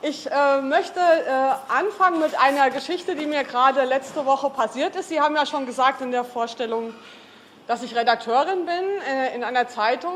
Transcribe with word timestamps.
Ich 0.00 0.30
äh, 0.30 0.60
möchte 0.60 1.00
äh, 1.00 1.72
anfangen 1.72 2.20
mit 2.20 2.38
einer 2.38 2.70
Geschichte, 2.70 3.16
die 3.16 3.26
mir 3.26 3.42
gerade 3.42 3.82
letzte 3.82 4.24
Woche 4.26 4.48
passiert 4.48 4.94
ist. 4.94 5.08
Sie 5.08 5.20
haben 5.20 5.34
ja 5.34 5.44
schon 5.44 5.66
gesagt 5.66 6.00
in 6.00 6.12
der 6.12 6.22
Vorstellung, 6.22 6.94
dass 7.66 7.82
ich 7.82 7.96
Redakteurin 7.96 8.64
bin 8.64 8.84
äh, 9.12 9.34
in 9.34 9.42
einer 9.42 9.66
Zeitung. 9.66 10.14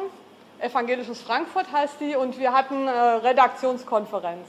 Evangelisches 0.60 1.20
Frankfurt 1.20 1.72
heißt 1.72 1.96
die, 1.98 2.14
und 2.14 2.38
wir 2.38 2.52
hatten 2.52 2.86
äh, 2.86 2.90
Redaktionskonferenz. 2.90 4.46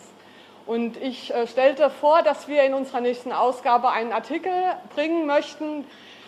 Und 0.68 0.98
ich 0.98 1.34
äh, 1.34 1.48
stellte 1.48 1.90
vor, 1.90 2.22
dass 2.22 2.48
wir 2.48 2.62
in 2.62 2.76
unserer 2.76 3.02
nächsten 3.02 3.32
Ausgabe 3.32 3.90
einen 3.90 4.14
Artikel 4.14 4.54
bringen 4.94 5.26
möchten 5.26 5.84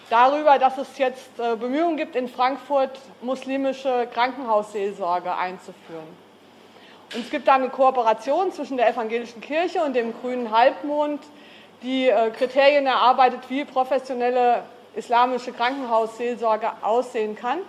darüber, 0.10 0.58
dass 0.58 0.80
es 0.80 0.98
jetzt 0.98 1.40
äh, 1.40 1.56
Bemühungen 1.56 1.98
gibt, 1.98 2.16
in 2.16 2.28
Frankfurt 2.28 3.00
muslimische 3.22 4.08
Krankenhausseelsorge 4.12 5.36
einzuführen. 5.36 6.25
Und 7.14 7.22
es 7.22 7.30
gibt 7.30 7.48
da 7.48 7.56
eine 7.56 7.70
Kooperation 7.70 8.52
zwischen 8.52 8.78
der 8.78 8.90
evangelischen 8.90 9.42
Kirche 9.42 9.84
und 9.84 9.94
dem 9.94 10.14
grünen 10.20 10.52
Halbmond, 10.52 11.22
die 11.84 12.10
äh, 12.10 12.32
Kriterien 12.32 12.86
erarbeitet, 12.86 13.42
wie 13.50 13.64
professionelle 13.64 14.64
islamische 14.96 15.52
Krankenhausseelsorge 15.52 16.72
aussehen 16.82 17.36
kann. 17.36 17.60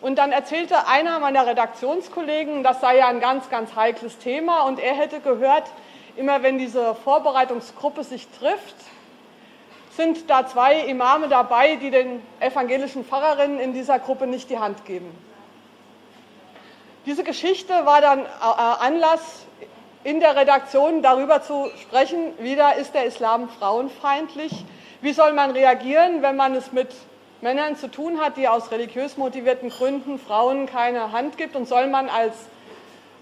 Und 0.00 0.16
dann 0.18 0.32
erzählte 0.32 0.88
einer 0.88 1.20
meiner 1.20 1.46
Redaktionskollegen, 1.46 2.64
das 2.64 2.80
sei 2.80 2.98
ja 2.98 3.06
ein 3.06 3.20
ganz, 3.20 3.48
ganz 3.50 3.76
heikles 3.76 4.18
Thema 4.18 4.62
und 4.62 4.80
er 4.80 4.94
hätte 4.94 5.20
gehört, 5.20 5.64
immer 6.16 6.42
wenn 6.42 6.58
diese 6.58 6.94
Vorbereitungsgruppe 6.96 8.02
sich 8.02 8.26
trifft, 8.38 8.74
sind 9.96 10.28
da 10.28 10.46
zwei 10.46 10.80
Imame 10.80 11.28
dabei, 11.28 11.76
die 11.76 11.90
den 11.90 12.22
evangelischen 12.40 13.04
Pfarrerinnen 13.04 13.60
in 13.60 13.74
dieser 13.74 13.98
Gruppe 13.98 14.26
nicht 14.26 14.50
die 14.50 14.58
Hand 14.58 14.84
geben. 14.84 15.10
Diese 17.04 17.24
Geschichte 17.24 17.72
war 17.84 18.00
dann 18.00 18.20
äh, 18.20 18.26
Anlass, 18.40 19.46
in 20.04 20.20
der 20.20 20.36
Redaktion 20.36 21.02
darüber 21.02 21.42
zu 21.42 21.68
sprechen, 21.80 22.32
wieder 22.38 22.76
ist 22.76 22.94
der 22.94 23.04
Islam 23.06 23.48
frauenfeindlich. 23.48 24.52
Wie 25.00 25.12
soll 25.12 25.32
man 25.32 25.50
reagieren, 25.50 26.22
wenn 26.22 26.36
man 26.36 26.54
es 26.54 26.72
mit 26.72 26.88
Männern 27.40 27.76
zu 27.76 27.90
tun 27.90 28.20
hat, 28.20 28.36
die 28.36 28.46
aus 28.46 28.70
religiös 28.70 29.16
motivierten 29.16 29.70
Gründen 29.70 30.20
Frauen 30.20 30.66
keine 30.66 31.10
Hand 31.10 31.38
gibt? 31.38 31.56
Und 31.56 31.66
soll 31.66 31.88
man 31.88 32.08
als 32.08 32.34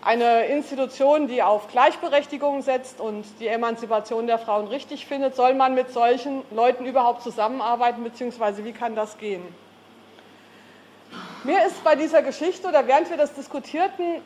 eine 0.02 0.46
Institution, 0.46 1.26
die 1.26 1.42
auf 1.42 1.68
Gleichberechtigung 1.68 2.60
setzt 2.60 3.00
und 3.00 3.24
die 3.40 3.48
Emanzipation 3.48 4.26
der 4.26 4.38
Frauen 4.38 4.68
richtig 4.68 5.06
findet, 5.06 5.36
soll 5.36 5.54
man 5.54 5.74
mit 5.74 5.90
solchen 5.90 6.42
Leuten 6.50 6.84
überhaupt 6.84 7.22
zusammenarbeiten, 7.22 8.04
beziehungsweise 8.04 8.64
wie 8.64 8.72
kann 8.72 8.94
das 8.94 9.16
gehen? 9.16 9.42
Mir 11.42 11.64
ist 11.66 11.82
bei 11.84 11.94
dieser 11.94 12.22
Geschichte 12.22 12.68
oder 12.68 12.86
während 12.86 13.08
wir 13.08 13.16
das 13.16 13.32
diskutierten 13.32 14.20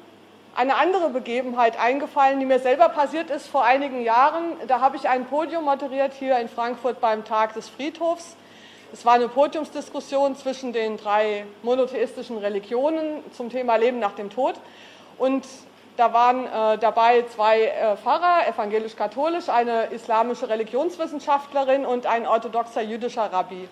eine 0.54 0.76
andere 0.76 1.10
Begebenheit 1.10 1.78
eingefallen, 1.78 2.38
die 2.38 2.46
mir 2.46 2.58
selber 2.58 2.88
passiert 2.88 3.30
ist 3.30 3.46
vor 3.46 3.64
einigen 3.64 4.02
Jahren. 4.02 4.56
Da 4.68 4.80
habe 4.80 4.96
ich 4.96 5.08
ein 5.08 5.26
Podium 5.26 5.64
moderiert 5.64 6.12
hier 6.12 6.38
in 6.38 6.48
Frankfurt 6.48 7.00
beim 7.00 7.24
Tag 7.24 7.54
des 7.54 7.68
Friedhofs. 7.68 8.36
Es 8.92 9.04
war 9.04 9.14
eine 9.14 9.28
Podiumsdiskussion 9.28 10.36
zwischen 10.36 10.72
den 10.72 10.96
drei 10.96 11.46
monotheistischen 11.62 12.38
Religionen 12.38 13.24
zum 13.32 13.50
Thema 13.50 13.76
Leben 13.76 13.98
nach 13.98 14.14
dem 14.14 14.30
Tod. 14.30 14.54
Und 15.18 15.44
da 15.96 16.12
waren 16.12 16.46
äh, 16.46 16.78
dabei 16.78 17.24
zwei 17.34 17.62
äh, 17.62 17.96
Pfarrer, 17.96 18.48
evangelisch-katholisch, 18.48 19.48
eine 19.48 19.86
islamische 19.86 20.48
Religionswissenschaftlerin 20.48 21.86
und 21.86 22.06
ein 22.06 22.26
orthodoxer 22.26 22.82
jüdischer 22.82 23.32
Rabbi. 23.32 23.68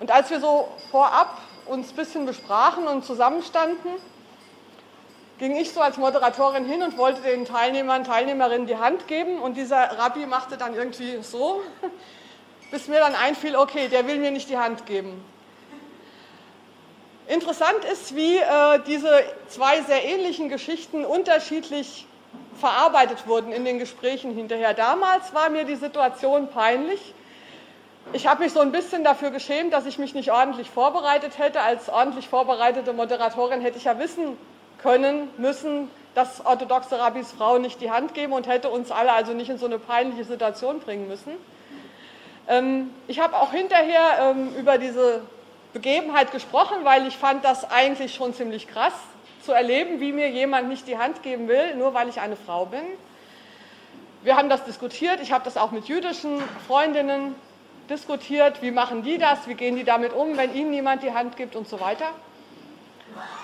Und 0.00 0.10
als 0.10 0.30
wir 0.30 0.40
so 0.40 0.68
vorab 0.90 1.38
uns 1.66 1.90
ein 1.90 1.96
bisschen 1.96 2.26
besprachen 2.26 2.86
und 2.86 3.04
zusammenstanden, 3.04 3.90
ging 5.38 5.56
ich 5.56 5.72
so 5.72 5.80
als 5.80 5.96
Moderatorin 5.98 6.64
hin 6.64 6.82
und 6.82 6.96
wollte 6.96 7.20
den 7.22 7.44
Teilnehmern, 7.44 8.04
Teilnehmerinnen 8.04 8.66
die 8.66 8.76
Hand 8.76 9.06
geben 9.06 9.38
und 9.40 9.56
dieser 9.56 9.98
Rabbi 9.98 10.26
machte 10.26 10.56
dann 10.56 10.74
irgendwie 10.74 11.18
so, 11.22 11.62
bis 12.70 12.88
mir 12.88 13.00
dann 13.00 13.14
einfiel, 13.14 13.56
okay, 13.56 13.88
der 13.88 14.06
will 14.06 14.18
mir 14.18 14.30
nicht 14.30 14.48
die 14.48 14.58
Hand 14.58 14.86
geben. 14.86 15.22
Interessant 17.28 17.84
ist, 17.92 18.14
wie 18.14 18.36
äh, 18.36 18.80
diese 18.86 19.10
zwei 19.48 19.82
sehr 19.82 20.04
ähnlichen 20.04 20.48
Geschichten 20.48 21.04
unterschiedlich 21.04 22.06
verarbeitet 22.58 23.26
wurden 23.26 23.52
in 23.52 23.64
den 23.64 23.78
Gesprächen 23.78 24.32
hinterher. 24.32 24.74
Damals 24.74 25.34
war 25.34 25.50
mir 25.50 25.64
die 25.64 25.76
Situation 25.76 26.48
peinlich, 26.48 27.14
ich 28.12 28.26
habe 28.26 28.44
mich 28.44 28.52
so 28.52 28.60
ein 28.60 28.72
bisschen 28.72 29.04
dafür 29.04 29.30
geschämt, 29.30 29.72
dass 29.72 29.86
ich 29.86 29.98
mich 29.98 30.14
nicht 30.14 30.30
ordentlich 30.30 30.70
vorbereitet 30.70 31.38
hätte. 31.38 31.60
Als 31.60 31.88
ordentlich 31.88 32.28
vorbereitete 32.28 32.92
Moderatorin 32.92 33.60
hätte 33.60 33.78
ich 33.78 33.84
ja 33.84 33.98
wissen 33.98 34.36
können, 34.78 35.28
müssen, 35.38 35.90
dass 36.14 36.44
orthodoxe 36.44 36.98
Rabbis 36.98 37.32
Frauen 37.32 37.62
nicht 37.62 37.80
die 37.80 37.90
Hand 37.90 38.14
geben 38.14 38.32
und 38.32 38.46
hätte 38.46 38.70
uns 38.70 38.90
alle 38.90 39.12
also 39.12 39.32
nicht 39.32 39.50
in 39.50 39.58
so 39.58 39.66
eine 39.66 39.78
peinliche 39.78 40.24
Situation 40.24 40.80
bringen 40.80 41.08
müssen. 41.08 41.32
Ähm, 42.48 42.90
ich 43.08 43.18
habe 43.20 43.36
auch 43.36 43.52
hinterher 43.52 44.00
ähm, 44.20 44.54
über 44.56 44.78
diese 44.78 45.22
Begebenheit 45.72 46.30
gesprochen, 46.30 46.84
weil 46.84 47.06
ich 47.06 47.16
fand 47.16 47.44
das 47.44 47.70
eigentlich 47.70 48.14
schon 48.14 48.32
ziemlich 48.32 48.68
krass 48.68 48.94
zu 49.42 49.52
erleben, 49.52 50.00
wie 50.00 50.12
mir 50.12 50.30
jemand 50.30 50.68
nicht 50.68 50.86
die 50.86 50.96
Hand 50.96 51.22
geben 51.22 51.48
will, 51.48 51.74
nur 51.74 51.92
weil 51.92 52.08
ich 52.08 52.20
eine 52.20 52.36
Frau 52.36 52.66
bin. 52.66 52.84
Wir 54.22 54.36
haben 54.36 54.48
das 54.48 54.64
diskutiert. 54.64 55.20
Ich 55.20 55.32
habe 55.32 55.44
das 55.44 55.56
auch 55.56 55.70
mit 55.70 55.86
jüdischen 55.86 56.40
Freundinnen 56.66 57.34
diskutiert, 57.88 58.62
wie 58.62 58.70
machen 58.70 59.02
die 59.02 59.18
das, 59.18 59.46
wie 59.48 59.54
gehen 59.54 59.76
die 59.76 59.84
damit 59.84 60.12
um, 60.12 60.36
wenn 60.36 60.54
ihnen 60.54 60.70
niemand 60.70 61.02
die 61.02 61.12
Hand 61.12 61.36
gibt 61.36 61.56
und 61.56 61.68
so 61.68 61.80
weiter. 61.80 62.06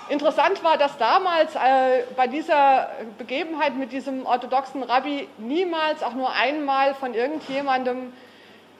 Interessant 0.09 0.63
war, 0.63 0.77
dass 0.77 0.97
damals 0.97 1.55
äh, 1.55 2.03
bei 2.15 2.27
dieser 2.27 2.89
Begebenheit 3.17 3.75
mit 3.75 3.91
diesem 3.91 4.25
orthodoxen 4.25 4.83
Rabbi 4.83 5.27
niemals 5.37 6.03
auch 6.03 6.13
nur 6.13 6.31
einmal 6.33 6.93
von 6.93 7.13
irgendjemandem 7.13 8.13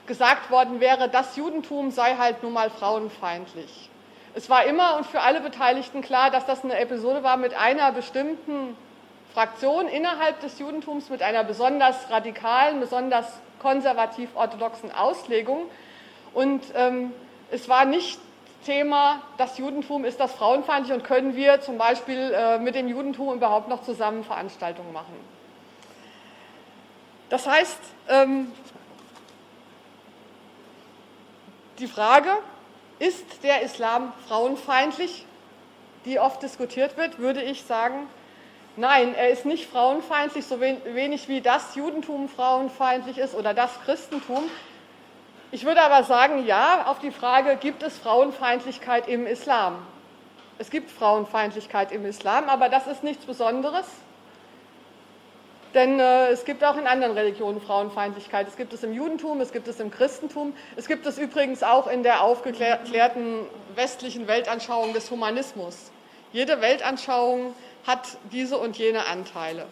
gesagt 0.06 0.50
worden 0.50 0.80
wäre, 0.80 1.08
das 1.08 1.36
Judentum 1.36 1.90
sei 1.90 2.16
halt 2.16 2.42
nun 2.42 2.52
mal 2.52 2.70
frauenfeindlich. 2.70 3.88
Es 4.34 4.50
war 4.50 4.64
immer 4.64 4.96
und 4.96 5.06
für 5.06 5.20
alle 5.20 5.40
Beteiligten 5.40 6.02
klar, 6.02 6.30
dass 6.30 6.44
das 6.44 6.62
eine 6.62 6.78
Episode 6.78 7.22
war 7.22 7.36
mit 7.36 7.54
einer 7.54 7.92
bestimmten 7.92 8.76
Fraktion 9.32 9.88
innerhalb 9.88 10.40
des 10.40 10.58
Judentums, 10.58 11.08
mit 11.08 11.22
einer 11.22 11.42
besonders 11.42 12.10
radikalen, 12.10 12.80
besonders 12.80 13.26
konservativ-orthodoxen 13.64 14.92
Auslegung. 14.92 15.70
Und 16.34 16.62
ähm, 16.74 17.12
es 17.50 17.68
war 17.68 17.86
nicht 17.86 18.20
Thema, 18.66 19.22
das 19.38 19.58
Judentum 19.58 20.04
ist 20.04 20.20
das 20.20 20.32
frauenfeindlich 20.32 20.92
und 20.92 21.02
können 21.02 21.34
wir 21.34 21.60
zum 21.60 21.78
Beispiel 21.78 22.32
äh, 22.34 22.58
mit 22.58 22.74
dem 22.74 22.88
Judentum 22.88 23.34
überhaupt 23.34 23.68
noch 23.68 23.82
zusammen 23.82 24.22
Veranstaltungen 24.22 24.92
machen. 24.92 25.14
Das 27.30 27.46
heißt, 27.46 27.78
ähm, 28.08 28.52
die 31.78 31.88
Frage, 31.88 32.30
ist 32.98 33.42
der 33.42 33.62
Islam 33.62 34.12
frauenfeindlich, 34.28 35.26
die 36.04 36.20
oft 36.20 36.42
diskutiert 36.42 36.96
wird, 36.96 37.18
würde 37.18 37.42
ich 37.42 37.64
sagen, 37.64 38.06
Nein, 38.76 39.14
er 39.14 39.30
ist 39.30 39.46
nicht 39.46 39.70
frauenfeindlich, 39.70 40.46
so 40.46 40.60
wenig 40.60 41.28
wie 41.28 41.40
das 41.40 41.76
Judentum 41.76 42.28
frauenfeindlich 42.28 43.18
ist 43.18 43.36
oder 43.36 43.54
das 43.54 43.70
Christentum. 43.84 44.42
Ich 45.52 45.64
würde 45.64 45.82
aber 45.82 46.02
sagen, 46.02 46.44
ja, 46.44 46.86
auf 46.86 46.98
die 46.98 47.12
Frage, 47.12 47.56
gibt 47.56 47.84
es 47.84 47.96
Frauenfeindlichkeit 47.96 49.06
im 49.06 49.28
Islam? 49.28 49.76
Es 50.58 50.70
gibt 50.70 50.90
Frauenfeindlichkeit 50.90 51.92
im 51.92 52.04
Islam, 52.04 52.48
aber 52.48 52.68
das 52.68 52.88
ist 52.88 53.04
nichts 53.04 53.24
Besonderes. 53.24 53.86
Denn 55.74 56.00
äh, 56.00 56.30
es 56.30 56.44
gibt 56.44 56.64
auch 56.64 56.76
in 56.76 56.88
anderen 56.88 57.14
Religionen 57.14 57.60
Frauenfeindlichkeit. 57.60 58.48
Es 58.48 58.56
gibt 58.56 58.72
es 58.72 58.82
im 58.82 58.92
Judentum, 58.92 59.40
es 59.40 59.52
gibt 59.52 59.68
es 59.68 59.78
im 59.78 59.92
Christentum. 59.92 60.52
Es 60.74 60.88
gibt 60.88 61.06
es 61.06 61.18
übrigens 61.18 61.62
auch 61.62 61.86
in 61.86 62.02
der 62.02 62.22
aufgeklärten 62.22 63.40
westlichen 63.76 64.26
Weltanschauung 64.26 64.92
des 64.92 65.10
Humanismus. 65.12 65.92
Jede 66.32 66.60
Weltanschauung 66.60 67.54
hat 67.86 68.18
diese 68.32 68.58
und 68.58 68.76
jene 68.78 69.06
Anteile. 69.06 69.66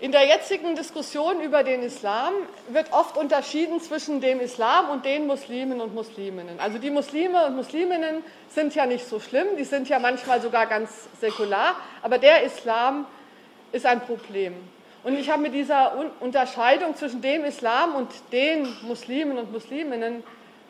In 0.00 0.12
der 0.12 0.26
jetzigen 0.26 0.76
Diskussion 0.76 1.40
über 1.40 1.64
den 1.64 1.82
Islam 1.82 2.32
wird 2.68 2.92
oft 2.92 3.16
unterschieden 3.16 3.80
zwischen 3.80 4.20
dem 4.20 4.38
Islam 4.38 4.90
und 4.90 5.04
den 5.04 5.26
Muslimen 5.26 5.80
und 5.80 5.92
Musliminnen. 5.92 6.60
Also 6.60 6.78
die 6.78 6.90
Muslime 6.90 7.46
und 7.46 7.56
Musliminnen 7.56 8.22
sind 8.48 8.76
ja 8.76 8.86
nicht 8.86 9.08
so 9.08 9.18
schlimm, 9.18 9.48
die 9.58 9.64
sind 9.64 9.88
ja 9.88 9.98
manchmal 9.98 10.40
sogar 10.40 10.66
ganz 10.66 11.08
säkular, 11.20 11.74
aber 12.00 12.18
der 12.18 12.44
Islam 12.44 13.06
ist 13.72 13.86
ein 13.86 14.00
Problem. 14.00 14.54
Und 15.02 15.18
ich 15.18 15.30
habe 15.30 15.42
mit 15.42 15.54
dieser 15.54 15.92
Unterscheidung 16.20 16.94
zwischen 16.94 17.20
dem 17.20 17.44
Islam 17.44 17.96
und 17.96 18.08
den 18.30 18.68
Muslimen 18.82 19.36
und 19.36 19.50
Musliminnen 19.50 20.22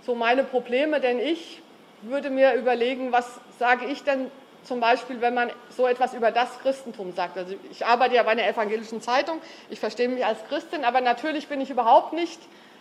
so 0.06 0.14
meine 0.14 0.42
Probleme, 0.42 1.00
denn 1.00 1.18
ich 1.18 1.60
würde 2.02 2.30
mir 2.30 2.54
überlegen, 2.54 3.12
was 3.12 3.40
sage 3.58 3.86
ich 3.86 4.04
denn 4.04 4.30
zum 4.64 4.80
Beispiel, 4.80 5.20
wenn 5.20 5.34
man 5.34 5.50
so 5.70 5.86
etwas 5.86 6.14
über 6.14 6.30
das 6.30 6.58
Christentum 6.60 7.12
sagt. 7.14 7.38
Also 7.38 7.54
ich 7.70 7.86
arbeite 7.86 8.14
ja 8.14 8.22
bei 8.22 8.32
einer 8.32 8.46
evangelischen 8.46 9.00
Zeitung, 9.00 9.40
ich 9.70 9.80
verstehe 9.80 10.08
mich 10.08 10.24
als 10.24 10.44
Christin, 10.48 10.84
aber 10.84 11.00
natürlich 11.00 11.48
bin 11.48 11.60
ich 11.60 11.70
überhaupt 11.70 12.12
nicht 12.12 12.40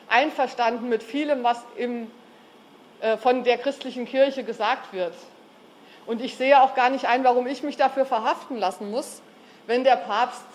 einverstanden 0.10 0.90
mit 0.90 1.04
vielem, 1.04 1.44
was 1.44 1.64
im, 1.76 2.12
äh, 3.02 3.18
von 3.18 3.44
der 3.44 3.58
christlichen 3.58 4.06
Kirche 4.06 4.44
gesagt 4.44 4.94
wird. 4.94 5.14
Und 6.06 6.22
ich 6.22 6.36
sehe 6.36 6.62
auch 6.62 6.76
gar 6.76 6.90
nicht 6.90 7.06
ein, 7.06 7.24
warum 7.24 7.48
ich 7.48 7.64
mich 7.64 7.78
dafür 7.78 8.06
verhaften 8.06 8.58
lassen 8.58 8.90
muss, 8.92 9.22
wenn 9.66 9.84
der 9.84 9.98
Papst, 9.98 10.46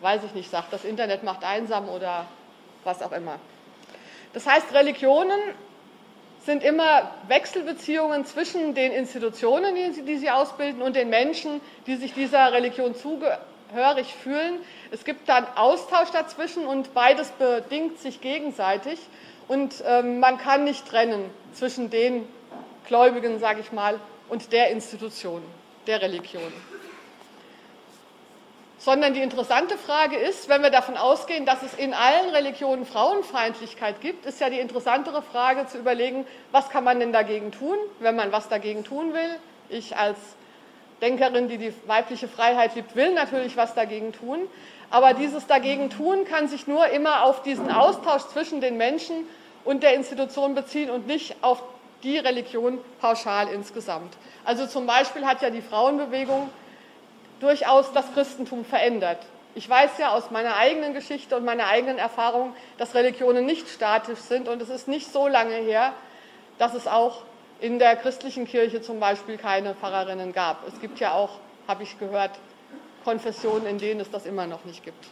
weiß 0.00 0.22
ich 0.24 0.34
nicht, 0.34 0.50
sagt, 0.50 0.72
das 0.72 0.84
Internet 0.84 1.24
macht 1.24 1.44
einsam 1.44 1.88
oder 1.88 2.26
was 2.84 3.02
auch 3.02 3.12
immer. 3.12 3.38
Das 4.32 4.46
heißt, 4.46 4.72
Religionen 4.72 5.38
sind 6.48 6.64
immer 6.64 7.10
Wechselbeziehungen 7.26 8.24
zwischen 8.24 8.74
den 8.74 8.90
Institutionen, 8.90 9.74
die 9.74 9.92
sie, 9.92 10.02
die 10.02 10.16
sie 10.16 10.30
ausbilden, 10.30 10.80
und 10.80 10.96
den 10.96 11.10
Menschen, 11.10 11.60
die 11.86 11.96
sich 11.96 12.14
dieser 12.14 12.54
Religion 12.54 12.94
zugehörig 12.94 14.14
fühlen. 14.14 14.58
Es 14.90 15.04
gibt 15.04 15.28
dann 15.28 15.46
Austausch 15.56 16.08
dazwischen 16.10 16.64
und 16.64 16.94
beides 16.94 17.32
bedingt 17.32 17.98
sich 17.98 18.22
gegenseitig. 18.22 18.98
Und 19.46 19.84
ähm, 19.86 20.20
man 20.20 20.38
kann 20.38 20.64
nicht 20.64 20.88
trennen 20.88 21.28
zwischen 21.52 21.90
den 21.90 22.26
Gläubigen, 22.86 23.38
sage 23.40 23.60
ich 23.60 23.70
mal, 23.70 24.00
und 24.30 24.50
der 24.50 24.70
Institution, 24.70 25.42
der 25.86 26.00
Religion. 26.00 26.50
Sondern 28.78 29.12
die 29.12 29.20
interessante 29.20 29.76
Frage 29.76 30.16
ist, 30.16 30.48
wenn 30.48 30.62
wir 30.62 30.70
davon 30.70 30.96
ausgehen, 30.96 31.44
dass 31.44 31.62
es 31.62 31.74
in 31.74 31.94
allen 31.94 32.30
Religionen 32.30 32.86
Frauenfeindlichkeit 32.86 34.00
gibt, 34.00 34.24
ist 34.24 34.40
ja 34.40 34.50
die 34.50 34.60
interessantere 34.60 35.20
Frage 35.20 35.66
zu 35.66 35.78
überlegen, 35.78 36.26
was 36.52 36.70
kann 36.70 36.84
man 36.84 37.00
denn 37.00 37.12
dagegen 37.12 37.50
tun, 37.50 37.76
wenn 37.98 38.14
man 38.14 38.30
was 38.30 38.48
dagegen 38.48 38.84
tun 38.84 39.14
will. 39.14 39.36
Ich 39.68 39.96
als 39.96 40.16
Denkerin, 41.00 41.48
die 41.48 41.58
die 41.58 41.72
weibliche 41.86 42.28
Freiheit 42.28 42.74
liebt, 42.74 42.96
will 42.96 43.12
natürlich 43.14 43.56
was 43.56 43.74
dagegen 43.74 44.12
tun. 44.12 44.48
Aber 44.90 45.12
dieses 45.12 45.46
dagegen 45.46 45.90
tun 45.90 46.24
kann 46.24 46.48
sich 46.48 46.66
nur 46.66 46.86
immer 46.88 47.24
auf 47.24 47.42
diesen 47.42 47.70
Austausch 47.70 48.22
zwischen 48.28 48.60
den 48.60 48.76
Menschen 48.76 49.26
und 49.64 49.82
der 49.82 49.94
Institution 49.94 50.54
beziehen 50.54 50.90
und 50.90 51.06
nicht 51.06 51.36
auf 51.42 51.62
die 52.02 52.18
Religion 52.18 52.78
pauschal 53.00 53.48
insgesamt. 53.48 54.16
Also 54.44 54.66
zum 54.66 54.86
Beispiel 54.86 55.26
hat 55.26 55.42
ja 55.42 55.50
die 55.50 55.62
Frauenbewegung 55.62 56.48
durchaus 57.40 57.92
das 57.92 58.12
Christentum 58.14 58.64
verändert. 58.64 59.18
Ich 59.54 59.68
weiß 59.68 59.98
ja 59.98 60.10
aus 60.10 60.30
meiner 60.30 60.56
eigenen 60.56 60.94
Geschichte 60.94 61.36
und 61.36 61.44
meiner 61.44 61.66
eigenen 61.66 61.98
Erfahrung, 61.98 62.54
dass 62.76 62.94
Religionen 62.94 63.44
nicht 63.44 63.68
statisch 63.68 64.20
sind 64.20 64.48
und 64.48 64.62
es 64.62 64.68
ist 64.68 64.88
nicht 64.88 65.12
so 65.12 65.26
lange 65.26 65.56
her, 65.56 65.92
dass 66.58 66.74
es 66.74 66.86
auch 66.86 67.22
in 67.60 67.78
der 67.78 67.96
christlichen 67.96 68.46
Kirche 68.46 68.82
zum 68.82 69.00
Beispiel 69.00 69.36
keine 69.36 69.74
Pfarrerinnen 69.74 70.32
gab. 70.32 70.66
Es 70.68 70.80
gibt 70.80 71.00
ja 71.00 71.12
auch, 71.12 71.38
habe 71.66 71.82
ich 71.82 71.98
gehört, 71.98 72.38
Konfessionen, 73.04 73.66
in 73.66 73.78
denen 73.78 74.00
es 74.00 74.10
das 74.10 74.26
immer 74.26 74.46
noch 74.46 74.64
nicht 74.64 74.84
gibt. 74.84 75.06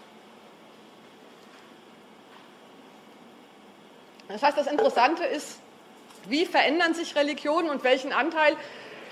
Das 4.29 4.43
heißt, 4.43 4.59
das 4.59 4.67
Interessante 4.67 5.25
ist, 5.25 5.61
wie 6.29 6.45
verändern 6.47 6.95
sich 6.95 7.15
Religionen 7.15 7.71
und 7.71 7.85
welchen 7.85 8.13
Anteil 8.13 8.57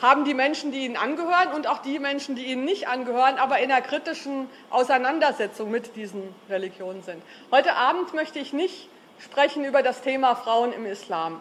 haben 0.05 0.27
die 0.27 0.35
Menschen, 0.35 0.71
die 0.71 0.85
ihnen 0.85 0.99
angehören 0.99 1.55
und 1.55 1.67
auch 1.67 1.79
die 1.79 1.99
Menschen, 1.99 2.37
die 2.37 2.45
ihnen 2.45 2.67
nicht 2.67 2.89
angehören, 2.89 3.39
aber 3.39 3.61
in 3.61 3.73
einer 3.73 3.81
kritischen 3.81 4.51
Auseinandersetzung 4.69 5.71
mit 5.71 5.97
diesen 5.97 6.23
Religionen 6.51 7.03
sind. 7.03 7.23
Heute 7.51 7.75
Abend 7.75 8.13
möchte 8.13 8.39
ich 8.39 8.53
nicht 8.53 8.91
sprechen 9.19 9.65
über 9.65 9.83
das 9.83 10.03
Thema 10.03 10.37
Frauen 10.37 10.75
im 10.75 10.85
Islam. 10.85 11.41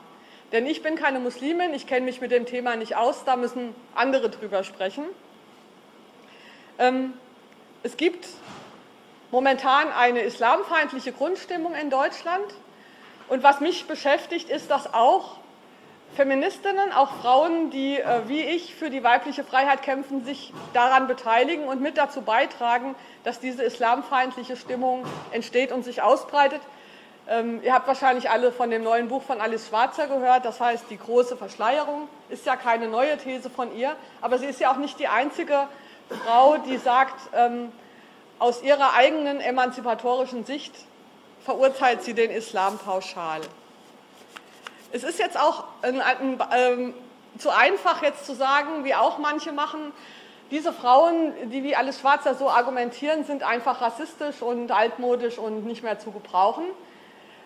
Denn 0.54 0.65
ich 0.65 0.81
bin 0.81 0.95
keine 0.95 1.19
Muslimin, 1.19 1.74
ich 1.74 1.88
kenne 1.88 2.06
mich 2.06 2.21
mit 2.21 2.31
dem 2.31 2.45
Thema 2.45 2.77
nicht 2.77 2.95
aus, 2.95 3.25
da 3.25 3.36
müssen 3.36 3.75
andere 3.95 4.30
drüber 4.30 4.63
sprechen. 4.63 5.04
Ähm, 6.80 7.12
es 7.83 7.98
gibt 7.98 8.25
momentan 9.30 9.92
eine 9.92 10.21
islamfeindliche 10.21 11.12
Grundstimmung 11.12 11.75
in 11.75 11.89
Deutschland. 11.89 12.45
Und 13.27 13.44
was 13.44 13.60
mich 13.60 13.88
beschäftigt, 13.88 14.50
ist, 14.50 14.71
dass 14.71 14.94
auch 14.94 15.43
Feministinnen, 16.15 16.92
auch 16.92 17.10
Frauen, 17.21 17.71
die 17.71 18.00
äh, 18.00 18.21
wie 18.27 18.42
ich 18.42 18.75
für 18.75 18.89
die 18.89 19.04
weibliche 19.04 19.44
Freiheit 19.44 19.81
kämpfen, 19.81 20.24
sich 20.24 20.54
daran 20.74 21.07
beteiligen 21.07 21.65
und 21.65 21.81
mit 21.81 21.98
dazu 21.98 22.21
beitragen, 22.21 22.95
dass 23.24 23.39
diese 23.39 23.63
islamfeindliche 23.63 24.56
Stimmung 24.56 25.06
entsteht 25.31 25.71
und 25.71 25.83
sich 25.83 26.01
ausbreitet. 26.01 26.62
Ähm, 27.27 27.62
ihr 27.63 27.74
habt 27.74 27.88
wahrscheinlich 27.88 28.30
alle 28.30 28.51
von 28.51 28.69
dem 28.69 28.83
neuen 28.83 29.07
Buch 29.07 29.24
von 29.24 29.42
Alice 29.42 29.68
Schwarzer 29.69 30.07
gehört, 30.07 30.45
das 30.45 30.60
heißt 30.60 30.86
Die 30.89 30.98
große 30.98 31.38
Verschleierung. 31.38 32.07
Ist 32.30 32.45
ja 32.45 32.56
keine 32.56 32.88
neue 32.88 33.18
These 33.18 33.50
von 33.50 33.75
ihr, 33.75 33.95
aber 34.21 34.38
sie 34.38 34.45
ist 34.45 34.60
ja 34.60 34.71
auch 34.71 34.77
nicht 34.77 35.00
die 35.00 35.07
einzige 35.07 35.68
Frau, 36.25 36.57
die 36.57 36.77
sagt, 36.77 37.19
ähm, 37.33 37.71
aus 38.39 38.62
ihrer 38.62 38.94
eigenen 38.94 39.39
emanzipatorischen 39.39 40.45
Sicht 40.45 40.74
verurteilt 41.44 42.04
sie 42.04 42.13
den 42.13 42.30
Islam 42.30 42.77
pauschal. 42.77 43.42
Es 44.94 45.04
ist 45.04 45.18
jetzt 45.18 45.40
auch 45.40 45.63
ähm, 45.81 46.94
zu 47.40 47.50
einfach, 47.50 48.04
jetzt 48.04 48.28
zu 48.28 48.36
sagen, 48.36 48.84
wie 48.84 48.94
auch 48.94 49.18
manche 49.18 49.51
machen, 49.51 49.92
diese 50.51 50.72
Frauen, 50.72 51.34
die 51.50 51.63
wie 51.63 51.75
alles 51.75 52.00
Schwarzer 52.00 52.36
so 52.36 52.48
argumentieren, 52.48 53.24
sind 53.24 53.42
einfach 53.42 53.81
rassistisch 53.81 54.44
und 54.44 54.72
altmodisch 54.72 55.40
und 55.40 55.66
nicht 55.66 55.81
mehr 55.81 55.98
zu 55.98 56.12
gebrauchen. 56.12 56.66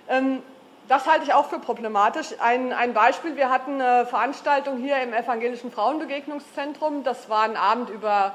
Ähm, 0.10 0.44
das 0.90 1.08
halte 1.08 1.24
ich 1.24 1.34
auch 1.34 1.46
für 1.46 1.60
problematisch. 1.60 2.28
Ein, 2.40 2.74
ein, 2.74 2.94
Beispiel, 2.94 3.38
wir 3.38 3.50
hatten 3.50 3.80
eine 3.80 4.06
Veranstaltung 4.06 4.78
hier 4.78 5.02
im 5.02 5.14
Evangelischen 5.14 5.72
Frauenbegegnungszentrum. 5.72 7.06
Das 7.06 7.30
war 7.30 7.44
ein 7.44 7.56
Abend 7.56 7.90
über 7.90 8.34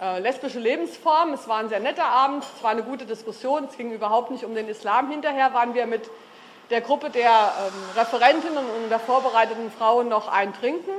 äh, 0.00 0.20
lesbische 0.20 0.58
Lebensformen. 0.58 1.34
Es 1.34 1.46
war 1.48 1.58
ein 1.58 1.68
sehr 1.68 1.80
netter 1.80 2.06
Abend, 2.06 2.44
es 2.56 2.62
war 2.62 2.70
eine 2.70 2.82
gute 2.82 3.04
Diskussion, 3.04 3.64
es 3.68 3.76
ging 3.76 3.92
überhaupt 3.92 4.30
nicht 4.30 4.44
um 4.44 4.54
den 4.54 4.70
Islam. 4.70 5.10
Hinterher 5.10 5.52
waren 5.52 5.74
wir 5.74 5.86
mit 5.86 6.08
der 6.70 6.80
Gruppe 6.80 7.10
der 7.10 7.30
ähm, 7.30 7.98
Referentinnen 8.00 8.58
und 8.58 8.90
der 8.90 9.00
vorbereiteten 9.00 9.70
Frauen 9.70 10.08
noch 10.08 10.28
ein 10.28 10.52
Trinken. 10.52 10.92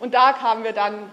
Und 0.00 0.14
da 0.14 0.32
kamen 0.32 0.64
wir 0.64 0.72
dann 0.72 1.10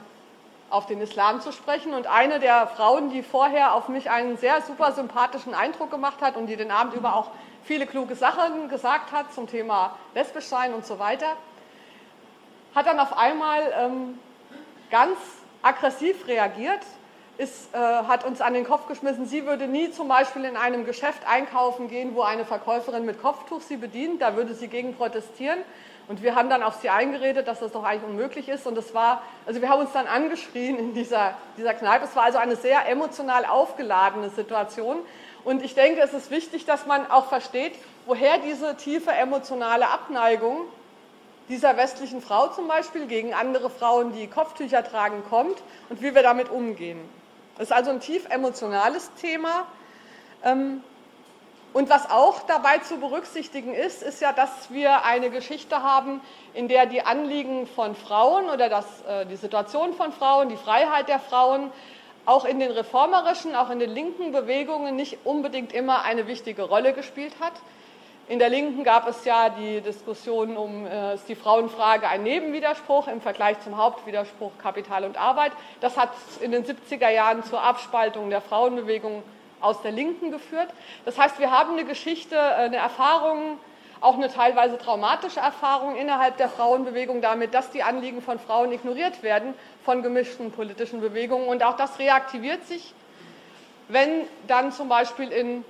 auf 0.69 0.85
den 0.85 1.01
Islam 1.01 1.41
zu 1.41 1.51
sprechen. 1.51 1.93
Und 1.93 2.07
eine 2.07 2.39
der 2.39 2.67
Frauen, 2.67 3.09
die 3.09 3.23
vorher 3.23 3.73
auf 3.73 3.89
mich 3.89 4.09
einen 4.09 4.37
sehr 4.37 4.61
super 4.61 4.91
sympathischen 4.91 5.53
Eindruck 5.53 5.91
gemacht 5.91 6.21
hat 6.21 6.37
und 6.37 6.47
die 6.47 6.55
den 6.55 6.71
Abend 6.71 6.93
über 6.93 7.15
auch 7.15 7.31
viele 7.63 7.85
kluge 7.85 8.15
Sachen 8.15 8.69
gesagt 8.69 9.11
hat 9.11 9.33
zum 9.33 9.47
Thema 9.47 9.95
Lesbischsein 10.15 10.73
und 10.73 10.85
so 10.85 10.99
weiter, 10.99 11.35
hat 12.73 12.85
dann 12.85 12.99
auf 12.99 13.17
einmal 13.17 13.61
ähm, 13.77 14.19
ganz 14.89 15.17
aggressiv 15.61 16.27
reagiert 16.27 16.81
ist, 17.39 17.73
äh, 17.73 17.77
hat 17.77 18.25
uns 18.25 18.41
an 18.41 18.53
den 18.53 18.65
Kopf 18.65 18.87
geschmissen, 18.87 19.25
sie 19.25 19.45
würde 19.45 19.65
nie 19.65 19.91
zum 19.91 20.09
Beispiel 20.09 20.43
in 20.43 20.57
einem 20.57 20.85
Geschäft 20.85 21.21
einkaufen 21.25 21.87
gehen, 21.87 22.13
wo 22.13 22.21
eine 22.21 22.43
Verkäuferin 22.43 23.05
mit 23.05 23.21
Kopftuch 23.21 23.61
sie 23.61 23.77
bedient. 23.77 24.21
Da 24.21 24.35
würde 24.35 24.53
sie 24.53 24.67
gegen 24.67 24.93
protestieren. 24.93 25.59
Und 26.09 26.21
wir 26.21 26.35
haben 26.35 26.49
dann 26.49 26.63
auf 26.63 26.81
sie 26.81 26.89
eingeredet, 26.89 27.47
dass 27.47 27.61
das 27.61 27.71
doch 27.71 27.85
eigentlich 27.85 28.03
unmöglich 28.03 28.49
ist. 28.49 28.67
Und 28.67 28.75
das 28.75 28.93
war, 28.93 29.21
also 29.45 29.61
wir 29.61 29.69
haben 29.69 29.79
uns 29.79 29.93
dann 29.93 30.05
angeschrien 30.05 30.77
in 30.77 30.93
dieser, 30.93 31.35
dieser 31.55 31.73
Kneipe. 31.73 32.05
Es 32.05 32.15
war 32.15 32.23
also 32.23 32.39
eine 32.39 32.57
sehr 32.57 32.89
emotional 32.89 33.45
aufgeladene 33.45 34.29
Situation. 34.31 34.97
Und 35.45 35.63
ich 35.63 35.75
denke, 35.75 36.01
es 36.01 36.13
ist 36.13 36.31
wichtig, 36.31 36.65
dass 36.65 36.87
man 36.87 37.09
auch 37.09 37.27
versteht, 37.27 37.71
woher 38.05 38.39
diese 38.39 38.75
tiefe 38.75 39.11
emotionale 39.11 39.87
Abneigung 39.87 40.65
dieser 41.47 41.77
westlichen 41.77 42.21
Frau 42.21 42.49
zum 42.49 42.67
Beispiel 42.67 43.07
gegen 43.07 43.33
andere 43.33 43.69
Frauen, 43.69 44.11
die 44.11 44.27
Kopftücher 44.27 44.83
tragen, 44.83 45.23
kommt 45.29 45.63
und 45.89 46.01
wie 46.01 46.13
wir 46.13 46.21
damit 46.21 46.49
umgehen. 46.49 46.99
Das 47.59 47.71
ist 47.71 47.73
also 47.73 47.91
ein 47.91 47.99
tief 47.99 48.25
emotionales 48.29 49.13
Thema. 49.15 49.67
Ähm, 50.45 50.81
und 51.73 51.89
was 51.89 52.09
auch 52.09 52.43
dabei 52.47 52.77
zu 52.77 53.01
berücksichtigen 53.01 53.73
ist, 53.73 54.01
ist 54.01 54.21
ja, 54.21 54.31
dass 54.31 54.71
wir 54.71 55.03
eine 55.03 55.29
Geschichte 55.29 55.83
haben, 55.83 56.21
in 56.53 56.69
der 56.69 56.85
die 56.85 57.01
Anliegen 57.01 57.67
von 57.67 57.95
Frauen 57.95 58.49
oder 58.49 58.69
das, 58.69 58.85
äh, 59.01 59.25
die 59.25 59.35
Situation 59.35 59.93
von 59.93 60.13
Frauen, 60.13 60.47
die 60.47 60.55
Freiheit 60.55 61.09
der 61.09 61.19
Frauen 61.19 61.69
auch 62.25 62.45
in 62.45 62.61
den 62.61 62.71
reformerischen, 62.71 63.57
auch 63.57 63.69
in 63.71 63.79
den 63.79 63.89
linken 63.89 64.31
Bewegungen 64.31 64.95
nicht 64.95 65.17
unbedingt 65.25 65.73
immer 65.73 66.05
eine 66.05 66.27
wichtige 66.27 66.63
Rolle 66.63 66.93
gespielt 66.93 67.33
hat. 67.41 67.53
In 68.29 68.37
der 68.37 68.49
Linken 68.49 68.83
gab 68.83 69.07
es 69.07 69.25
ja 69.25 69.49
die 69.49 69.81
Diskussion 69.81 70.55
um, 70.55 70.85
äh, 70.85 71.15
ist 71.15 71.27
die 71.27 71.33
Frauenfrage 71.33 72.07
ein 72.07 72.21
Nebenwiderspruch 72.21 73.07
im 73.07 73.21
Vergleich 73.21 73.59
zum 73.61 73.75
Hauptwiderspruch 73.75 74.51
Kapital 74.61 75.03
und 75.03 75.19
Arbeit. 75.19 75.51
Das 75.81 75.97
hat 75.97 76.11
in 76.39 76.51
den 76.51 76.63
70er 76.63 77.09
Jahren 77.09 77.43
zur 77.43 77.63
Abspaltung 77.63 78.29
der 78.29 78.41
Frauenbewegung 78.41 79.23
aus 79.61 79.81
der 79.81 79.91
Linken 79.91 80.29
geführt. 80.29 80.67
Das 81.05 81.17
heißt, 81.17 81.39
wir 81.39 81.49
haben 81.49 81.71
eine 81.71 81.85
Geschichte, 81.85 82.35
äh, 82.35 82.65
eine 82.65 82.77
Erfahrung, 82.77 83.57
auch 83.99 84.13
eine 84.13 84.31
teilweise 84.31 84.77
traumatische 84.77 85.39
Erfahrung 85.39 85.95
innerhalb 85.95 86.37
der 86.37 86.49
Frauenbewegung 86.49 87.21
damit, 87.21 87.55
dass 87.55 87.71
die 87.71 87.81
Anliegen 87.81 88.21
von 88.21 88.37
Frauen 88.37 88.71
ignoriert 88.71 89.23
werden 89.23 89.55
von 89.83 90.03
gemischten 90.03 90.51
politischen 90.51 91.01
Bewegungen. 91.01 91.47
Und 91.47 91.63
auch 91.63 91.77
das 91.77 91.97
reaktiviert 91.97 92.63
sich, 92.67 92.93
wenn 93.87 94.27
dann 94.45 94.71
zum 94.71 94.87
Beispiel 94.87 95.31
in 95.31 95.65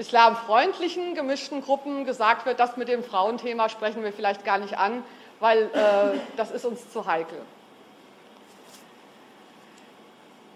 islamfreundlichen 0.00 1.14
gemischten 1.14 1.62
Gruppen 1.62 2.06
gesagt 2.06 2.46
wird, 2.46 2.58
das 2.58 2.78
mit 2.78 2.88
dem 2.88 3.04
Frauenthema 3.04 3.68
sprechen 3.68 4.02
wir 4.02 4.14
vielleicht 4.14 4.46
gar 4.46 4.56
nicht 4.56 4.78
an, 4.78 5.04
weil 5.40 5.64
äh, 5.64 6.18
das 6.38 6.50
ist 6.50 6.64
uns 6.64 6.90
zu 6.90 7.06
heikel. 7.06 7.38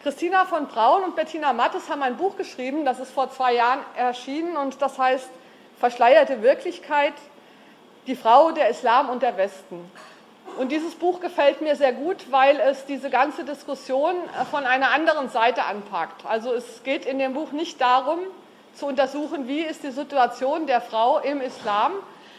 Christina 0.03 0.47
von 0.47 0.67
Braun 0.67 1.05
und 1.05 1.15
Bettina 1.15 1.53
Mattes 1.53 1.91
haben 1.91 2.03
ein 2.03 2.17
Buch 2.17 2.37
geschrieben, 2.37 2.87
das 2.87 3.01
ist 3.01 3.11
vor 3.11 3.31
zwei 3.31 3.55
Jahren 3.55 3.81
erschienen 3.97 4.57
und 4.57 4.81
das 4.81 4.99
heißt 4.99 5.29
Verschleierte 5.79 6.41
Wirklichkeit, 6.41 7.15
die 8.07 8.17
Frau, 8.17 8.53
der 8.53 8.71
Islam 8.71 9.11
und 9.11 9.23
der 9.23 9.37
Westen. 9.37 9.91
Und 10.59 10.71
dieses 10.71 10.95
Buch 10.95 11.21
gefällt 11.21 11.61
mir 11.61 11.75
sehr 11.75 11.93
gut, 11.93 12.31
weil 12.31 12.61
es 12.61 12.87
diese 12.87 13.11
ganze 13.11 13.45
Diskussion 13.45 14.15
von 14.51 14.65
einer 14.65 14.93
anderen 14.93 15.29
Seite 15.29 15.65
anpackt. 15.65 16.25
Also 16.25 16.55
es 16.55 16.83
geht 16.85 17.05
in 17.05 17.19
dem 17.19 17.35
Buch 17.35 17.53
nicht 17.53 17.81
darum, 17.81 18.21
zu 18.75 18.87
untersuchen, 18.87 19.49
wie 19.49 19.61
ist 19.61 19.83
die 19.83 19.91
Situation 19.91 20.67
der 20.67 20.81
Frau 20.81 21.19
im 21.19 21.41
Islam, 21.41 21.93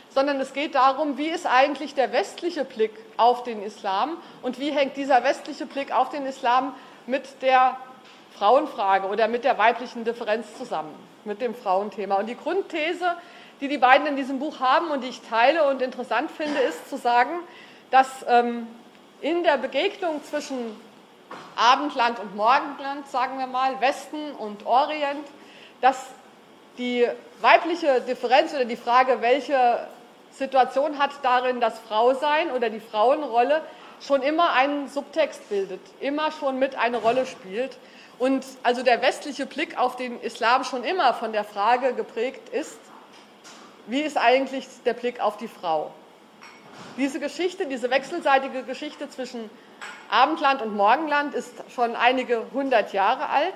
sondern 0.10 0.40
es 0.40 0.54
geht 0.54 0.76
darum, 0.76 1.18
wie 1.18 1.28
ist 1.28 1.46
eigentlich 1.46 1.94
der 1.94 2.12
westliche 2.14 2.64
Blick 2.64 2.92
auf 3.18 3.44
den 3.44 3.62
Islam 3.62 4.18
und 4.42 4.60
wie 4.60 4.72
hängt 4.72 4.96
dieser 4.98 5.24
westliche 5.24 5.66
Blick 5.66 5.92
auf 5.92 6.10
den 6.10 6.26
Islam 6.26 6.74
mit 7.06 7.42
der 7.42 7.78
Frauenfrage 8.38 9.08
oder 9.08 9.28
mit 9.28 9.44
der 9.44 9.58
weiblichen 9.58 10.04
Differenz 10.04 10.58
zusammen, 10.58 10.94
mit 11.26 11.42
dem 11.42 11.54
Frauenthema. 11.54 12.16
Und 12.16 12.28
die 12.28 12.38
Grundthese, 12.38 13.16
die 13.62 13.68
die 13.68 13.78
beiden 13.78 14.08
in 14.08 14.16
diesem 14.16 14.40
Buch 14.40 14.60
haben 14.60 14.90
und 14.90 15.04
die 15.04 15.10
ich 15.10 15.22
teile 15.22 15.68
und 15.68 15.82
interessant 15.82 16.32
finde, 16.32 16.60
ist 16.60 16.90
zu 16.90 16.98
sagen, 16.98 17.40
dass 17.92 18.26
ähm, 18.28 18.68
in 19.22 19.44
der 19.44 19.58
Begegnung 19.58 20.24
zwischen 20.24 20.80
Abendland 21.56 22.20
und 22.20 22.36
Morgenland, 22.36 23.08
sagen 23.08 23.38
wir 23.40 23.48
mal, 23.48 23.80
Westen 23.82 24.32
und 24.34 24.66
Orient, 24.66 25.26
dass 25.82 26.10
die 26.78 27.08
weibliche 27.42 28.02
Differenz 28.02 28.54
oder 28.54 28.66
die 28.66 28.76
Frage, 28.76 29.22
welche 29.22 29.88
Situation 30.32 31.00
hat 31.00 31.12
darin 31.24 31.62
das 31.62 31.80
Frausein 31.80 32.52
oder 32.52 32.70
die 32.70 32.80
Frauenrolle, 32.80 33.62
schon 34.02 34.22
immer 34.22 34.54
einen 34.54 34.90
Subtext 34.90 35.48
bildet, 35.50 35.80
immer 36.00 36.32
schon 36.32 36.60
mit 36.60 36.76
eine 36.76 36.98
Rolle 36.98 37.26
spielt. 37.26 37.78
Und 38.20 38.46
also 38.64 38.84
der 38.84 39.02
westliche 39.02 39.46
Blick 39.46 39.78
auf 39.78 39.96
den 39.96 40.20
Islam 40.22 40.64
schon 40.64 40.84
immer 40.84 41.14
von 41.14 41.32
der 41.32 41.44
Frage 41.44 41.94
geprägt 41.94 42.50
ist, 42.50 42.78
wie 43.88 44.02
ist 44.02 44.18
eigentlich 44.18 44.68
der 44.86 44.94
Blick 44.94 45.20
auf 45.20 45.38
die 45.38 45.48
Frau? 45.48 45.92
Diese 46.98 47.20
Geschichte, 47.20 47.68
diese 47.68 47.90
wechselseitige 47.90 48.64
Geschichte 48.64 49.10
zwischen 49.10 49.50
Abendland 50.10 50.62
und 50.62 50.76
Morgenland 50.76 51.34
ist 51.34 51.54
schon 51.74 51.96
einige 51.96 52.44
hundert 52.54 52.94
Jahre 52.94 53.30
alt. 53.30 53.54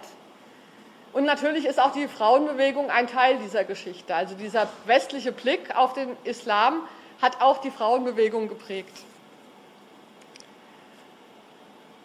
Und 1.11 1.25
natürlich 1.25 1.65
ist 1.65 1.79
auch 1.79 1.91
die 1.91 2.07
Frauenbewegung 2.07 2.91
ein 2.91 3.07
Teil 3.07 3.37
dieser 3.37 3.63
Geschichte. 3.63 4.13
Also 4.13 4.35
dieser 4.35 4.67
westliche 4.85 5.31
Blick 5.31 5.75
auf 5.75 5.93
den 5.93 6.15
Islam 6.23 6.83
hat 7.21 7.41
auch 7.41 7.59
die 7.59 7.71
Frauenbewegung 7.71 8.47
geprägt. 8.47 8.95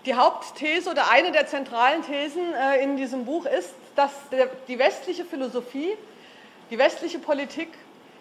Die 0.06 0.14
Hauptthese 0.14 0.90
oder 0.90 1.10
eine 1.10 1.32
der 1.32 1.46
zentralen 1.46 2.02
Thesen 2.02 2.52
äh, 2.54 2.82
in 2.82 2.96
diesem 2.96 3.24
Buch 3.24 3.46
ist, 3.46 3.74
dass 3.96 4.10
die 4.68 4.78
westliche 4.78 5.24
Philosophie, 5.24 5.92
die 6.70 6.78
westliche 6.78 7.18
Politik 7.18 7.68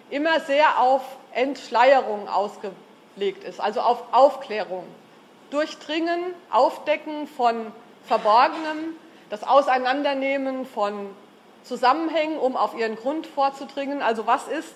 immer 0.10 0.40
sehr 0.42 0.80
auf 0.80 1.02
Entschleierung 1.32 2.30
ausgelegt 2.30 3.44
ist, 3.44 3.60
also 3.60 3.82
auf 3.82 4.04
Aufklärung, 4.12 4.86
Durchdringen, 5.50 6.20
Aufdecken 6.52 7.28
von 7.28 7.72
Verborgenem, 8.06 8.96
das 9.34 9.44
Auseinandernehmen 9.44 10.64
von 10.64 11.10
Zusammenhängen, 11.64 12.38
um 12.38 12.56
auf 12.56 12.78
ihren 12.78 12.96
Grund 12.96 13.26
vorzudringen. 13.26 14.04
Also 14.04 14.28
was 14.28 14.48
ist 14.48 14.76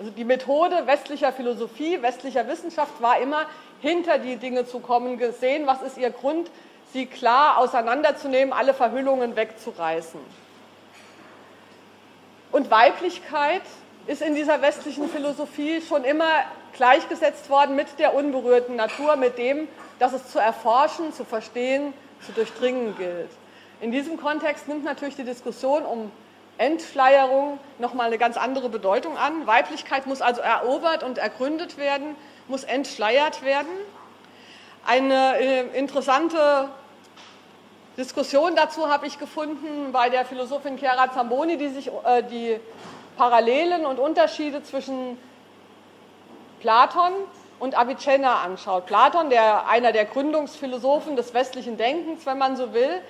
also 0.00 0.10
die 0.10 0.24
Methode 0.24 0.88
westlicher 0.88 1.32
Philosophie, 1.32 2.02
westlicher 2.02 2.48
Wissenschaft 2.48 3.00
war 3.00 3.20
immer, 3.20 3.46
hinter 3.80 4.18
die 4.18 4.38
Dinge 4.38 4.66
zu 4.66 4.80
kommen, 4.80 5.18
gesehen, 5.18 5.68
was 5.68 5.82
ist 5.82 5.98
ihr 5.98 6.10
Grund, 6.10 6.50
sie 6.92 7.06
klar 7.06 7.58
auseinanderzunehmen, 7.58 8.52
alle 8.52 8.74
Verhüllungen 8.74 9.36
wegzureißen. 9.36 10.18
Und 12.50 12.72
Weiblichkeit 12.72 13.62
ist 14.08 14.20
in 14.20 14.34
dieser 14.34 14.62
westlichen 14.62 15.08
Philosophie 15.08 15.80
schon 15.80 16.02
immer 16.02 16.42
gleichgesetzt 16.72 17.50
worden 17.50 17.76
mit 17.76 18.00
der 18.00 18.14
unberührten 18.14 18.74
Natur, 18.74 19.14
mit 19.14 19.38
dem, 19.38 19.68
dass 20.00 20.12
es 20.12 20.28
zu 20.32 20.40
erforschen, 20.40 21.12
zu 21.12 21.24
verstehen, 21.24 21.94
zu 22.24 22.32
durchdringen 22.32 22.96
gilt. 22.96 23.30
In 23.80 23.92
diesem 23.92 24.16
Kontext 24.18 24.68
nimmt 24.68 24.84
natürlich 24.84 25.16
die 25.16 25.24
Diskussion 25.24 25.84
um 25.84 26.10
Entschleierung 26.58 27.58
nochmal 27.78 28.08
eine 28.08 28.18
ganz 28.18 28.36
andere 28.36 28.68
Bedeutung 28.68 29.16
an. 29.16 29.46
Weiblichkeit 29.46 30.06
muss 30.06 30.20
also 30.20 30.42
erobert 30.42 31.02
und 31.02 31.16
ergründet 31.16 31.78
werden, 31.78 32.14
muss 32.48 32.64
entschleiert 32.64 33.42
werden. 33.42 33.70
Eine 34.86 35.38
äh, 35.38 35.78
interessante 35.78 36.68
Diskussion 37.96 38.54
dazu 38.56 38.88
habe 38.90 39.06
ich 39.06 39.18
gefunden 39.18 39.92
bei 39.92 40.10
der 40.10 40.26
Philosophin 40.26 40.76
Chiara 40.78 41.10
Zamboni, 41.12 41.56
die 41.56 41.68
sich 41.68 41.88
äh, 41.88 42.22
die 42.22 42.60
Parallelen 43.16 43.86
und 43.86 43.98
Unterschiede 43.98 44.62
zwischen 44.62 45.18
Platon 46.60 47.12
und 47.60 47.78
Avicenna 47.78 48.42
anschaut. 48.42 48.86
Platon, 48.86 49.30
der, 49.30 49.68
einer 49.68 49.92
der 49.92 50.06
Gründungsphilosophen 50.06 51.14
des 51.14 51.32
westlichen 51.34 51.76
Denkens, 51.76 52.26
wenn 52.26 52.38
man 52.38 52.56
so 52.56 52.72
will, 52.72 53.00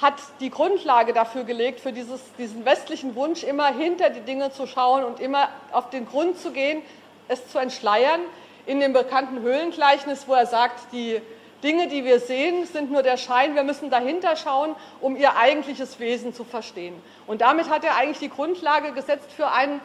hat 0.00 0.14
die 0.40 0.50
Grundlage 0.50 1.12
dafür 1.12 1.44
gelegt, 1.44 1.80
für 1.80 1.92
dieses, 1.92 2.20
diesen 2.38 2.64
westlichen 2.64 3.14
Wunsch, 3.14 3.42
immer 3.42 3.66
hinter 3.66 4.08
die 4.08 4.20
Dinge 4.20 4.50
zu 4.50 4.66
schauen 4.66 5.04
und 5.04 5.20
immer 5.20 5.48
auf 5.72 5.90
den 5.90 6.06
Grund 6.06 6.38
zu 6.38 6.52
gehen, 6.52 6.82
es 7.28 7.48
zu 7.48 7.58
entschleiern, 7.58 8.20
in 8.64 8.80
dem 8.80 8.92
bekannten 8.92 9.40
Höhlengleichnis, 9.40 10.26
wo 10.26 10.34
er 10.34 10.46
sagt, 10.46 10.92
die 10.92 11.20
Dinge, 11.62 11.88
die 11.88 12.04
wir 12.04 12.20
sehen, 12.20 12.66
sind 12.66 12.90
nur 12.90 13.02
der 13.02 13.16
Schein. 13.16 13.54
Wir 13.54 13.62
müssen 13.62 13.90
dahinter 13.90 14.36
schauen, 14.36 14.74
um 15.00 15.16
ihr 15.16 15.36
eigentliches 15.36 16.00
Wesen 16.00 16.34
zu 16.34 16.44
verstehen. 16.44 16.94
Und 17.26 17.40
damit 17.40 17.68
hat 17.68 17.84
er 17.84 17.96
eigentlich 17.96 18.18
die 18.18 18.28
Grundlage 18.28 18.92
gesetzt 18.92 19.30
für, 19.32 19.50
ein, 19.50 19.80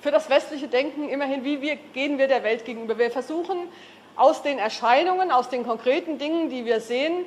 für 0.00 0.10
das 0.10 0.30
westliche 0.30 0.68
Denken 0.68 1.08
immerhin, 1.08 1.44
wie 1.44 1.60
wir, 1.60 1.76
gehen 1.76 2.18
wir 2.18 2.28
der 2.28 2.42
Welt 2.44 2.64
gegenüber. 2.64 2.98
Wir 2.98 3.10
versuchen 3.10 3.68
aus 4.16 4.42
den 4.42 4.58
Erscheinungen, 4.58 5.30
aus 5.30 5.48
den 5.48 5.64
konkreten 5.64 6.18
Dingen, 6.18 6.50
die 6.50 6.64
wir 6.64 6.80
sehen, 6.80 7.24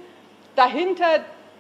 dahinter 0.55 1.05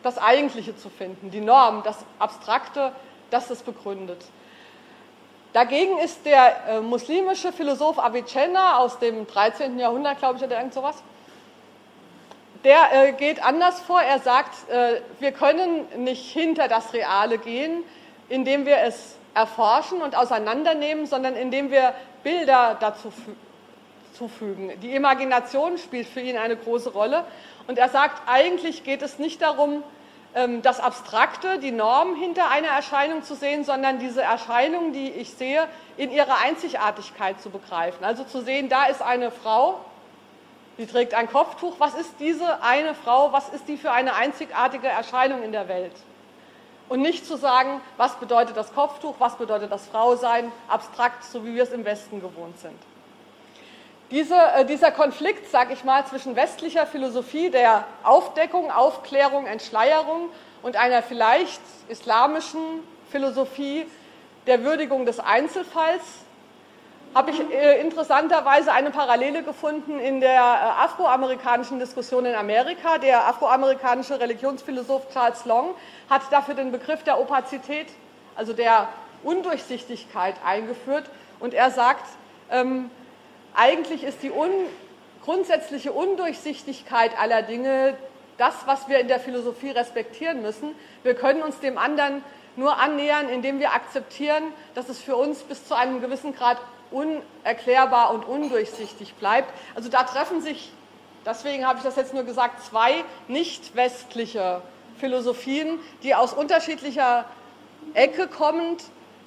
das 0.03 0.17
Eigentliche 0.17 0.75
zu 0.75 0.89
finden, 0.89 1.31
die 1.31 1.41
Norm, 1.41 1.83
das 1.83 1.97
Abstrakte, 2.19 2.91
das 3.29 3.49
es 3.49 3.61
begründet. 3.61 4.23
Dagegen 5.53 5.97
ist 5.99 6.25
der 6.25 6.67
äh, 6.67 6.81
muslimische 6.81 7.51
Philosoph 7.51 7.99
Avicenna 7.99 8.77
aus 8.77 8.99
dem 8.99 9.27
13. 9.27 9.77
Jahrhundert, 9.77 10.19
glaube 10.19 10.37
ich, 10.37 10.43
oder 10.43 10.57
irgend 10.57 10.73
sowas, 10.73 11.03
der 12.63 12.79
äh, 12.93 13.11
geht 13.13 13.43
anders 13.43 13.81
vor. 13.81 14.01
Er 14.01 14.19
sagt, 14.19 14.69
äh, 14.69 15.01
wir 15.19 15.31
können 15.33 15.85
nicht 16.03 16.31
hinter 16.31 16.67
das 16.67 16.93
Reale 16.93 17.37
gehen, 17.37 17.83
indem 18.29 18.65
wir 18.65 18.77
es 18.77 19.17
erforschen 19.33 20.01
und 20.01 20.15
auseinandernehmen, 20.15 21.05
sondern 21.05 21.35
indem 21.35 21.71
wir 21.71 21.93
Bilder 22.23 22.77
dazu 22.79 23.11
zufügen. 24.13 24.71
Die 24.81 24.93
Imagination 24.93 25.77
spielt 25.77 26.07
für 26.07 26.21
ihn 26.21 26.37
eine 26.37 26.55
große 26.57 26.91
Rolle. 26.91 27.23
Und 27.67 27.77
er 27.77 27.89
sagt, 27.89 28.21
eigentlich 28.27 28.83
geht 28.83 29.01
es 29.01 29.19
nicht 29.19 29.41
darum, 29.41 29.83
ähm, 30.35 30.61
das 30.61 30.79
Abstrakte, 30.79 31.59
die 31.59 31.71
Norm 31.71 32.15
hinter 32.15 32.49
einer 32.49 32.67
Erscheinung 32.67 33.23
zu 33.23 33.35
sehen, 33.35 33.63
sondern 33.63 33.99
diese 33.99 34.21
Erscheinung, 34.21 34.93
die 34.93 35.09
ich 35.09 35.33
sehe, 35.33 35.67
in 35.97 36.11
ihrer 36.11 36.39
Einzigartigkeit 36.43 37.41
zu 37.41 37.49
begreifen. 37.49 38.03
Also 38.03 38.23
zu 38.23 38.41
sehen, 38.41 38.69
da 38.69 38.85
ist 38.85 39.01
eine 39.01 39.31
Frau, 39.31 39.79
Sie 40.77 40.87
trägt 40.87 41.13
ein 41.13 41.29
Kopftuch. 41.29 41.75
Was 41.79 41.93
ist 41.93 42.15
diese 42.19 42.63
eine 42.63 42.95
Frau? 42.95 43.33
Was 43.33 43.49
ist 43.49 43.67
die 43.67 43.77
für 43.77 43.91
eine 43.91 44.15
einzigartige 44.15 44.87
Erscheinung 44.87 45.43
in 45.43 45.51
der 45.51 45.67
Welt? 45.67 45.93
Und 46.91 46.99
nicht 46.99 47.25
zu 47.25 47.37
sagen, 47.37 47.79
was 47.95 48.15
bedeutet 48.15 48.57
das 48.57 48.73
Kopftuch, 48.73 49.15
was 49.17 49.37
bedeutet 49.37 49.71
das 49.71 49.87
Frausein, 49.87 50.51
abstrakt, 50.67 51.23
so 51.23 51.45
wie 51.45 51.55
wir 51.55 51.63
es 51.63 51.71
im 51.71 51.85
Westen 51.85 52.19
gewohnt 52.19 52.59
sind. 52.59 52.77
Diese, 54.09 54.35
äh, 54.35 54.65
dieser 54.65 54.91
Konflikt, 54.91 55.49
sage 55.49 55.71
ich 55.71 55.85
mal, 55.85 56.05
zwischen 56.05 56.35
westlicher 56.35 56.85
Philosophie 56.85 57.49
der 57.49 57.85
Aufdeckung, 58.03 58.71
Aufklärung, 58.71 59.45
Entschleierung 59.45 60.27
und 60.63 60.75
einer 60.75 61.01
vielleicht 61.01 61.61
islamischen 61.87 62.59
Philosophie 63.09 63.85
der 64.45 64.65
Würdigung 64.65 65.05
des 65.05 65.21
Einzelfalls 65.21 66.03
habe 67.13 67.31
ich 67.31 67.41
äh, 67.51 67.81
interessanterweise 67.81 68.71
eine 68.71 68.89
Parallele 68.89 69.43
gefunden 69.43 69.99
in 69.99 70.21
der 70.21 70.31
äh, 70.31 70.83
afroamerikanischen 70.83 71.77
Diskussion 71.77 72.25
in 72.25 72.35
Amerika. 72.35 72.97
Der 72.99 73.27
afroamerikanische 73.27 74.19
Religionsphilosoph 74.19 75.09
Charles 75.11 75.43
Long 75.45 75.75
hat 76.11 76.23
dafür 76.29 76.55
den 76.55 76.73
Begriff 76.73 77.03
der 77.03 77.19
Opazität, 77.19 77.87
also 78.35 78.51
der 78.51 78.89
Undurchsichtigkeit, 79.23 80.35
eingeführt. 80.45 81.09
Und 81.39 81.53
er 81.53 81.71
sagt, 81.71 82.05
ähm, 82.51 82.91
eigentlich 83.55 84.03
ist 84.03 84.21
die 84.21 84.29
un 84.29 84.51
grundsätzliche 85.23 85.93
Undurchsichtigkeit 85.93 87.17
aller 87.17 87.43
Dinge 87.43 87.95
das, 88.37 88.55
was 88.65 88.89
wir 88.89 88.99
in 88.99 89.07
der 89.07 89.19
Philosophie 89.19 89.69
respektieren 89.69 90.41
müssen. 90.41 90.75
Wir 91.03 91.13
können 91.13 91.43
uns 91.43 91.59
dem 91.59 91.77
anderen 91.77 92.23
nur 92.55 92.77
annähern, 92.77 93.29
indem 93.29 93.59
wir 93.59 93.71
akzeptieren, 93.71 94.43
dass 94.73 94.89
es 94.89 94.99
für 94.99 95.15
uns 95.15 95.43
bis 95.43 95.65
zu 95.65 95.75
einem 95.75 96.01
gewissen 96.01 96.35
Grad 96.35 96.57
unerklärbar 96.89 98.13
und 98.13 98.25
undurchsichtig 98.25 99.13
bleibt. 99.13 99.53
Also 99.75 99.89
da 99.89 100.03
treffen 100.03 100.41
sich, 100.41 100.73
deswegen 101.25 101.65
habe 101.65 101.77
ich 101.77 101.83
das 101.83 101.95
jetzt 101.95 102.13
nur 102.13 102.23
gesagt, 102.23 102.63
zwei 102.63 103.05
nicht 103.27 103.75
westliche 103.75 104.61
Philosophien, 105.01 105.79
die 106.03 106.15
aus 106.15 106.31
unterschiedlicher 106.31 107.25
Ecke 107.95 108.27
kommend 108.27 108.83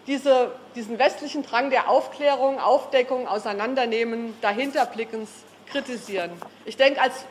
diese, 0.07 0.53
diesen 0.75 0.99
westlichen 0.99 1.43
Drang 1.43 1.69
der 1.71 1.91
Aufklärung, 1.91 2.61
Aufdeckung, 2.61 3.27
Auseinandernehmen, 3.27 4.35
Dahinterblickens 4.41 5.29
kritisieren. 5.67 6.31
Ich 6.65 6.77
denke, 6.77 7.01
als 7.01 7.27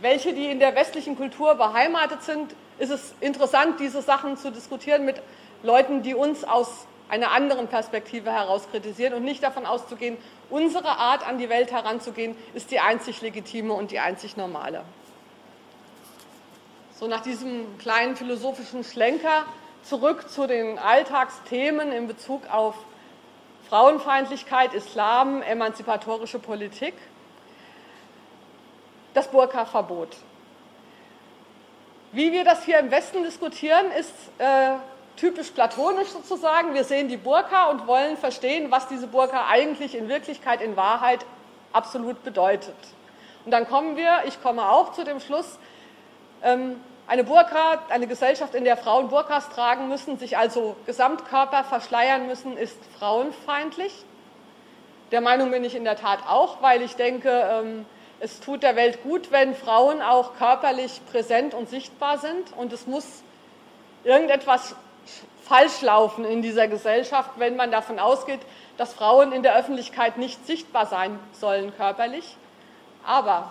welche, 0.00 0.32
die 0.32 0.46
in 0.46 0.60
der 0.60 0.74
westlichen 0.76 1.16
Kultur 1.16 1.56
beheimatet 1.56 2.22
sind, 2.22 2.54
ist 2.78 2.90
es 2.90 3.14
interessant, 3.20 3.80
diese 3.80 4.00
Sachen 4.00 4.36
zu 4.36 4.50
diskutieren 4.50 5.04
mit 5.04 5.20
Leuten, 5.62 6.02
die 6.02 6.14
uns 6.14 6.44
aus 6.44 6.86
einer 7.08 7.32
anderen 7.32 7.66
Perspektive 7.66 8.30
heraus 8.30 8.68
kritisieren 8.70 9.14
und 9.14 9.24
nicht 9.24 9.42
davon 9.42 9.66
auszugehen, 9.66 10.16
unsere 10.48 10.88
Art 10.88 11.26
an 11.26 11.38
die 11.38 11.48
Welt 11.48 11.72
heranzugehen, 11.72 12.36
ist 12.54 12.70
die 12.70 12.78
einzig 12.78 13.20
legitime 13.20 13.72
und 13.72 13.90
die 13.90 13.98
einzig 13.98 14.36
normale. 14.36 14.84
So 17.00 17.06
nach 17.06 17.22
diesem 17.22 17.78
kleinen 17.78 18.14
philosophischen 18.14 18.84
Schlenker 18.84 19.46
zurück 19.82 20.28
zu 20.28 20.46
den 20.46 20.78
Alltagsthemen 20.78 21.92
in 21.92 22.06
Bezug 22.06 22.42
auf 22.52 22.74
Frauenfeindlichkeit, 23.70 24.74
Islam, 24.74 25.40
emanzipatorische 25.40 26.38
Politik. 26.38 26.92
Das 29.14 29.28
Burka-Verbot. 29.28 30.14
Wie 32.12 32.32
wir 32.32 32.44
das 32.44 32.64
hier 32.64 32.78
im 32.78 32.90
Westen 32.90 33.22
diskutieren, 33.22 33.86
ist 33.98 34.12
äh, 34.36 34.72
typisch 35.16 35.52
platonisch 35.52 36.08
sozusagen. 36.08 36.74
Wir 36.74 36.84
sehen 36.84 37.08
die 37.08 37.16
Burka 37.16 37.70
und 37.70 37.86
wollen 37.86 38.18
verstehen, 38.18 38.70
was 38.70 38.88
diese 38.88 39.06
Burka 39.06 39.46
eigentlich 39.48 39.94
in 39.94 40.10
Wirklichkeit, 40.10 40.60
in 40.60 40.76
Wahrheit 40.76 41.24
absolut 41.72 42.22
bedeutet. 42.24 42.76
Und 43.46 43.52
dann 43.52 43.66
kommen 43.66 43.96
wir, 43.96 44.24
ich 44.26 44.42
komme 44.42 44.68
auch 44.68 44.92
zu 44.92 45.02
dem 45.02 45.18
Schluss, 45.18 45.58
eine 46.42 47.24
Burka, 47.24 47.82
eine 47.88 48.06
Gesellschaft, 48.06 48.54
in 48.54 48.64
der 48.64 48.76
Frauen 48.76 49.08
Burkas 49.08 49.48
tragen 49.48 49.88
müssen, 49.88 50.18
sich 50.18 50.38
also 50.38 50.76
Gesamtkörper 50.86 51.64
verschleiern 51.64 52.26
müssen, 52.26 52.56
ist 52.56 52.78
frauenfeindlich. 52.98 53.92
Der 55.10 55.20
Meinung 55.20 55.50
bin 55.50 55.64
ich 55.64 55.74
in 55.74 55.84
der 55.84 55.96
Tat 55.96 56.20
auch, 56.28 56.62
weil 56.62 56.82
ich 56.82 56.94
denke, 56.94 57.30
ähm, 57.30 57.84
es 58.20 58.38
tut 58.38 58.62
der 58.62 58.76
Welt 58.76 59.02
gut, 59.02 59.32
wenn 59.32 59.54
Frauen 59.54 60.02
auch 60.02 60.36
körperlich 60.36 61.00
präsent 61.10 61.52
und 61.52 61.68
sichtbar 61.68 62.18
sind. 62.18 62.56
Und 62.56 62.72
es 62.72 62.86
muss 62.86 63.22
irgendetwas 64.04 64.76
falsch 65.42 65.80
laufen 65.80 66.24
in 66.24 66.42
dieser 66.42 66.68
Gesellschaft, 66.68 67.30
wenn 67.38 67.56
man 67.56 67.72
davon 67.72 67.98
ausgeht, 67.98 68.40
dass 68.76 68.94
Frauen 68.94 69.32
in 69.32 69.42
der 69.42 69.56
Öffentlichkeit 69.56 70.16
nicht 70.16 70.46
sichtbar 70.46 70.86
sein 70.86 71.18
sollen 71.32 71.74
körperlich. 71.76 72.36
Aber 73.04 73.50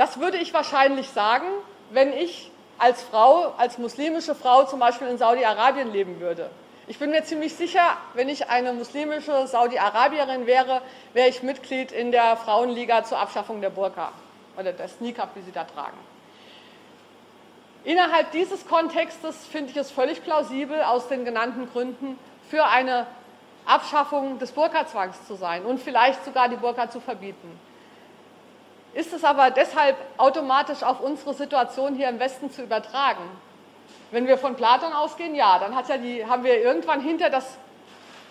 das 0.00 0.18
würde 0.18 0.38
ich 0.38 0.54
wahrscheinlich 0.54 1.10
sagen, 1.10 1.44
wenn 1.90 2.14
ich 2.14 2.50
als 2.78 3.02
Frau, 3.02 3.52
als 3.58 3.76
muslimische 3.76 4.34
Frau 4.34 4.64
zum 4.64 4.80
Beispiel 4.80 5.08
in 5.08 5.18
Saudi-Arabien 5.18 5.92
leben 5.92 6.20
würde. 6.20 6.48
Ich 6.86 6.98
bin 6.98 7.10
mir 7.10 7.22
ziemlich 7.24 7.54
sicher, 7.54 7.98
wenn 8.14 8.30
ich 8.30 8.48
eine 8.48 8.72
muslimische 8.72 9.46
Saudi-Arabierin 9.46 10.46
wäre, 10.46 10.80
wäre 11.12 11.28
ich 11.28 11.42
Mitglied 11.42 11.92
in 11.92 12.12
der 12.12 12.38
Frauenliga 12.38 13.04
zur 13.04 13.18
Abschaffung 13.18 13.60
der 13.60 13.68
Burka 13.68 14.12
oder 14.56 14.72
des 14.72 15.02
Nikab, 15.02 15.36
wie 15.36 15.42
sie 15.42 15.52
da 15.52 15.64
tragen. 15.64 15.98
Innerhalb 17.84 18.30
dieses 18.30 18.66
Kontextes 18.66 19.44
finde 19.52 19.72
ich 19.72 19.76
es 19.76 19.90
völlig 19.90 20.24
plausibel, 20.24 20.80
aus 20.80 21.08
den 21.08 21.26
genannten 21.26 21.70
Gründen 21.70 22.18
für 22.48 22.64
eine 22.64 23.06
Abschaffung 23.66 24.38
des 24.38 24.52
Burka-Zwangs 24.52 25.26
zu 25.26 25.34
sein 25.34 25.66
und 25.66 25.78
vielleicht 25.78 26.24
sogar 26.24 26.48
die 26.48 26.56
Burka 26.56 26.88
zu 26.88 27.00
verbieten. 27.00 27.60
Ist 28.92 29.12
es 29.12 29.22
aber 29.24 29.50
deshalb 29.50 29.96
automatisch 30.16 30.82
auf 30.82 31.00
unsere 31.00 31.34
Situation 31.34 31.94
hier 31.94 32.08
im 32.08 32.18
Westen 32.18 32.50
zu 32.50 32.62
übertragen? 32.62 33.22
Wenn 34.10 34.26
wir 34.26 34.36
von 34.36 34.56
Platon 34.56 34.92
ausgehen, 34.92 35.34
ja, 35.34 35.58
dann 35.58 35.76
ja 35.88 35.96
die, 35.96 36.26
haben 36.26 36.42
wir 36.42 36.60
irgendwann 36.60 37.00
hinter 37.00 37.30
das, 37.30 37.56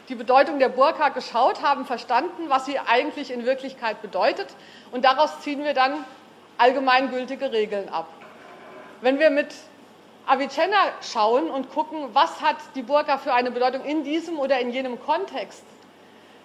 die 0.09 0.15
Bedeutung 0.15 0.59
der 0.59 0.69
Burka 0.69 1.09
geschaut, 1.09 1.61
haben 1.63 1.85
verstanden, 1.85 2.49
was 2.49 2.65
sie 2.65 2.77
eigentlich 2.79 3.31
in 3.31 3.45
Wirklichkeit 3.45 4.01
bedeutet 4.01 4.47
und 4.91 5.05
daraus 5.05 5.39
ziehen 5.39 5.63
wir 5.63 5.73
dann 5.73 6.03
allgemeingültige 6.57 7.51
Regeln 7.53 7.87
ab. 7.87 8.07
Wenn 8.99 9.19
wir 9.19 9.29
mit 9.29 9.55
Avicenna 10.25 10.77
schauen 11.01 11.49
und 11.49 11.71
gucken, 11.71 12.09
was 12.13 12.41
hat 12.41 12.57
die 12.75 12.81
Burka 12.81 13.17
für 13.17 13.33
eine 13.33 13.49
Bedeutung 13.49 13.85
in 13.85 14.03
diesem 14.03 14.37
oder 14.37 14.59
in 14.59 14.71
jenem 14.71 15.01
Kontext, 15.01 15.63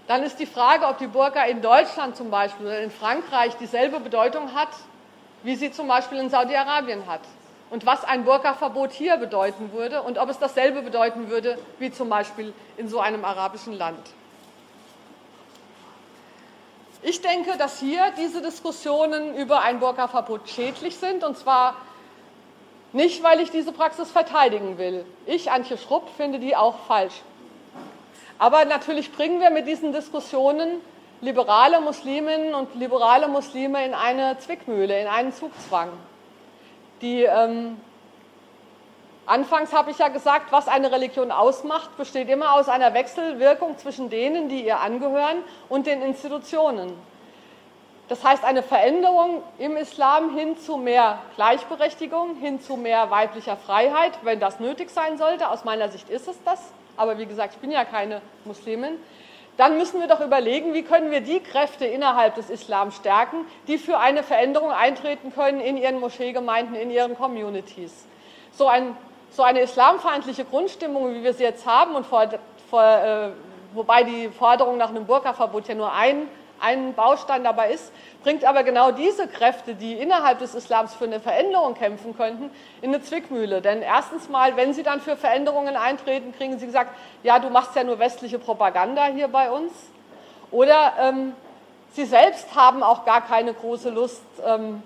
dann 0.07 0.23
ist 0.23 0.39
die 0.39 0.47
Frage, 0.47 0.87
ob 0.87 0.99
die 0.99 1.07
Burka 1.07 1.45
in 1.45 1.63
Deutschland 1.63 2.17
zum 2.17 2.31
Beispiel 2.31 2.67
oder 2.67 2.81
in 2.81 2.91
Frankreich 2.91 3.57
dieselbe 3.57 4.01
Bedeutung 4.01 4.55
hat, 4.55 4.69
wie 5.43 5.57
sie 5.57 5.73
zum 5.73 5.89
Beispiel 5.89 6.19
in 6.19 6.31
Saudi-Arabien 6.31 7.07
hat. 7.07 7.23
Und 7.71 7.87
was 7.87 8.05
ein 8.05 8.25
Burka-Verbot 8.25 8.93
hier 8.93 9.17
bedeuten 9.17 9.73
würde 9.73 10.03
und 10.03 10.19
ob 10.19 10.29
es 10.29 10.39
dasselbe 10.39 10.83
bedeuten 10.83 11.31
würde 11.31 11.59
wie 11.79 11.91
zum 11.91 12.09
Beispiel 12.09 12.53
in 12.77 12.89
so 12.89 13.01
einem 13.01 13.25
arabischen 13.25 13.73
Land. 13.73 14.07
Ich 17.03 17.21
denke, 17.21 17.57
dass 17.59 17.81
hier 17.81 18.13
diese 18.17 18.41
Diskussionen 18.41 19.35
über 19.37 19.63
ein 19.63 19.81
Burka-Verbot 19.81 20.49
schädlich 20.49 20.97
sind, 20.97 21.25
und 21.25 21.37
zwar 21.37 21.77
nicht, 22.93 23.23
weil 23.23 23.41
ich 23.41 23.51
diese 23.51 23.73
Praxis 23.73 24.11
verteidigen 24.11 24.79
will. 24.79 25.05
Ich, 25.27 25.51
Antje 25.51 25.77
Schrupp, 25.77 26.09
finde 26.17 26.39
die 26.39 26.57
auch 26.57 26.79
falsch. 26.87 27.23
Aber 28.39 28.65
natürlich 28.65 29.13
bringen 29.13 29.41
wir 29.41 29.51
mit 29.51 29.67
diesen 29.67 29.93
Diskussionen 29.93 30.81
liberale 31.21 31.81
Musliminnen 31.81 32.55
und 32.55 32.75
liberale 32.75 33.29
Muslime 33.29 33.85
in 33.85 33.95
eine 33.95 34.39
Zwickmühle, 34.39 35.01
in 35.01 35.07
einen 35.07 35.33
Zugzwang. 35.33 35.89
Die, 37.01 37.23
ähm, 37.23 37.81
anfangs 39.27 39.73
habe 39.73 39.91
ich 39.91 39.99
ja 39.99 40.09
gesagt, 40.09 40.53
was 40.53 40.69
eine 40.69 40.93
Religion 40.93 41.31
ausmacht, 41.31 41.97
besteht 41.97 42.29
immer 42.29 42.55
aus 42.55 42.69
einer 42.69 42.93
Wechselwirkung 42.95 43.79
zwischen 43.79 44.11
denen, 44.11 44.49
die 44.49 44.67
ihr 44.67 44.81
angehören, 44.81 45.39
und 45.69 45.87
den 45.87 46.03
Institutionen. 46.03 46.93
Das 48.09 48.23
heißt, 48.23 48.45
eine 48.45 48.63
Veränderung 48.63 49.43
im 49.59 49.79
Islam 49.79 50.37
hin 50.37 50.59
zu 50.59 50.77
mehr 50.77 51.21
Gleichberechtigung, 51.37 52.37
hin 52.37 52.61
zu 52.61 52.77
mehr 52.77 53.11
weiblicher 53.11 53.57
Freiheit, 53.57 54.13
wenn 54.23 54.41
das 54.41 54.61
nötig 54.61 54.91
sein 54.91 55.17
sollte. 55.17 55.49
Aus 55.49 55.65
meiner 55.65 55.89
Sicht 55.89 56.11
ist 56.11 56.29
es 56.29 56.37
das. 56.45 56.61
Aber 56.97 57.19
wie 57.19 57.27
gesagt, 57.27 57.55
ich 57.55 57.61
bin 57.61 57.71
ja 57.71 57.85
keine 57.85 58.21
Muslimin. 58.45 58.99
Dann 59.57 59.79
müssen 59.79 60.01
wir 60.01 60.09
doch 60.09 60.21
überlegen, 60.21 60.75
wie 60.75 60.83
können 60.83 61.11
wir 61.13 61.21
die 61.21 61.41
Kräfte 61.41 61.85
innerhalb 61.85 62.35
des 62.35 62.51
Islam 62.51 62.91
stärken, 62.91 63.47
die 63.69 63.79
für 63.79 63.99
eine 63.99 64.25
Veränderung 64.25 64.73
eintreten 64.73 65.33
können 65.33 65.61
in 65.61 65.77
ihren 65.77 66.01
Moscheegemeinden, 66.01 66.75
in 66.75 66.91
ihren 66.91 67.17
Communities. 67.17 68.07
So, 68.51 68.67
ein, 68.67 68.97
so 69.31 69.45
eine 69.45 69.61
islamfeindliche 69.61 70.45
Grundstimmung, 70.45 71.15
wie 71.15 71.23
wir 71.23 71.35
sie 71.35 71.45
jetzt 71.45 71.67
haben, 71.67 71.95
und 71.95 72.05
vor, 72.05 72.29
vor, 72.69 72.83
äh, 72.83 73.31
wobei 73.75 74.03
die 74.03 74.29
Forderung 74.29 74.77
nach 74.77 74.89
einem 74.89 75.07
Burka-Verbot 75.07 75.69
ja 75.69 75.77
nur 75.77 75.93
ein 75.93 76.29
ein 76.65 76.95
Baustein 76.95 77.45
dabei 77.45 77.71
ist, 77.71 77.93
bringt 78.23 78.45
aber 78.45 78.63
genau 78.65 78.91
diese 78.91 79.29
Kräfte, 79.29 79.75
die 79.75 79.95
innerhalb 79.95 80.39
des 80.39 80.55
Islams 80.55 80.95
für 80.95 81.05
eine 81.05 81.21
Veränderung 81.21 81.75
kämpfen 81.75 82.17
könnten, 82.17 82.51
in 82.81 82.95
eine 82.95 83.03
Zwickmühle. 83.03 83.61
Denn 83.61 83.83
erstens 83.83 84.29
mal, 84.29 84.57
wenn 84.57 84.73
sie 84.73 84.83
dann 84.83 85.01
für 85.01 85.17
Veränderungen 85.17 85.77
eintreten, 85.77 86.35
kriegen 86.37 86.59
sie 86.59 86.67
gesagt, 86.67 86.97
ja, 87.23 87.39
du 87.39 87.51
machst 87.51 87.77
ja 87.77 87.85
nur 87.85 87.99
westliche 87.99 88.39
Propaganda 88.39 89.07
hier 89.07 89.29
bei 89.29 89.51
uns. 89.51 89.73
Oder 90.51 90.95
ähm, 91.01 91.35
sie 91.93 92.07
selbst 92.07 92.55
haben 92.55 92.83
auch 92.83 93.05
gar 93.05 93.21
keine 93.21 93.53
große 93.53 93.91
Lust, 93.91 94.23
ähm, 94.47 94.83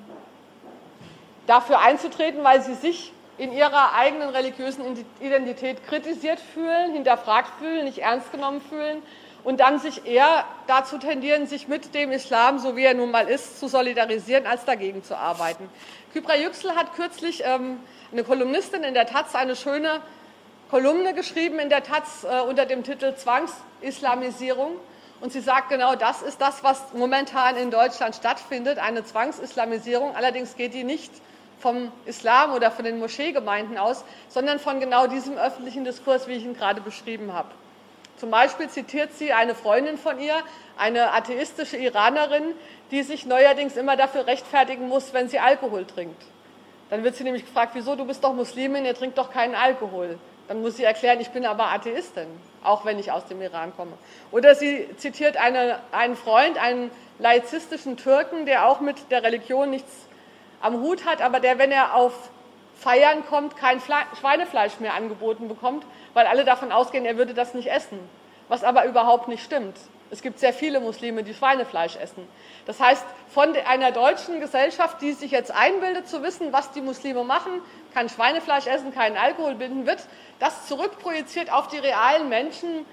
dafür 1.46 1.80
einzutreten, 1.80 2.44
weil 2.44 2.60
sie 2.60 2.74
sich 2.74 3.12
in 3.38 3.52
ihrer 3.52 3.94
eigenen 3.94 4.30
religiösen 4.30 4.82
Identität 5.20 5.86
kritisiert 5.86 6.40
fühlen, 6.40 6.92
hinterfragt 6.92 7.52
fühlen, 7.60 7.84
nicht 7.84 7.98
ernst 7.98 8.32
genommen 8.32 8.60
fühlen 8.60 9.00
und 9.44 9.60
dann 9.60 9.78
sich 9.78 10.06
eher 10.06 10.44
dazu 10.66 10.98
tendieren, 10.98 11.46
sich 11.46 11.68
mit 11.68 11.94
dem 11.94 12.12
Islam, 12.12 12.58
so 12.58 12.76
wie 12.76 12.84
er 12.84 12.94
nun 12.94 13.10
mal 13.10 13.28
ist, 13.28 13.58
zu 13.60 13.68
solidarisieren, 13.68 14.46
als 14.46 14.64
dagegen 14.64 15.02
zu 15.04 15.16
arbeiten. 15.16 15.68
Kybra 16.12 16.36
Yüksel 16.36 16.74
hat 16.74 16.94
kürzlich 16.94 17.42
ähm, 17.44 17.78
eine 18.12 18.24
Kolumnistin 18.24 18.82
in 18.82 18.94
der 18.94 19.06
Taz 19.06 19.34
eine 19.34 19.56
schöne 19.56 20.00
Kolumne 20.70 21.14
geschrieben 21.14 21.58
in 21.58 21.70
der 21.70 21.82
Taz 21.82 22.24
äh, 22.24 22.40
unter 22.40 22.66
dem 22.66 22.82
Titel 22.82 23.14
Zwangsislamisierung. 23.14 24.72
Und 25.20 25.32
sie 25.32 25.40
sagt 25.40 25.70
genau, 25.70 25.94
das 25.96 26.22
ist 26.22 26.40
das, 26.40 26.62
was 26.62 26.92
momentan 26.94 27.56
in 27.56 27.70
Deutschland 27.70 28.14
stattfindet, 28.14 28.78
eine 28.78 29.04
Zwangsislamisierung. 29.04 30.14
Allerdings 30.14 30.56
geht 30.56 30.74
die 30.74 30.84
nicht 30.84 31.10
vom 31.58 31.90
Islam 32.06 32.52
oder 32.52 32.70
von 32.70 32.84
den 32.84 32.98
Moscheegemeinden 32.98 33.78
aus, 33.78 34.04
sondern 34.28 34.58
von 34.58 34.78
genau 34.78 35.06
diesem 35.06 35.36
öffentlichen 35.36 35.84
Diskurs, 35.84 36.28
wie 36.28 36.34
ich 36.34 36.44
ihn 36.44 36.54
gerade 36.54 36.80
beschrieben 36.80 37.32
habe. 37.32 37.48
Zum 38.18 38.30
Beispiel 38.30 38.68
zitiert 38.68 39.12
sie 39.14 39.32
eine 39.32 39.54
Freundin 39.54 39.96
von 39.96 40.18
ihr, 40.18 40.34
eine 40.76 41.12
atheistische 41.12 41.76
Iranerin, 41.76 42.54
die 42.90 43.02
sich 43.02 43.26
neuerdings 43.26 43.76
immer 43.76 43.96
dafür 43.96 44.26
rechtfertigen 44.26 44.88
muss, 44.88 45.12
wenn 45.12 45.28
sie 45.28 45.38
Alkohol 45.38 45.86
trinkt. 45.86 46.22
Dann 46.90 47.04
wird 47.04 47.16
sie 47.16 47.24
nämlich 47.24 47.44
gefragt, 47.44 47.72
wieso, 47.74 47.94
du 47.94 48.04
bist 48.04 48.24
doch 48.24 48.32
Muslimin, 48.32 48.84
ihr 48.84 48.94
trinkt 48.94 49.18
doch 49.18 49.30
keinen 49.30 49.54
Alkohol. 49.54 50.18
Dann 50.48 50.62
muss 50.62 50.76
sie 50.76 50.84
erklären, 50.84 51.20
ich 51.20 51.30
bin 51.30 51.44
aber 51.44 51.70
Atheistin, 51.70 52.26
auch 52.64 52.84
wenn 52.84 52.98
ich 52.98 53.12
aus 53.12 53.26
dem 53.26 53.40
Iran 53.42 53.76
komme. 53.76 53.92
Oder 54.30 54.54
sie 54.54 54.88
zitiert 54.96 55.36
eine, 55.36 55.78
einen 55.92 56.16
Freund, 56.16 56.56
einen 56.58 56.90
laizistischen 57.18 57.96
Türken, 57.98 58.46
der 58.46 58.66
auch 58.66 58.80
mit 58.80 59.10
der 59.10 59.22
Religion 59.22 59.70
nichts 59.70 59.92
am 60.60 60.80
Hut 60.80 61.04
hat, 61.04 61.20
aber 61.20 61.38
der, 61.38 61.58
wenn 61.58 61.70
er 61.70 61.94
auf 61.94 62.14
Feiern 62.74 63.24
kommt, 63.26 63.56
kein 63.56 63.80
Schweinefleisch 63.80 64.80
mehr 64.80 64.94
angeboten 64.94 65.48
bekommt, 65.48 65.84
weil 66.14 66.26
alle 66.26 66.44
davon 66.44 66.72
ausgehen, 66.72 67.04
er 67.04 67.16
würde 67.16 67.34
das 67.34 67.54
nicht 67.54 67.70
essen, 67.70 67.98
was 68.48 68.64
aber 68.64 68.84
überhaupt 68.84 69.28
nicht 69.28 69.44
stimmt. 69.44 69.76
Es 70.10 70.22
gibt 70.22 70.38
sehr 70.38 70.54
viele 70.54 70.80
Muslime, 70.80 71.22
die 71.22 71.34
Schweinefleisch 71.34 71.96
essen. 71.96 72.26
Das 72.66 72.80
heißt, 72.80 73.04
von 73.28 73.54
einer 73.66 73.92
deutschen 73.92 74.40
Gesellschaft, 74.40 75.02
die 75.02 75.12
sich 75.12 75.30
jetzt 75.30 75.50
einbildet 75.50 76.08
zu 76.08 76.22
wissen, 76.22 76.52
was 76.52 76.70
die 76.72 76.80
Muslime 76.80 77.24
machen, 77.24 77.60
kein 77.92 78.08
Schweinefleisch 78.08 78.66
essen, 78.66 78.94
keinen 78.94 79.18
Alkohol 79.18 79.54
binden, 79.54 79.86
wird 79.86 80.06
das 80.38 80.66
zurückprojiziert 80.66 81.52
auf 81.52 81.68
die 81.68 81.78
realen 81.78 82.28
Menschen 82.28 82.86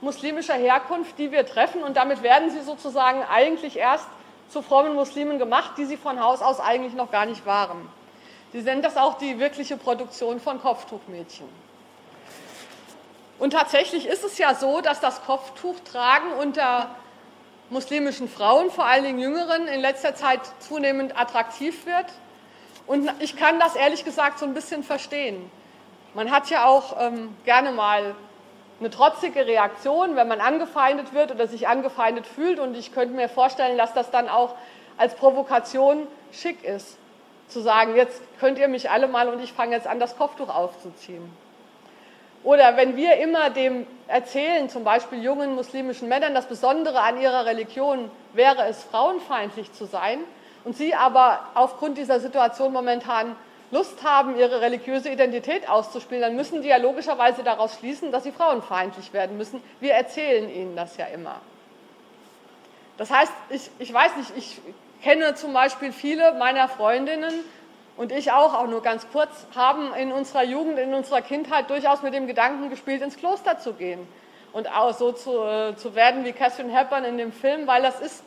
muslimischer 0.00 0.54
Herkunft, 0.54 1.18
die 1.18 1.32
wir 1.32 1.46
treffen. 1.46 1.82
Und 1.82 1.96
damit 1.96 2.22
werden 2.22 2.50
sie 2.50 2.60
sozusagen 2.60 3.22
eigentlich 3.24 3.76
erst 3.76 4.06
zu 4.48 4.62
frommen 4.62 4.94
Muslimen 4.94 5.38
gemacht, 5.38 5.72
die 5.78 5.84
sie 5.84 5.96
von 5.96 6.20
Haus 6.20 6.42
aus 6.42 6.60
eigentlich 6.60 6.94
noch 6.94 7.10
gar 7.10 7.26
nicht 7.26 7.44
waren. 7.46 7.88
Sie 8.52 8.60
nennen 8.60 8.82
das 8.82 8.96
auch 8.96 9.16
die 9.16 9.38
wirkliche 9.38 9.76
Produktion 9.76 10.38
von 10.38 10.60
Kopftuchmädchen. 10.60 11.48
Und 13.42 13.54
tatsächlich 13.54 14.06
ist 14.06 14.22
es 14.22 14.38
ja 14.38 14.54
so, 14.54 14.80
dass 14.82 15.00
das 15.00 15.24
Kopftuchtragen 15.24 16.30
unter 16.34 16.94
muslimischen 17.70 18.28
Frauen, 18.28 18.70
vor 18.70 18.86
allen 18.86 19.02
Dingen 19.02 19.18
Jüngeren, 19.18 19.66
in 19.66 19.80
letzter 19.80 20.14
Zeit 20.14 20.38
zunehmend 20.60 21.18
attraktiv 21.18 21.84
wird. 21.84 22.06
Und 22.86 23.10
ich 23.18 23.34
kann 23.34 23.58
das 23.58 23.74
ehrlich 23.74 24.04
gesagt 24.04 24.38
so 24.38 24.46
ein 24.46 24.54
bisschen 24.54 24.84
verstehen. 24.84 25.50
Man 26.14 26.30
hat 26.30 26.50
ja 26.50 26.66
auch 26.66 26.96
ähm, 27.00 27.36
gerne 27.44 27.72
mal 27.72 28.14
eine 28.78 28.90
trotzige 28.90 29.44
Reaktion, 29.44 30.14
wenn 30.14 30.28
man 30.28 30.40
angefeindet 30.40 31.12
wird 31.12 31.32
oder 31.32 31.48
sich 31.48 31.66
angefeindet 31.66 32.28
fühlt. 32.28 32.60
Und 32.60 32.76
ich 32.76 32.94
könnte 32.94 33.16
mir 33.16 33.28
vorstellen, 33.28 33.76
dass 33.76 33.92
das 33.92 34.12
dann 34.12 34.28
auch 34.28 34.54
als 34.98 35.16
Provokation 35.16 36.06
schick 36.30 36.62
ist, 36.62 36.96
zu 37.48 37.60
sagen, 37.60 37.96
jetzt 37.96 38.22
könnt 38.38 38.60
ihr 38.60 38.68
mich 38.68 38.88
alle 38.88 39.08
mal 39.08 39.28
und 39.28 39.42
ich 39.42 39.52
fange 39.52 39.74
jetzt 39.74 39.88
an, 39.88 39.98
das 39.98 40.16
Kopftuch 40.16 40.48
aufzuziehen. 40.48 41.28
Oder 42.44 42.76
wenn 42.76 42.96
wir 42.96 43.16
immer 43.18 43.50
dem 43.50 43.86
erzählen, 44.08 44.68
zum 44.68 44.84
Beispiel 44.84 45.22
jungen 45.22 45.54
muslimischen 45.54 46.08
Männern, 46.08 46.34
das 46.34 46.46
Besondere 46.46 47.00
an 47.00 47.20
ihrer 47.20 47.46
Religion 47.46 48.10
wäre 48.32 48.66
es, 48.66 48.82
frauenfeindlich 48.84 49.72
zu 49.72 49.84
sein, 49.84 50.18
und 50.64 50.76
sie 50.76 50.94
aber 50.94 51.40
aufgrund 51.54 51.98
dieser 51.98 52.20
Situation 52.20 52.72
momentan 52.72 53.34
Lust 53.70 54.04
haben, 54.04 54.38
ihre 54.38 54.60
religiöse 54.60 55.08
Identität 55.08 55.68
auszuspielen, 55.68 56.22
dann 56.22 56.36
müssen 56.36 56.62
die 56.62 56.68
ja 56.68 56.76
logischerweise 56.76 57.42
daraus 57.42 57.78
schließen, 57.78 58.12
dass 58.12 58.22
sie 58.22 58.32
frauenfeindlich 58.32 59.12
werden 59.12 59.38
müssen. 59.38 59.62
Wir 59.80 59.94
erzählen 59.94 60.48
ihnen 60.54 60.76
das 60.76 60.96
ja 60.98 61.06
immer. 61.06 61.40
Das 62.98 63.10
heißt, 63.10 63.32
ich, 63.48 63.70
ich 63.78 63.92
weiß 63.92 64.16
nicht, 64.16 64.32
ich 64.36 64.60
kenne 65.02 65.34
zum 65.34 65.54
Beispiel 65.54 65.90
viele 65.90 66.34
meiner 66.34 66.68
Freundinnen 66.68 67.32
und 68.02 68.10
ich 68.10 68.32
auch, 68.32 68.52
auch 68.52 68.66
nur 68.66 68.82
ganz 68.82 69.06
kurz, 69.12 69.30
haben 69.54 69.94
in 69.94 70.10
unserer 70.10 70.42
Jugend, 70.42 70.76
in 70.80 70.92
unserer 70.92 71.22
Kindheit 71.22 71.70
durchaus 71.70 72.02
mit 72.02 72.12
dem 72.12 72.26
Gedanken 72.26 72.68
gespielt, 72.68 73.00
ins 73.00 73.16
Kloster 73.16 73.60
zu 73.60 73.74
gehen 73.74 74.08
und 74.52 74.68
auch 74.68 74.92
so 74.92 75.12
zu, 75.12 75.38
äh, 75.38 75.76
zu 75.76 75.94
werden 75.94 76.24
wie 76.24 76.32
Catherine 76.32 76.76
Hepburn 76.76 77.04
in 77.04 77.16
dem 77.16 77.32
Film, 77.32 77.68
weil 77.68 77.80
das 77.80 78.00
ist 78.00 78.24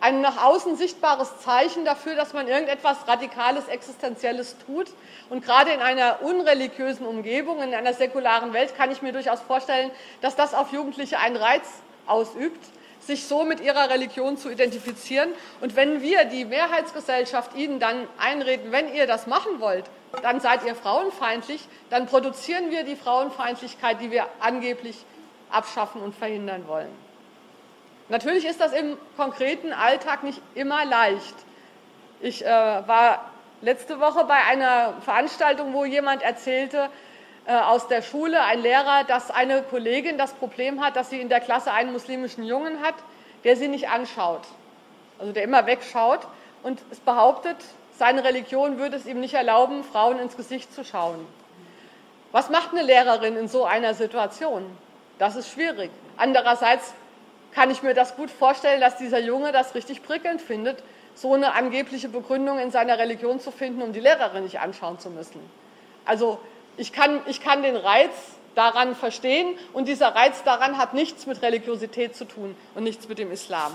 ein 0.00 0.20
nach 0.20 0.44
außen 0.44 0.76
sichtbares 0.76 1.38
Zeichen 1.40 1.86
dafür, 1.86 2.14
dass 2.14 2.34
man 2.34 2.46
irgendetwas 2.46 3.08
Radikales, 3.08 3.68
Existenzielles 3.68 4.58
tut. 4.66 4.88
Und 5.30 5.42
gerade 5.42 5.70
in 5.70 5.80
einer 5.80 6.18
unreligiösen 6.20 7.06
Umgebung, 7.06 7.62
in 7.62 7.72
einer 7.72 7.94
säkularen 7.94 8.52
Welt, 8.52 8.76
kann 8.76 8.90
ich 8.90 9.00
mir 9.00 9.12
durchaus 9.12 9.40
vorstellen, 9.40 9.90
dass 10.20 10.36
das 10.36 10.52
auf 10.52 10.72
Jugendliche 10.72 11.18
einen 11.20 11.36
Reiz 11.36 11.64
ausübt, 12.06 12.62
sich 13.06 13.26
so 13.26 13.44
mit 13.44 13.60
ihrer 13.60 13.90
Religion 13.90 14.36
zu 14.36 14.50
identifizieren. 14.50 15.32
Und 15.60 15.76
wenn 15.76 16.02
wir, 16.02 16.24
die 16.24 16.44
Mehrheitsgesellschaft, 16.44 17.54
ihnen 17.54 17.80
dann 17.80 18.06
einreden, 18.18 18.72
wenn 18.72 18.92
ihr 18.94 19.06
das 19.06 19.26
machen 19.26 19.60
wollt, 19.60 19.84
dann 20.22 20.40
seid 20.40 20.64
ihr 20.64 20.74
frauenfeindlich, 20.74 21.60
dann 21.90 22.06
produzieren 22.06 22.70
wir 22.70 22.84
die 22.84 22.96
Frauenfeindlichkeit, 22.96 24.00
die 24.00 24.10
wir 24.10 24.26
angeblich 24.40 25.04
abschaffen 25.50 26.00
und 26.00 26.14
verhindern 26.14 26.66
wollen. 26.66 26.90
Natürlich 28.08 28.44
ist 28.44 28.60
das 28.60 28.72
im 28.72 28.96
konkreten 29.16 29.72
Alltag 29.72 30.22
nicht 30.22 30.40
immer 30.54 30.84
leicht. 30.84 31.34
Ich 32.20 32.44
äh, 32.44 32.48
war 32.48 33.30
letzte 33.62 34.00
Woche 34.00 34.24
bei 34.24 34.36
einer 34.44 34.94
Veranstaltung, 35.00 35.74
wo 35.74 35.84
jemand 35.84 36.22
erzählte 36.22 36.84
äh, 36.84 36.88
aus 37.46 37.86
der 37.88 38.02
Schule, 38.02 38.42
ein 38.42 38.60
Lehrer, 38.60 39.04
dass 39.04 39.30
eine 39.30 39.62
Kollegin 39.62 40.18
das 40.18 40.32
Problem 40.32 40.84
hat, 40.84 40.96
dass 40.96 41.10
sie 41.10 41.20
in 41.20 41.28
der 41.28 41.40
Klasse 41.40 41.72
einen 41.72 41.92
muslimischen 41.92 42.44
Jungen 42.44 42.80
hat, 42.82 42.94
der 43.44 43.56
sie 43.56 43.68
nicht 43.68 43.88
anschaut, 43.88 44.42
also 45.18 45.32
der 45.32 45.44
immer 45.44 45.66
wegschaut 45.66 46.26
und 46.62 46.80
es 46.90 46.98
behauptet, 46.98 47.56
seine 47.98 48.24
Religion 48.24 48.78
würde 48.78 48.96
es 48.96 49.06
ihm 49.06 49.20
nicht 49.20 49.34
erlauben, 49.34 49.84
Frauen 49.84 50.18
ins 50.18 50.36
Gesicht 50.36 50.74
zu 50.74 50.84
schauen. 50.84 51.26
Was 52.32 52.50
macht 52.50 52.72
eine 52.72 52.82
Lehrerin 52.82 53.36
in 53.36 53.48
so 53.48 53.64
einer 53.64 53.94
Situation? 53.94 54.64
Das 55.18 55.36
ist 55.36 55.48
schwierig. 55.48 55.90
Andererseits 56.16 56.92
kann 57.54 57.70
ich 57.70 57.82
mir 57.82 57.94
das 57.94 58.16
gut 58.16 58.30
vorstellen, 58.30 58.80
dass 58.80 58.98
dieser 58.98 59.20
Junge 59.20 59.52
das 59.52 59.74
richtig 59.74 60.02
prickelnd 60.02 60.42
findet, 60.42 60.82
so 61.14 61.32
eine 61.32 61.54
angebliche 61.54 62.10
Begründung 62.10 62.58
in 62.58 62.70
seiner 62.70 62.98
Religion 62.98 63.40
zu 63.40 63.50
finden, 63.50 63.80
um 63.80 63.92
die 63.94 64.00
Lehrerin 64.00 64.42
nicht 64.44 64.60
anschauen 64.60 64.98
zu 64.98 65.08
müssen. 65.08 65.40
Also 66.04 66.38
ich 66.76 66.92
kann, 66.92 67.20
ich 67.26 67.40
kann 67.40 67.62
den 67.62 67.76
Reiz 67.76 68.12
daran 68.54 68.94
verstehen 68.96 69.58
und 69.72 69.86
dieser 69.86 70.14
Reiz 70.14 70.42
daran 70.42 70.78
hat 70.78 70.94
nichts 70.94 71.26
mit 71.26 71.42
Religiosität 71.42 72.16
zu 72.16 72.24
tun 72.24 72.56
und 72.74 72.84
nichts 72.84 73.08
mit 73.08 73.18
dem 73.18 73.30
Islam. 73.30 73.72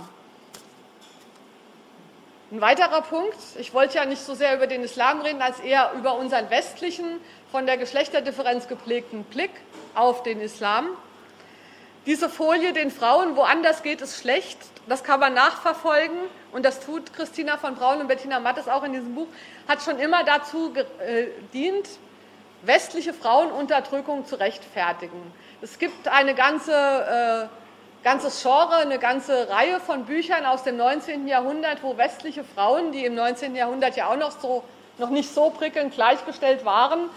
Ein 2.51 2.59
weiterer 2.59 3.01
Punkt, 3.01 3.37
ich 3.59 3.73
wollte 3.73 3.95
ja 3.95 4.05
nicht 4.05 4.21
so 4.21 4.33
sehr 4.33 4.55
über 4.57 4.67
den 4.67 4.83
Islam 4.83 5.21
reden, 5.21 5.41
als 5.41 5.61
eher 5.61 5.93
über 5.97 6.17
unseren 6.17 6.49
westlichen, 6.49 7.21
von 7.49 7.65
der 7.65 7.77
Geschlechterdifferenz 7.77 8.67
geprägten 8.67 9.23
Blick 9.23 9.51
auf 9.95 10.23
den 10.23 10.41
Islam. 10.41 10.87
Diese 12.05 12.27
Folie, 12.27 12.73
den 12.73 12.91
Frauen 12.91 13.35
woanders 13.35 13.83
geht 13.83 14.01
es 14.01 14.19
schlecht, 14.19 14.57
das 14.87 15.03
kann 15.03 15.19
man 15.19 15.33
nachverfolgen 15.33 16.17
und 16.51 16.65
das 16.65 16.79
tut 16.79 17.13
Christina 17.13 17.57
von 17.57 17.75
Braun 17.75 18.01
und 18.01 18.07
Bettina 18.07 18.39
Mattes 18.39 18.67
auch 18.67 18.83
in 18.83 18.93
diesem 18.93 19.15
Buch, 19.15 19.27
hat 19.67 19.81
schon 19.81 19.99
immer 19.99 20.23
dazu 20.23 20.73
gedient, 20.73 21.87
westliche 22.63 23.13
Frauenunterdrückung 23.13 24.25
zu 24.25 24.39
rechtfertigen. 24.39 25.33
Es 25.61 25.79
gibt 25.79 26.07
eine 26.07 26.35
ganze, 26.35 26.71
äh, 26.71 28.03
ganzes 28.03 28.41
Genre, 28.41 28.77
eine 28.77 28.99
ganze 28.99 29.49
Reihe 29.49 29.79
von 29.79 30.05
Büchern 30.05 30.45
aus 30.45 30.63
dem 30.63 30.77
19. 30.77 31.27
Jahrhundert, 31.27 31.83
wo 31.83 31.97
westliche 31.97 32.43
Frauen, 32.43 32.91
die 32.91 33.05
im 33.05 33.15
19. 33.15 33.55
Jahrhundert 33.55 33.95
ja 33.95 34.11
auch 34.11 34.17
noch, 34.17 34.31
so, 34.31 34.63
noch 34.97 35.09
nicht 35.09 35.33
so 35.33 35.49
prickelnd 35.49 35.93
gleichgestellt 35.93 36.65
waren, 36.65 37.09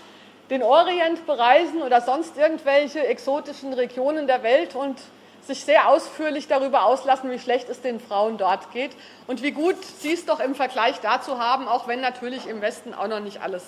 den 0.51 0.63
Orient 0.63 1.27
bereisen 1.27 1.83
oder 1.83 2.01
sonst 2.01 2.37
irgendwelche 2.37 3.07
exotischen 3.07 3.73
Regionen 3.73 4.27
der 4.27 4.43
Welt 4.43 4.75
und 4.75 4.99
sich 5.47 5.65
sehr 5.65 5.89
ausführlich 5.89 6.49
darüber 6.49 6.85
auslassen, 6.85 7.31
wie 7.31 7.39
schlecht 7.39 7.69
es 7.69 7.83
den 7.83 8.01
Frauen 8.01 8.39
dort 8.39 8.73
geht 8.73 8.93
und 9.27 9.43
wie 9.43 9.53
gut 9.53 9.77
sie 10.01 10.13
es 10.13 10.25
doch 10.25 10.41
im 10.41 10.55
Vergleich 10.55 11.01
dazu 11.01 11.39
haben, 11.39 11.69
auch 11.69 11.87
wenn 11.87 12.01
natürlich 12.01 12.47
im 12.47 12.63
Westen 12.63 12.95
auch 12.95 13.09
noch 13.09 13.21
nicht 13.21 13.43
alles 13.43 13.63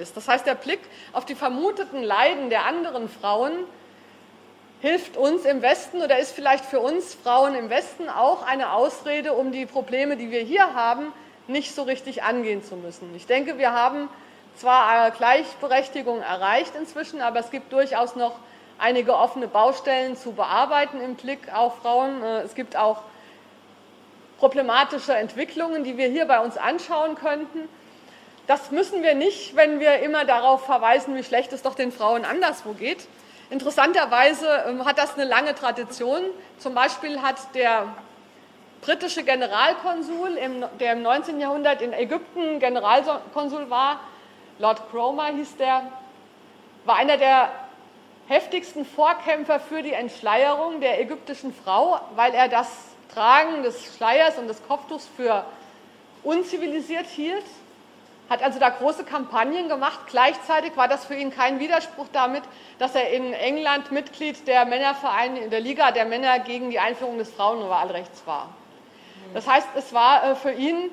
ist. 0.00 0.16
Das 0.16 0.28
heißt, 0.28 0.46
der 0.46 0.54
Blick 0.54 0.80
auf 1.12 1.24
die 1.24 1.34
vermuteten 1.34 2.02
Leiden 2.02 2.50
der 2.50 2.64
anderen 2.64 3.08
Frauen 3.08 3.52
hilft 4.80 5.16
uns 5.16 5.44
im 5.44 5.62
Westen 5.62 6.00
oder 6.00 6.18
ist 6.18 6.32
vielleicht 6.32 6.64
für 6.64 6.80
uns 6.80 7.14
Frauen 7.14 7.54
im 7.54 7.70
Westen 7.70 8.08
auch 8.08 8.46
eine 8.46 8.72
Ausrede, 8.72 9.34
um 9.34 9.52
die 9.52 9.66
Probleme, 9.66 10.16
die 10.16 10.30
wir 10.30 10.40
hier 10.40 10.74
haben, 10.74 11.12
nicht 11.48 11.74
so 11.74 11.82
richtig 11.82 12.22
angehen 12.22 12.62
zu 12.62 12.76
müssen. 12.76 13.14
Ich 13.14 13.26
denke, 13.26 13.58
wir 13.58 13.72
haben 13.72 14.08
zwar 14.56 15.10
Gleichberechtigung 15.10 16.22
erreicht 16.22 16.74
inzwischen, 16.78 17.20
aber 17.20 17.40
es 17.40 17.50
gibt 17.50 17.72
durchaus 17.72 18.16
noch 18.16 18.38
einige 18.78 19.14
offene 19.14 19.48
Baustellen 19.48 20.16
zu 20.16 20.32
bearbeiten 20.32 21.00
im 21.00 21.14
Blick 21.16 21.52
auf 21.52 21.78
Frauen. 21.78 22.22
Äh, 22.22 22.40
es 22.42 22.54
gibt 22.54 22.76
auch 22.76 23.02
problematische 24.38 25.14
Entwicklungen, 25.14 25.84
die 25.84 25.98
wir 25.98 26.08
hier 26.08 26.24
bei 26.24 26.40
uns 26.40 26.56
anschauen 26.56 27.14
könnten. 27.14 27.68
Das 28.50 28.72
müssen 28.72 29.04
wir 29.04 29.14
nicht, 29.14 29.54
wenn 29.54 29.78
wir 29.78 30.00
immer 30.00 30.24
darauf 30.24 30.64
verweisen, 30.64 31.14
wie 31.14 31.22
schlecht 31.22 31.52
es 31.52 31.62
doch 31.62 31.76
den 31.76 31.92
Frauen 31.92 32.24
anderswo 32.24 32.72
geht. 32.72 33.06
Interessanterweise 33.48 34.64
ähm, 34.66 34.84
hat 34.84 34.98
das 34.98 35.14
eine 35.14 35.22
lange 35.22 35.54
Tradition. 35.54 36.20
Zum 36.58 36.74
Beispiel 36.74 37.22
hat 37.22 37.36
der 37.54 37.86
britische 38.80 39.22
Generalkonsul, 39.22 40.36
der 40.80 40.94
im 40.94 41.02
19. 41.02 41.38
Jahrhundert 41.38 41.80
in 41.80 41.92
Ägypten 41.92 42.58
Generalkonsul 42.58 43.70
war, 43.70 44.00
Lord 44.58 44.90
Cromer 44.90 45.28
hieß 45.28 45.54
der, 45.58 45.82
war 46.84 46.96
einer 46.96 47.18
der 47.18 47.52
heftigsten 48.26 48.84
Vorkämpfer 48.84 49.60
für 49.60 49.82
die 49.82 49.92
Entschleierung 49.92 50.80
der 50.80 51.00
ägyptischen 51.00 51.54
Frau, 51.54 52.00
weil 52.16 52.34
er 52.34 52.48
das 52.48 52.66
Tragen 53.14 53.62
des 53.62 53.94
Schleiers 53.94 54.38
und 54.38 54.48
des 54.48 54.60
Kopftuchs 54.66 55.08
für 55.16 55.44
unzivilisiert 56.24 57.06
hielt, 57.06 57.44
hat 58.30 58.42
also 58.42 58.60
da 58.60 58.70
große 58.70 59.04
Kampagnen 59.04 59.68
gemacht. 59.68 59.98
Gleichzeitig 60.06 60.76
war 60.76 60.86
das 60.86 61.04
für 61.04 61.14
ihn 61.14 61.30
kein 61.30 61.58
Widerspruch 61.58 62.06
damit, 62.12 62.44
dass 62.78 62.94
er 62.94 63.10
in 63.10 63.32
England 63.32 63.90
Mitglied 63.90 64.46
der 64.46 64.64
Männervereine, 64.64 65.48
der 65.48 65.60
Liga 65.60 65.90
der 65.90 66.06
Männer 66.06 66.38
gegen 66.38 66.70
die 66.70 66.78
Einführung 66.78 67.18
des 67.18 67.30
Frauenwahlrechts 67.30 68.22
war. 68.26 68.48
Das 69.34 69.48
heißt, 69.48 69.68
es 69.76 69.92
war 69.92 70.24
äh, 70.24 70.34
für 70.36 70.52
ihn 70.52 70.90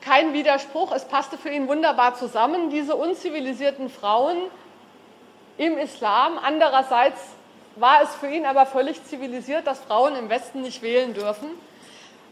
kein 0.00 0.32
Widerspruch, 0.32 0.92
es 0.92 1.04
passte 1.04 1.36
für 1.36 1.50
ihn 1.50 1.68
wunderbar 1.68 2.14
zusammen, 2.14 2.70
diese 2.70 2.96
unzivilisierten 2.96 3.90
Frauen 3.90 4.36
im 5.58 5.76
Islam, 5.76 6.38
andererseits 6.42 7.20
war 7.76 8.02
es 8.02 8.14
für 8.14 8.28
ihn 8.28 8.46
aber 8.46 8.66
völlig 8.66 9.04
zivilisiert, 9.04 9.66
dass 9.66 9.80
Frauen 9.80 10.16
im 10.16 10.28
Westen 10.28 10.62
nicht 10.62 10.82
wählen 10.82 11.14
dürfen. 11.14 11.48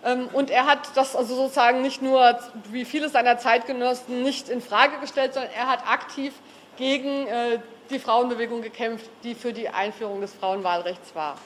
Ähm, 0.06 0.28
und 0.32 0.50
er 0.50 0.66
hat 0.66 0.78
das 0.94 1.14
also 1.14 1.34
sozusagen 1.34 1.82
nicht 1.82 2.00
nur, 2.00 2.38
wie 2.70 2.84
viele 2.84 3.08
seiner 3.08 3.36
Zeitgenossen, 3.38 4.22
nicht 4.22 4.48
in 4.48 4.62
Frage 4.62 4.98
gestellt, 5.00 5.34
sondern 5.34 5.52
er 5.52 5.66
hat 5.66 5.86
aktiv 5.86 6.32
gegen 6.76 7.26
äh, 7.26 7.58
die 7.90 7.98
Frauenbewegung 7.98 8.62
gekämpft, 8.62 9.10
die 9.24 9.34
für 9.34 9.52
die 9.52 9.68
Einführung 9.68 10.20
des 10.20 10.32
Frauenwahlrechts 10.32 11.14
war. 11.14 11.36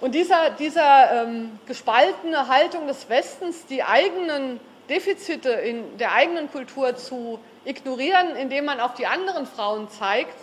Und 0.00 0.14
dieser, 0.14 0.50
dieser 0.50 1.24
ähm, 1.24 1.58
gespaltene 1.66 2.48
Haltung 2.48 2.86
des 2.86 3.08
Westens, 3.10 3.66
die 3.66 3.82
eigenen 3.82 4.58
Defizite 4.88 5.50
in 5.50 5.98
der 5.98 6.12
eigenen 6.12 6.50
Kultur 6.50 6.96
zu 6.96 7.38
ignorieren, 7.64 8.34
indem 8.36 8.64
man 8.64 8.80
auf 8.80 8.94
die 8.94 9.06
anderen 9.06 9.46
Frauen 9.46 9.90
zeigt, 9.90 10.36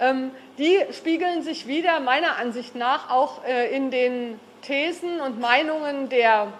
ähm, 0.00 0.32
die 0.58 0.80
spiegeln 0.92 1.42
sich 1.42 1.68
wieder 1.68 2.00
meiner 2.00 2.36
Ansicht 2.36 2.74
nach 2.74 3.10
auch 3.10 3.44
äh, 3.44 3.74
in 3.74 3.92
den 3.92 4.40
Thesen 4.62 5.20
und 5.20 5.38
Meinungen 5.38 6.08
der, 6.08 6.52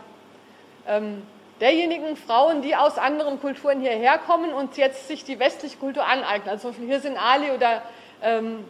ähm, 0.90 1.22
derjenigen 1.60 2.16
Frauen, 2.16 2.62
die 2.62 2.74
aus 2.74 2.98
anderen 2.98 3.40
Kulturen 3.40 3.80
hierher 3.80 4.18
kommen 4.18 4.52
und 4.52 4.76
jetzt 4.76 5.08
sich 5.08 5.24
die 5.24 5.38
westliche 5.38 5.76
Kultur 5.76 6.04
aneignen. 6.04 6.48
Also 6.48 6.72
hier 6.72 7.00
sind 7.00 7.16
Ali 7.16 7.50
oder 7.50 7.82
ähm, 8.22 8.64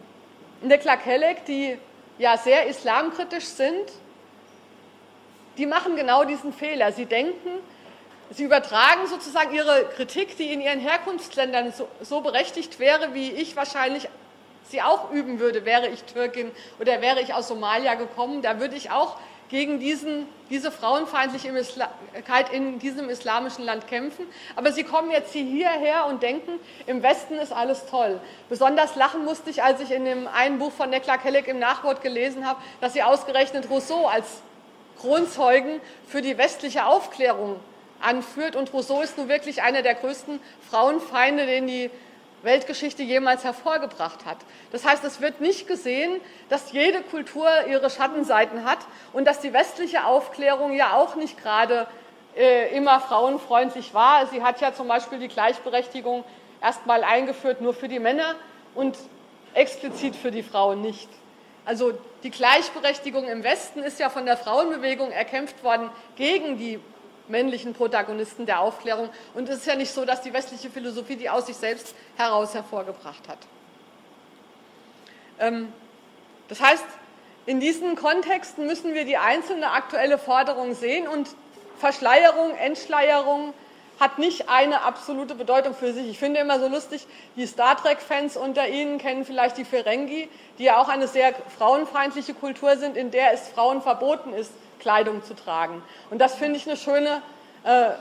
Nekla 0.61 0.97
Kelek, 0.97 1.45
die 1.45 1.77
ja 2.17 2.37
sehr 2.37 2.67
islamkritisch 2.67 3.45
sind, 3.45 3.91
die 5.57 5.65
machen 5.65 5.95
genau 5.95 6.23
diesen 6.23 6.53
Fehler. 6.53 6.91
Sie 6.91 7.05
denken, 7.05 7.49
sie 8.29 8.43
übertragen 8.43 9.07
sozusagen 9.07 9.53
ihre 9.53 9.85
Kritik, 9.95 10.37
die 10.37 10.53
in 10.53 10.61
ihren 10.61 10.79
Herkunftsländern 10.79 11.71
so, 11.71 11.87
so 12.01 12.21
berechtigt 12.21 12.79
wäre, 12.79 13.13
wie 13.13 13.31
ich 13.31 13.55
wahrscheinlich 13.55 14.07
sie 14.69 14.81
auch 14.81 15.11
üben 15.11 15.39
würde, 15.39 15.65
wäre 15.65 15.87
ich 15.87 16.03
Türkin 16.03 16.51
oder 16.79 17.01
wäre 17.01 17.21
ich 17.21 17.33
aus 17.33 17.47
Somalia 17.47 17.95
gekommen, 17.95 18.41
da 18.41 18.59
würde 18.59 18.75
ich 18.75 18.91
auch 18.91 19.17
gegen 19.51 19.79
diesen, 19.79 20.27
diese 20.49 20.71
Frauenfeindlichkeit 20.71 22.53
in 22.53 22.79
diesem 22.79 23.09
islamischen 23.09 23.65
Land 23.65 23.85
kämpfen. 23.87 24.25
Aber 24.55 24.71
sie 24.71 24.83
kommen 24.83 25.11
jetzt 25.11 25.33
hierher 25.33 26.05
und 26.07 26.23
denken, 26.23 26.53
im 26.87 27.03
Westen 27.03 27.35
ist 27.35 27.51
alles 27.51 27.85
toll. 27.85 28.21
Besonders 28.47 28.95
lachen 28.95 29.25
musste 29.25 29.49
ich, 29.49 29.61
als 29.61 29.81
ich 29.81 29.91
in 29.91 30.05
dem 30.05 30.27
einen 30.27 30.57
Buch 30.57 30.71
von 30.71 30.89
Nekla 30.89 31.17
Kelleck 31.17 31.49
im 31.49 31.59
Nachwort 31.59 32.01
gelesen 32.01 32.47
habe, 32.47 32.61
dass 32.79 32.93
sie 32.93 33.03
ausgerechnet 33.03 33.69
Rousseau 33.69 34.07
als 34.07 34.41
Kronzeugen 35.01 35.81
für 36.07 36.21
die 36.21 36.37
westliche 36.37 36.85
Aufklärung 36.85 37.59
anführt. 37.99 38.55
Und 38.55 38.71
Rousseau 38.71 39.01
ist 39.01 39.17
nun 39.17 39.27
wirklich 39.27 39.61
einer 39.61 39.81
der 39.81 39.95
größten 39.95 40.39
Frauenfeinde, 40.69 41.45
den 41.45 41.67
die 41.67 41.91
Weltgeschichte 42.43 43.03
jemals 43.03 43.43
hervorgebracht 43.43 44.25
hat. 44.25 44.37
Das 44.71 44.85
heißt, 44.85 45.03
es 45.03 45.21
wird 45.21 45.41
nicht 45.41 45.67
gesehen, 45.67 46.19
dass 46.49 46.71
jede 46.71 47.01
Kultur 47.01 47.47
ihre 47.69 47.89
Schattenseiten 47.89 48.65
hat 48.65 48.79
und 49.13 49.25
dass 49.25 49.39
die 49.39 49.53
westliche 49.53 50.05
Aufklärung 50.05 50.73
ja 50.73 50.95
auch 50.95 51.15
nicht 51.15 51.41
gerade 51.41 51.87
äh, 52.35 52.75
immer 52.75 52.99
frauenfreundlich 52.99 53.93
war. 53.93 54.27
Sie 54.27 54.41
hat 54.41 54.61
ja 54.61 54.73
zum 54.73 54.87
Beispiel 54.87 55.19
die 55.19 55.27
Gleichberechtigung 55.27 56.23
erst 56.61 56.85
mal 56.85 57.03
eingeführt 57.03 57.61
nur 57.61 57.73
für 57.73 57.87
die 57.87 57.99
Männer 57.99 58.35
und 58.75 58.97
explizit 59.53 60.15
für 60.15 60.31
die 60.31 60.43
Frauen 60.43 60.81
nicht. 60.81 61.09
Also 61.65 61.93
die 62.23 62.31
Gleichberechtigung 62.31 63.27
im 63.27 63.43
Westen 63.43 63.83
ist 63.83 63.99
ja 63.99 64.09
von 64.09 64.25
der 64.25 64.37
Frauenbewegung 64.37 65.11
erkämpft 65.11 65.63
worden 65.63 65.89
gegen 66.15 66.57
die 66.57 66.79
männlichen 67.31 67.73
Protagonisten 67.73 68.45
der 68.45 68.59
Aufklärung. 68.59 69.09
Und 69.33 69.49
es 69.49 69.59
ist 69.59 69.65
ja 69.65 69.75
nicht 69.75 69.91
so, 69.91 70.05
dass 70.05 70.21
die 70.21 70.33
westliche 70.33 70.69
Philosophie 70.69 71.15
die 71.15 71.29
aus 71.29 71.47
sich 71.47 71.57
selbst 71.57 71.95
heraus 72.17 72.53
hervorgebracht 72.53 73.27
hat. 73.27 73.39
Ähm, 75.39 75.73
das 76.49 76.61
heißt, 76.61 76.85
in 77.45 77.59
diesen 77.59 77.95
Kontexten 77.95 78.67
müssen 78.67 78.93
wir 78.93 79.05
die 79.05 79.17
einzelne 79.17 79.71
aktuelle 79.71 80.17
Forderung 80.17 80.75
sehen 80.75 81.07
und 81.07 81.27
Verschleierung, 81.79 82.55
Entschleierung 82.55 83.53
hat 83.99 84.19
nicht 84.19 84.49
eine 84.49 84.81
absolute 84.81 85.35
Bedeutung 85.35 85.75
für 85.75 85.93
sich. 85.93 86.09
Ich 86.09 86.19
finde 86.19 86.39
immer 86.39 86.59
so 86.59 86.67
lustig, 86.67 87.05
die 87.35 87.45
Star 87.45 87.77
Trek-Fans 87.77 88.35
unter 88.35 88.67
Ihnen 88.67 88.97
kennen 88.97 89.25
vielleicht 89.25 89.57
die 89.57 89.65
Ferengi, 89.65 90.27
die 90.57 90.63
ja 90.63 90.81
auch 90.81 90.89
eine 90.89 91.07
sehr 91.07 91.33
frauenfeindliche 91.57 92.33
Kultur 92.33 92.77
sind, 92.77 92.97
in 92.97 93.11
der 93.11 93.33
es 93.33 93.49
Frauen 93.49 93.81
verboten 93.81 94.33
ist, 94.33 94.51
Kleidung 94.81 95.23
zu 95.23 95.33
tragen. 95.35 95.81
Und 96.09 96.19
das 96.19 96.35
finde 96.35 96.57
ich 96.57 96.67
eine 96.67 96.75
schöne, 96.75 97.21
äh, 97.63 97.91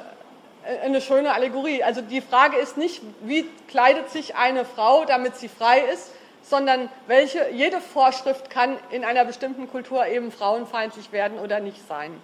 eine 0.84 1.00
schöne 1.00 1.32
Allegorie. 1.32 1.84
Also 1.84 2.00
die 2.00 2.20
Frage 2.20 2.56
ist 2.56 2.76
nicht, 2.76 3.02
wie 3.20 3.48
kleidet 3.68 4.10
sich 4.10 4.34
eine 4.34 4.64
Frau, 4.64 5.04
damit 5.04 5.36
sie 5.36 5.48
frei 5.48 5.80
ist, 5.80 6.10
sondern 6.42 6.88
welche, 7.06 7.50
jede 7.50 7.80
Vorschrift 7.80 8.50
kann 8.50 8.76
in 8.90 9.04
einer 9.04 9.24
bestimmten 9.24 9.70
Kultur 9.70 10.06
eben 10.06 10.32
frauenfeindlich 10.32 11.12
werden 11.12 11.38
oder 11.38 11.60
nicht 11.60 11.86
sein. 11.86 12.20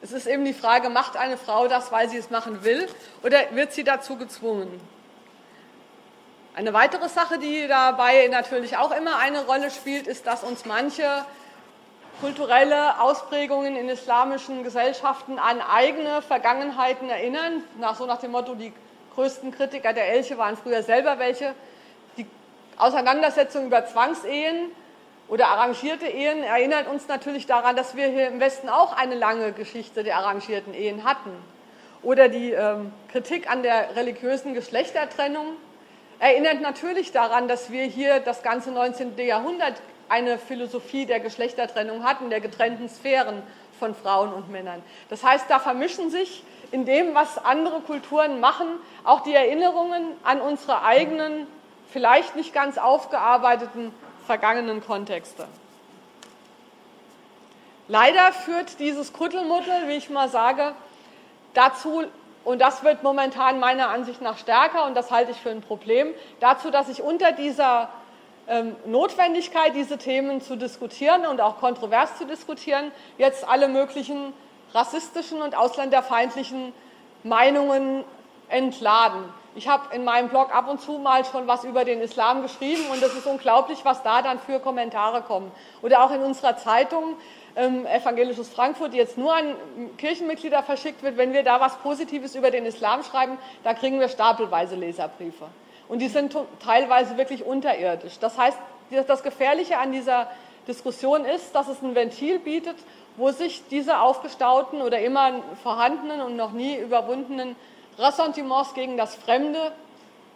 Es 0.00 0.10
ist 0.10 0.26
eben 0.26 0.44
die 0.44 0.52
Frage, 0.54 0.90
macht 0.90 1.16
eine 1.16 1.36
Frau 1.36 1.68
das, 1.68 1.92
weil 1.92 2.08
sie 2.08 2.16
es 2.16 2.30
machen 2.30 2.64
will, 2.64 2.88
oder 3.22 3.38
wird 3.52 3.72
sie 3.72 3.84
dazu 3.84 4.16
gezwungen? 4.16 4.80
Eine 6.54 6.72
weitere 6.72 7.08
Sache, 7.08 7.38
die 7.38 7.68
dabei 7.68 8.28
natürlich 8.28 8.76
auch 8.76 8.90
immer 8.90 9.18
eine 9.18 9.46
Rolle 9.46 9.70
spielt, 9.70 10.06
ist, 10.06 10.26
dass 10.26 10.42
uns 10.42 10.66
manche 10.66 11.24
kulturelle 12.20 13.00
Ausprägungen 13.00 13.76
in 13.76 13.88
islamischen 13.88 14.62
Gesellschaften 14.62 15.38
an 15.38 15.60
eigene 15.60 16.22
Vergangenheiten 16.22 17.08
erinnern, 17.08 17.64
nach, 17.78 17.96
so 17.96 18.06
nach 18.06 18.20
dem 18.20 18.32
Motto, 18.32 18.54
die 18.54 18.72
größten 19.14 19.52
Kritiker 19.52 19.92
der 19.92 20.08
Elche 20.08 20.38
waren 20.38 20.56
früher 20.56 20.82
selber 20.82 21.18
welche. 21.18 21.54
Die 22.16 22.26
Auseinandersetzung 22.76 23.66
über 23.66 23.86
Zwangsehen 23.86 24.70
oder 25.28 25.48
arrangierte 25.48 26.06
Ehen 26.06 26.42
erinnert 26.42 26.88
uns 26.88 27.08
natürlich 27.08 27.46
daran, 27.46 27.76
dass 27.76 27.96
wir 27.96 28.08
hier 28.08 28.28
im 28.28 28.40
Westen 28.40 28.68
auch 28.68 28.96
eine 28.96 29.14
lange 29.14 29.52
Geschichte 29.52 30.04
der 30.04 30.16
arrangierten 30.16 30.74
Ehen 30.74 31.04
hatten. 31.04 31.30
Oder 32.02 32.28
die 32.28 32.52
ähm, 32.52 32.92
Kritik 33.10 33.50
an 33.50 33.62
der 33.62 33.94
religiösen 33.96 34.54
Geschlechtertrennung 34.54 35.46
erinnert 36.18 36.60
natürlich 36.60 37.12
daran, 37.12 37.48
dass 37.48 37.70
wir 37.70 37.84
hier 37.84 38.20
das 38.20 38.42
ganze 38.42 38.70
19. 38.72 39.16
Jahrhundert 39.18 39.74
eine 40.08 40.38
Philosophie 40.38 41.06
der 41.06 41.20
Geschlechtertrennung 41.20 42.04
hatten, 42.04 42.30
der 42.30 42.40
getrennten 42.40 42.88
Sphären 42.88 43.42
von 43.78 43.94
Frauen 43.94 44.32
und 44.32 44.50
Männern. 44.50 44.82
Das 45.10 45.24
heißt, 45.24 45.46
da 45.48 45.58
vermischen 45.58 46.10
sich 46.10 46.44
in 46.70 46.84
dem, 46.84 47.14
was 47.14 47.38
andere 47.44 47.80
Kulturen 47.80 48.40
machen, 48.40 48.66
auch 49.04 49.20
die 49.20 49.34
Erinnerungen 49.34 50.04
an 50.22 50.40
unsere 50.40 50.82
eigenen, 50.82 51.46
vielleicht 51.90 52.36
nicht 52.36 52.54
ganz 52.54 52.78
aufgearbeiteten 52.78 53.92
vergangenen 54.26 54.84
Kontexte. 54.84 55.46
Leider 57.88 58.32
führt 58.32 58.78
dieses 58.78 59.12
Kuddelmuddel, 59.12 59.88
wie 59.88 59.96
ich 59.96 60.08
mal 60.08 60.28
sage, 60.28 60.72
dazu, 61.52 62.04
und 62.44 62.60
das 62.60 62.84
wird 62.84 63.02
momentan 63.02 63.60
meiner 63.60 63.88
Ansicht 63.88 64.22
nach 64.22 64.38
stärker, 64.38 64.86
und 64.86 64.94
das 64.94 65.10
halte 65.10 65.32
ich 65.32 65.36
für 65.36 65.50
ein 65.50 65.60
Problem, 65.60 66.14
dazu, 66.40 66.70
dass 66.70 66.86
sich 66.86 67.02
unter 67.02 67.32
dieser 67.32 67.90
Notwendigkeit, 68.86 69.74
diese 69.74 69.98
Themen 69.98 70.40
zu 70.40 70.56
diskutieren 70.56 71.26
und 71.26 71.40
auch 71.40 71.58
kontrovers 71.58 72.18
zu 72.18 72.26
diskutieren, 72.26 72.90
jetzt 73.16 73.48
alle 73.48 73.68
möglichen 73.68 74.32
rassistischen 74.74 75.40
und 75.40 75.54
ausländerfeindlichen 75.54 76.72
Meinungen 77.22 78.04
entladen. 78.48 79.22
Ich 79.54 79.68
habe 79.68 79.94
in 79.94 80.04
meinem 80.04 80.28
Blog 80.28 80.54
ab 80.54 80.68
und 80.68 80.80
zu 80.80 80.92
mal 80.92 81.24
schon 81.24 81.46
was 81.46 81.64
über 81.64 81.84
den 81.84 82.00
Islam 82.00 82.42
geschrieben 82.42 82.82
und 82.90 83.02
es 83.02 83.14
ist 83.14 83.26
unglaublich, 83.26 83.84
was 83.84 84.02
da 84.02 84.22
dann 84.22 84.38
für 84.40 84.60
Kommentare 84.60 85.22
kommen. 85.22 85.52
Oder 85.82 86.02
auch 86.02 86.10
in 86.10 86.22
unserer 86.22 86.56
Zeitung 86.56 87.16
ähm, 87.54 87.84
Evangelisches 87.84 88.48
Frankfurt, 88.48 88.94
die 88.94 88.96
jetzt 88.96 89.18
nur 89.18 89.34
an 89.34 89.54
Kirchenmitglieder 89.98 90.62
verschickt 90.62 91.02
wird, 91.02 91.18
wenn 91.18 91.34
wir 91.34 91.42
da 91.42 91.60
was 91.60 91.76
Positives 91.78 92.34
über 92.34 92.50
den 92.50 92.64
Islam 92.64 93.02
schreiben, 93.02 93.36
da 93.62 93.74
kriegen 93.74 94.00
wir 94.00 94.08
stapelweise 94.08 94.74
Leserbriefe. 94.74 95.48
Und 95.92 95.98
die 95.98 96.08
sind 96.08 96.34
teilweise 96.64 97.18
wirklich 97.18 97.44
unterirdisch. 97.44 98.18
Das 98.18 98.38
heißt, 98.38 98.56
das 99.06 99.22
Gefährliche 99.22 99.76
an 99.76 99.92
dieser 99.92 100.26
Diskussion 100.66 101.26
ist, 101.26 101.54
dass 101.54 101.68
es 101.68 101.82
ein 101.82 101.94
Ventil 101.94 102.38
bietet, 102.38 102.76
wo 103.18 103.30
sich 103.30 103.62
diese 103.70 104.00
aufgestauten 104.00 104.80
oder 104.80 105.00
immer 105.00 105.42
vorhandenen 105.62 106.22
und 106.22 106.34
noch 106.34 106.52
nie 106.52 106.78
überwundenen 106.78 107.56
Ressentiments 107.98 108.72
gegen 108.72 108.96
das 108.96 109.16
Fremde 109.16 109.70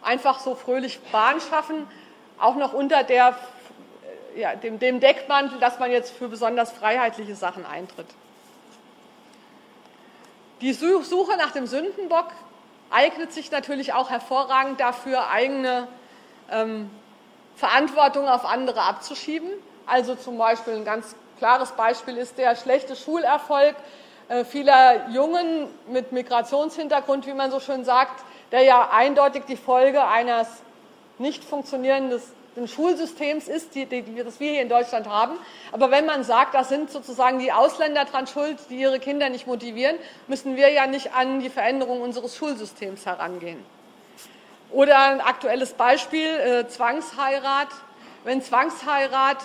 einfach 0.03 0.41
so 0.41 0.53
fröhlich 0.53 0.99
Bahn 1.11 1.41
schaffen, 1.41 1.87
auch 2.37 2.55
noch 2.55 2.73
unter 2.73 3.03
der, 3.03 3.35
ja, 4.35 4.53
dem, 4.53 4.77
dem 4.77 4.99
Deckmantel, 4.99 5.59
dass 5.59 5.79
man 5.79 5.89
jetzt 5.89 6.13
für 6.13 6.27
besonders 6.27 6.71
freiheitliche 6.71 7.33
Sachen 7.33 7.65
eintritt. 7.65 8.05
Die 10.61 10.73
Suche 10.73 11.35
nach 11.35 11.49
dem 11.49 11.65
Sündenbock 11.65 12.27
eignet 12.89 13.33
sich 13.33 13.51
natürlich 13.51 13.93
auch 13.93 14.09
hervorragend 14.09 14.79
dafür, 14.79 15.29
eigene 15.29 15.87
ähm, 16.51 16.89
Verantwortung 17.55 18.27
auf 18.27 18.45
andere 18.45 18.81
abzuschieben. 18.81 19.49
Also 19.85 20.15
zum 20.15 20.37
Beispiel 20.37 20.73
ein 20.73 20.85
ganz 20.85 21.15
klares 21.39 21.71
Beispiel 21.71 22.17
ist 22.17 22.37
der 22.37 22.55
schlechte 22.55 22.95
Schulerfolg 22.95 23.75
äh, 24.29 24.43
vieler 24.43 25.09
Jungen 25.09 25.67
mit 25.87 26.11
Migrationshintergrund, 26.11 27.25
wie 27.27 27.33
man 27.33 27.51
so 27.51 27.59
schön 27.59 27.85
sagt, 27.85 28.23
der 28.51 28.63
ja 28.63 28.89
eindeutig 28.91 29.43
die 29.47 29.57
Folge 29.57 30.05
eines 30.05 30.47
nicht 31.17 31.43
funktionierenden 31.43 32.21
Schulsystems 32.65 33.47
ist, 33.47 33.75
die, 33.75 33.85
die, 33.85 34.23
das 34.23 34.39
wir 34.39 34.51
hier 34.51 34.61
in 34.61 34.69
Deutschland 34.69 35.07
haben. 35.07 35.37
Aber 35.71 35.91
wenn 35.91 36.05
man 36.05 36.23
sagt, 36.23 36.55
das 36.55 36.69
sind 36.69 36.89
sozusagen 36.89 37.37
die 37.39 37.51
Ausländer 37.51 38.05
dran 38.05 38.25
schuld, 38.25 38.57
die 38.69 38.77
ihre 38.77 38.99
Kinder 38.99 39.29
nicht 39.29 39.45
motivieren, 39.45 39.97
müssen 40.25 40.55
wir 40.55 40.71
ja 40.71 40.87
nicht 40.87 41.13
an 41.13 41.39
die 41.39 41.49
Veränderung 41.49 42.01
unseres 42.01 42.35
Schulsystems 42.35 43.05
herangehen. 43.05 43.63
Oder 44.71 44.97
ein 44.97 45.21
aktuelles 45.21 45.73
Beispiel, 45.73 46.27
äh, 46.27 46.67
Zwangsheirat. 46.67 47.67
Wenn 48.23 48.41
Zwangsheirat 48.41 49.37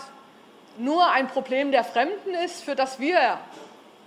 nur 0.79 1.11
ein 1.11 1.29
Problem 1.29 1.71
der 1.71 1.85
Fremden 1.85 2.35
ist, 2.45 2.65
für 2.65 2.75
das 2.75 2.99
wir 2.99 3.39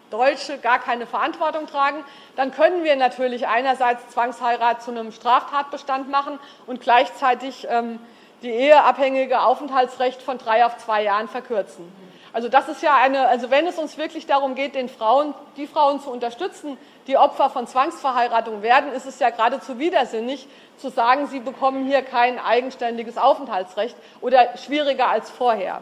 Deutsche 0.09 0.57
gar 0.57 0.79
keine 0.79 1.05
Verantwortung 1.05 1.67
tragen, 1.67 2.03
dann 2.35 2.51
können 2.51 2.83
wir 2.83 2.95
natürlich 2.95 3.47
einerseits 3.47 4.07
Zwangsheirat 4.09 4.81
zu 4.81 4.91
einem 4.91 5.11
Straftatbestand 5.11 6.09
machen 6.09 6.39
und 6.67 6.81
gleichzeitig 6.81 7.67
ähm, 7.69 7.99
die 8.41 8.51
eheabhängige 8.51 9.41
Aufenthaltsrecht 9.41 10.21
von 10.21 10.37
drei 10.37 10.65
auf 10.65 10.77
zwei 10.77 11.03
Jahren 11.03 11.27
verkürzen. 11.27 11.91
Also 12.35 12.49
das 12.49 12.67
ist 12.67 12.83
ja 12.83 12.97
eine, 12.97 13.29
also 13.29 13.49
wenn 13.49 13.65
es 13.65 13.77
uns 13.77 13.97
wirklich 13.97 14.25
darum 14.25 14.55
geht, 14.55 14.75
den 14.75 14.89
Frauen, 14.89 15.33
die 15.55 15.67
Frauen 15.67 16.01
zu 16.01 16.11
unterstützen, 16.11 16.77
die 17.07 17.17
Opfer 17.17 17.49
von 17.49 17.65
Zwangsverheiratung 17.65 18.61
werden, 18.61 18.91
ist 18.91 19.05
es 19.05 19.19
ja 19.19 19.29
geradezu 19.29 19.79
widersinnig 19.79 20.47
zu 20.75 20.89
sagen, 20.89 21.27
sie 21.27 21.39
bekommen 21.39 21.85
hier 21.85 22.01
kein 22.01 22.37
eigenständiges 22.37 23.17
Aufenthaltsrecht 23.17 23.95
oder 24.19 24.57
schwieriger 24.57 25.07
als 25.07 25.29
vorher. 25.29 25.81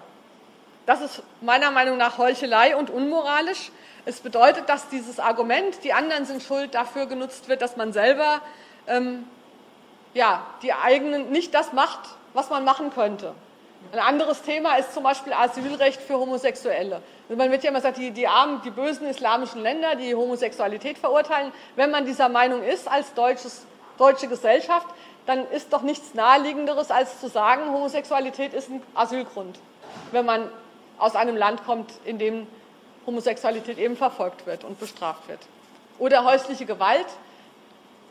Das 0.85 1.01
ist 1.01 1.23
meiner 1.41 1.71
Meinung 1.71 1.97
nach 1.97 2.19
Heuchelei 2.19 2.75
und 2.75 2.91
unmoralisch. 2.91 3.71
Es 4.05 4.19
bedeutet, 4.19 4.69
dass 4.69 4.89
dieses 4.89 5.19
Argument, 5.19 5.83
die 5.83 5.93
anderen 5.93 6.25
sind 6.25 6.43
schuld, 6.43 6.75
dafür 6.75 7.07
genutzt 7.07 7.49
wird, 7.49 7.63
dass 7.63 7.77
man 7.77 7.93
selber 7.93 8.41
ähm, 8.85 9.27
ja, 10.13 10.45
die 10.61 10.73
eigenen, 10.73 11.31
nicht 11.31 11.55
das 11.55 11.73
macht, 11.73 12.01
was 12.33 12.49
man 12.49 12.63
machen 12.63 12.91
könnte. 12.93 13.33
Ein 13.91 13.99
anderes 13.99 14.41
Thema 14.41 14.75
ist 14.77 14.93
zum 14.93 15.03
Beispiel 15.03 15.33
Asylrecht 15.33 16.01
für 16.01 16.15
Homosexuelle. 16.15 17.01
Man 17.29 17.51
wird 17.51 17.63
ja 17.63 17.69
immer 17.69 17.79
gesagt, 17.79 17.97
die, 17.97 18.11
die 18.11 18.27
armen, 18.27 18.61
die 18.63 18.71
bösen 18.71 19.07
islamischen 19.07 19.61
Länder, 19.61 19.95
die 19.95 20.15
Homosexualität 20.15 20.97
verurteilen. 20.97 21.51
Wenn 21.75 21.91
man 21.91 22.05
dieser 22.05 22.29
Meinung 22.29 22.63
ist 22.63 22.87
als 22.87 23.13
deutsches, 23.13 23.65
deutsche 23.97 24.27
Gesellschaft, 24.27 24.87
dann 25.25 25.47
ist 25.51 25.71
doch 25.71 25.81
nichts 25.81 26.13
Naheliegenderes, 26.13 26.91
als 26.91 27.19
zu 27.19 27.27
sagen, 27.27 27.71
Homosexualität 27.71 28.53
ist 28.53 28.69
ein 28.69 28.81
Asylgrund, 28.95 29.59
wenn 30.11 30.25
man 30.25 30.49
aus 30.97 31.15
einem 31.15 31.37
Land 31.37 31.65
kommt, 31.65 31.91
in 32.05 32.17
dem 32.17 32.47
Homosexualität 33.05 33.77
eben 33.77 33.97
verfolgt 33.97 34.45
wird 34.45 34.63
und 34.63 34.79
bestraft 34.79 35.27
wird. 35.27 35.39
Oder 35.99 36.23
häusliche 36.23 36.65
Gewalt. 36.65 37.05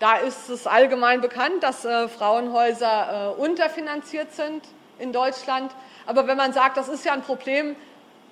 Da 0.03 0.17
ist 0.17 0.49
es 0.49 0.67
allgemein 0.67 1.21
bekannt, 1.21 1.63
dass 1.63 1.85
äh, 1.85 2.09
Frauenhäuser 2.09 3.37
äh, 3.39 3.41
unterfinanziert 3.41 4.33
sind 4.33 4.65
in 4.99 5.13
Deutschland. 5.13 5.71
Aber 6.07 6.27
wenn 6.27 6.37
man 6.37 6.53
sagt, 6.53 6.77
das 6.77 6.89
ist 6.89 7.05
ja 7.05 7.13
ein 7.13 7.23
Problem 7.23 7.77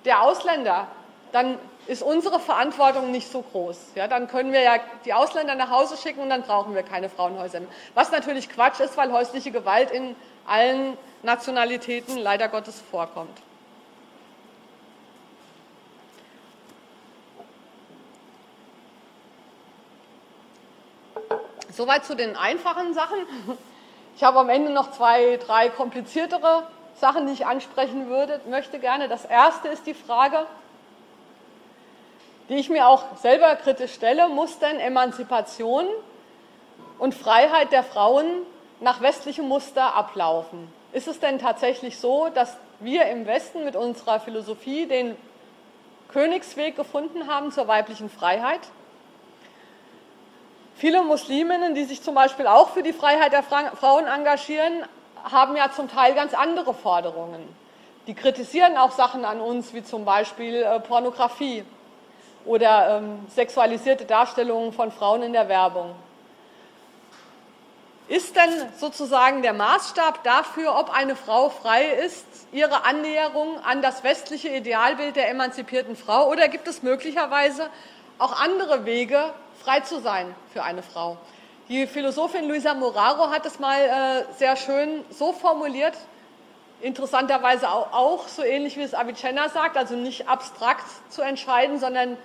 der 0.03 0.21
Ausländer, 0.21 0.87
dann 1.31 1.57
ist 1.87 2.03
unsere 2.03 2.41
Verantwortung 2.41 3.11
nicht 3.11 3.31
so 3.31 3.41
groß. 3.41 3.77
Ja, 3.95 4.09
dann 4.09 4.27
können 4.27 4.51
wir 4.51 4.59
ja 4.59 4.79
die 5.05 5.13
Ausländer 5.13 5.55
nach 5.55 5.69
Hause 5.69 5.95
schicken 5.95 6.19
und 6.19 6.29
dann 6.29 6.41
brauchen 6.41 6.75
wir 6.75 6.83
keine 6.83 7.07
Frauenhäuser 7.07 7.61
mehr. 7.61 7.69
Was 7.93 8.11
natürlich 8.11 8.49
Quatsch 8.49 8.81
ist, 8.81 8.97
weil 8.97 9.13
häusliche 9.13 9.51
Gewalt 9.51 9.91
in 9.91 10.17
allen 10.45 10.97
Nationalitäten 11.23 12.17
leider 12.17 12.49
Gottes 12.49 12.83
vorkommt. 12.91 13.39
Soweit 21.71 22.05
zu 22.05 22.15
den 22.15 22.35
einfachen 22.35 22.93
Sachen. 22.93 23.17
Ich 24.13 24.23
habe 24.25 24.39
am 24.39 24.49
Ende 24.49 24.71
noch 24.71 24.91
zwei, 24.91 25.37
drei 25.37 25.69
kompliziertere 25.69 26.67
Sachen, 26.95 27.27
die 27.27 27.33
ich 27.33 27.45
ansprechen 27.45 28.09
würde, 28.09 28.41
möchte 28.49 28.77
gerne. 28.77 29.07
Das 29.07 29.23
erste 29.23 29.69
ist 29.69 29.87
die 29.87 29.93
Frage, 29.93 30.45
die 32.49 32.55
ich 32.55 32.69
mir 32.69 32.87
auch 32.87 33.15
selber 33.15 33.55
kritisch 33.55 33.93
stelle, 33.93 34.27
muss 34.27 34.59
denn 34.59 34.81
Emanzipation 34.81 35.87
und 36.99 37.15
Freiheit 37.15 37.71
der 37.71 37.83
Frauen 37.83 38.25
nach 38.81 39.01
westlichem 39.01 39.47
Muster 39.47 39.95
ablaufen? 39.95 40.71
Ist 40.91 41.07
es 41.07 41.21
denn 41.21 41.39
tatsächlich 41.39 41.97
so, 41.97 42.27
dass 42.27 42.57
wir 42.81 43.05
im 43.05 43.25
Westen 43.25 43.63
mit 43.63 43.77
unserer 43.77 44.19
Philosophie 44.19 44.87
den 44.87 45.15
Königsweg 46.09 46.75
gefunden 46.75 47.27
haben 47.27 47.51
zur 47.51 47.69
weiblichen 47.69 48.09
Freiheit? 48.09 48.59
Viele 50.81 51.03
Musliminnen, 51.03 51.75
die 51.75 51.83
sich 51.83 52.01
zum 52.01 52.15
Beispiel 52.15 52.47
auch 52.47 52.71
für 52.71 52.81
die 52.81 52.91
Freiheit 52.91 53.33
der 53.33 53.43
Frauen 53.43 54.07
engagieren, 54.07 54.83
haben 55.23 55.55
ja 55.55 55.71
zum 55.71 55.87
Teil 55.87 56.15
ganz 56.15 56.33
andere 56.33 56.73
Forderungen. 56.73 57.47
Die 58.07 58.15
kritisieren 58.15 58.75
auch 58.77 58.89
Sachen 58.89 59.23
an 59.23 59.41
uns, 59.41 59.75
wie 59.75 59.83
zum 59.83 60.05
Beispiel 60.05 60.55
äh, 60.55 60.79
Pornografie 60.79 61.65
oder 62.45 62.97
ähm, 62.97 63.19
sexualisierte 63.29 64.05
Darstellungen 64.05 64.73
von 64.73 64.91
Frauen 64.91 65.21
in 65.21 65.33
der 65.33 65.47
Werbung. 65.49 65.93
Ist 68.07 68.35
denn 68.35 68.49
sozusagen 68.79 69.43
der 69.43 69.53
Maßstab 69.53 70.23
dafür, 70.23 70.75
ob 70.79 70.89
eine 70.89 71.15
Frau 71.15 71.49
frei 71.49 71.85
ist, 72.03 72.25
ihre 72.51 72.85
Annäherung 72.85 73.59
an 73.63 73.83
das 73.83 74.03
westliche 74.03 74.49
Idealbild 74.49 75.15
der 75.15 75.29
emanzipierten 75.29 75.95
Frau 75.95 76.27
oder 76.27 76.47
gibt 76.47 76.67
es 76.67 76.81
möglicherweise 76.81 77.69
auch 78.17 78.41
andere 78.41 78.85
Wege, 78.85 79.31
frei 79.61 79.81
zu 79.81 79.99
sein 79.99 80.35
für 80.53 80.63
eine 80.63 80.83
Frau. 80.83 81.17
Die 81.69 81.87
Philosophin 81.87 82.47
Luisa 82.47 82.73
Moraro 82.73 83.29
hat 83.29 83.45
es 83.45 83.59
mal 83.59 83.79
äh, 83.79 84.33
sehr 84.33 84.55
schön 84.57 85.05
so 85.09 85.31
formuliert, 85.31 85.93
interessanterweise 86.81 87.69
auch, 87.69 87.93
auch, 87.93 88.27
so 88.27 88.43
ähnlich 88.43 88.75
wie 88.77 88.81
es 88.81 88.93
Avicenna 88.93 89.49
sagt, 89.49 89.77
also 89.77 89.95
nicht 89.95 90.27
abstrakt 90.27 90.85
zu 91.09 91.21
entscheiden, 91.21 91.79
sondern 91.79 92.17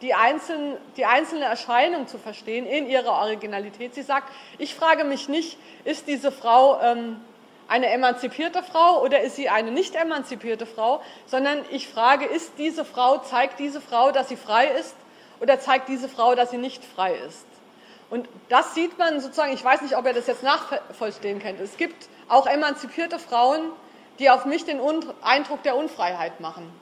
die, 0.00 0.14
einzeln, 0.14 0.76
die 0.96 1.04
einzelne 1.04 1.44
Erscheinung 1.44 2.06
zu 2.06 2.18
verstehen 2.18 2.66
in 2.66 2.88
ihrer 2.88 3.12
Originalität. 3.12 3.94
Sie 3.94 4.02
sagt, 4.02 4.30
ich 4.58 4.74
frage 4.74 5.04
mich 5.04 5.28
nicht, 5.28 5.58
ist 5.84 6.06
diese 6.06 6.30
Frau 6.30 6.80
ähm, 6.80 7.20
eine 7.68 7.88
emanzipierte 7.88 8.62
Frau 8.62 9.02
oder 9.02 9.22
ist 9.22 9.36
sie 9.36 9.48
eine 9.48 9.72
nicht 9.72 9.94
emanzipierte 9.96 10.66
Frau, 10.66 11.02
sondern 11.26 11.58
ich 11.70 11.88
frage, 11.88 12.26
ist 12.26 12.52
diese 12.58 12.84
Frau, 12.84 13.18
zeigt 13.18 13.58
diese 13.58 13.80
Frau, 13.80 14.12
dass 14.12 14.28
sie 14.28 14.36
frei 14.36 14.68
ist 14.68 14.94
oder 15.44 15.60
zeigt 15.60 15.90
diese 15.90 16.08
Frau, 16.08 16.34
dass 16.34 16.50
sie 16.50 16.56
nicht 16.56 16.82
frei 16.82 17.14
ist? 17.28 17.46
Und 18.08 18.28
das 18.48 18.74
sieht 18.74 18.98
man 18.98 19.20
sozusagen, 19.20 19.52
ich 19.52 19.62
weiß 19.62 19.82
nicht, 19.82 19.94
ob 19.94 20.06
ihr 20.06 20.14
das 20.14 20.26
jetzt 20.26 20.42
nachvollziehen 20.42 21.38
könnt. 21.38 21.60
Es 21.60 21.76
gibt 21.76 22.08
auch 22.28 22.46
emanzipierte 22.46 23.18
Frauen, 23.18 23.60
die 24.18 24.30
auf 24.30 24.46
mich 24.46 24.64
den 24.64 24.80
Eindruck 25.22 25.62
der 25.62 25.76
Unfreiheit 25.76 26.40
machen. 26.40 26.72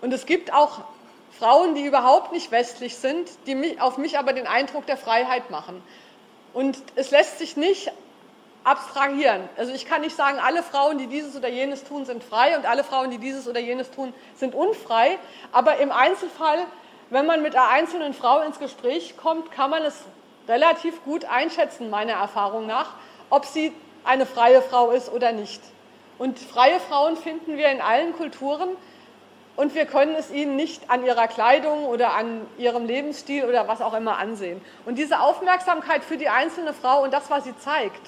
Und 0.00 0.12
es 0.12 0.26
gibt 0.26 0.52
auch 0.52 0.82
Frauen, 1.36 1.74
die 1.74 1.84
überhaupt 1.84 2.32
nicht 2.32 2.52
westlich 2.52 2.96
sind, 2.96 3.28
die 3.48 3.80
auf 3.80 3.98
mich 3.98 4.16
aber 4.16 4.32
den 4.32 4.46
Eindruck 4.46 4.86
der 4.86 4.96
Freiheit 4.96 5.50
machen. 5.50 5.82
Und 6.52 6.78
es 6.94 7.10
lässt 7.10 7.38
sich 7.38 7.56
nicht 7.56 7.90
abstrahieren. 8.62 9.48
Also 9.56 9.72
ich 9.72 9.86
kann 9.86 10.02
nicht 10.02 10.14
sagen, 10.14 10.38
alle 10.38 10.62
Frauen, 10.62 10.98
die 10.98 11.08
dieses 11.08 11.34
oder 11.34 11.48
jenes 11.48 11.82
tun, 11.82 12.04
sind 12.04 12.22
frei 12.22 12.56
und 12.56 12.66
alle 12.66 12.84
Frauen, 12.84 13.10
die 13.10 13.18
dieses 13.18 13.48
oder 13.48 13.60
jenes 13.60 13.90
tun, 13.90 14.14
sind 14.36 14.54
unfrei. 14.54 15.18
Aber 15.52 15.78
im 15.78 15.90
Einzelfall 15.90 16.58
wenn 17.10 17.26
man 17.26 17.42
mit 17.42 17.54
einer 17.54 17.68
einzelnen 17.68 18.14
Frau 18.14 18.40
ins 18.40 18.58
Gespräch 18.58 19.16
kommt, 19.16 19.52
kann 19.52 19.70
man 19.70 19.82
es 19.82 19.94
relativ 20.48 21.02
gut 21.04 21.24
einschätzen, 21.24 21.90
meiner 21.90 22.14
Erfahrung 22.14 22.66
nach, 22.66 22.94
ob 23.30 23.44
sie 23.44 23.72
eine 24.04 24.26
freie 24.26 24.62
Frau 24.62 24.90
ist 24.90 25.12
oder 25.12 25.32
nicht. 25.32 25.60
Und 26.18 26.38
freie 26.38 26.80
Frauen 26.80 27.16
finden 27.16 27.56
wir 27.56 27.68
in 27.68 27.80
allen 27.80 28.12
Kulturen 28.14 28.70
und 29.56 29.74
wir 29.74 29.86
können 29.86 30.14
es 30.14 30.30
ihnen 30.30 30.56
nicht 30.56 30.90
an 30.90 31.04
ihrer 31.04 31.28
Kleidung 31.28 31.86
oder 31.86 32.14
an 32.14 32.46
ihrem 32.58 32.86
Lebensstil 32.86 33.44
oder 33.44 33.68
was 33.68 33.80
auch 33.80 33.94
immer 33.94 34.18
ansehen. 34.18 34.60
Und 34.84 34.96
diese 34.96 35.20
Aufmerksamkeit 35.20 36.04
für 36.04 36.16
die 36.16 36.28
einzelne 36.28 36.72
Frau 36.72 37.02
und 37.02 37.12
das, 37.12 37.30
was 37.30 37.44
sie 37.44 37.56
zeigt, 37.58 38.00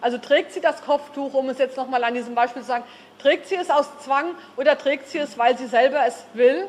also 0.00 0.18
trägt 0.18 0.52
sie 0.52 0.60
das 0.60 0.82
Kopftuch, 0.84 1.32
um 1.34 1.48
es 1.48 1.58
jetzt 1.58 1.76
nochmal 1.76 2.04
an 2.04 2.14
diesem 2.14 2.34
Beispiel 2.34 2.62
zu 2.62 2.68
sagen, 2.68 2.84
trägt 3.18 3.46
sie 3.46 3.54
es 3.54 3.70
aus 3.70 3.86
Zwang 4.00 4.34
oder 4.56 4.76
trägt 4.76 5.08
sie 5.08 5.18
es, 5.18 5.38
weil 5.38 5.56
sie 5.56 5.66
selber 5.66 6.04
es 6.06 6.24
will 6.34 6.68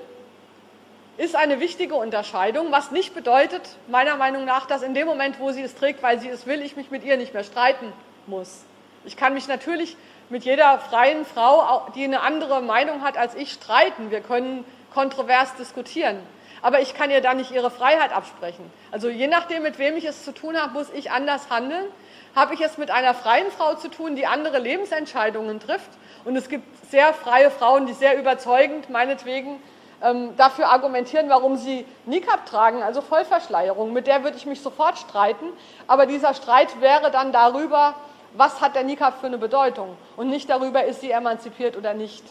ist 1.17 1.35
eine 1.35 1.59
wichtige 1.59 1.95
Unterscheidung, 1.95 2.71
was 2.71 2.91
nicht 2.91 3.13
bedeutet, 3.13 3.61
meiner 3.87 4.17
Meinung 4.17 4.45
nach, 4.45 4.65
dass 4.65 4.81
in 4.81 4.93
dem 4.93 5.07
Moment, 5.07 5.39
wo 5.39 5.51
sie 5.51 5.61
es 5.61 5.75
trägt, 5.75 6.03
weil 6.03 6.19
sie 6.19 6.29
es 6.29 6.45
will, 6.45 6.61
ich 6.61 6.75
mich 6.75 6.91
mit 6.91 7.03
ihr 7.03 7.17
nicht 7.17 7.33
mehr 7.33 7.43
streiten 7.43 7.93
muss. 8.27 8.63
Ich 9.05 9.15
kann 9.15 9.33
mich 9.33 9.47
natürlich 9.47 9.95
mit 10.29 10.43
jeder 10.43 10.79
freien 10.79 11.25
Frau, 11.25 11.87
die 11.95 12.03
eine 12.03 12.21
andere 12.21 12.61
Meinung 12.61 13.01
hat 13.03 13.17
als 13.17 13.35
ich, 13.35 13.51
streiten. 13.51 14.11
Wir 14.11 14.21
können 14.21 14.65
kontrovers 14.93 15.55
diskutieren. 15.55 16.19
Aber 16.61 16.81
ich 16.81 16.95
kann 16.95 17.11
ihr 17.11 17.21
da 17.21 17.33
nicht 17.33 17.51
ihre 17.51 17.69
Freiheit 17.69 18.11
absprechen. 18.11 18.71
Also 18.91 19.07
je 19.09 19.27
nachdem, 19.27 19.61
mit 19.61 19.77
wem 19.77 19.97
ich 19.97 20.05
es 20.05 20.25
zu 20.25 20.33
tun 20.33 20.57
habe, 20.57 20.73
muss 20.73 20.89
ich 20.91 21.11
anders 21.11 21.49
handeln. 21.49 21.85
Habe 22.35 22.55
ich 22.55 22.61
es 22.61 22.77
mit 22.77 22.89
einer 22.91 23.13
freien 23.13 23.51
Frau 23.51 23.75
zu 23.75 23.87
tun, 23.87 24.15
die 24.15 24.25
andere 24.25 24.59
Lebensentscheidungen 24.59 25.59
trifft? 25.59 25.91
Und 26.25 26.35
es 26.35 26.49
gibt 26.49 26.65
sehr 26.89 27.13
freie 27.13 27.51
Frauen, 27.51 27.85
die 27.85 27.93
sehr 27.93 28.17
überzeugend, 28.17 28.89
meinetwegen, 28.89 29.61
dafür 30.37 30.69
argumentieren, 30.69 31.29
warum 31.29 31.55
sie 31.55 31.85
Nikab 32.05 32.45
tragen, 32.45 32.83
also 32.83 33.01
Vollverschleierung. 33.01 33.93
Mit 33.93 34.07
der 34.07 34.23
würde 34.23 34.37
ich 34.37 34.45
mich 34.45 34.61
sofort 34.61 34.97
streiten. 34.97 35.45
Aber 35.87 36.05
dieser 36.05 36.33
Streit 36.33 36.81
wäre 36.81 37.11
dann 37.11 37.31
darüber, 37.31 37.95
was 38.37 38.61
hat 38.61 38.75
der 38.75 38.83
Nikab 38.83 39.19
für 39.19 39.27
eine 39.27 39.37
Bedeutung 39.37 39.95
und 40.17 40.29
nicht 40.29 40.49
darüber, 40.49 40.83
ist 40.83 41.01
sie 41.01 41.11
emanzipiert 41.11 41.77
oder 41.77 41.93
nicht. 41.93 42.23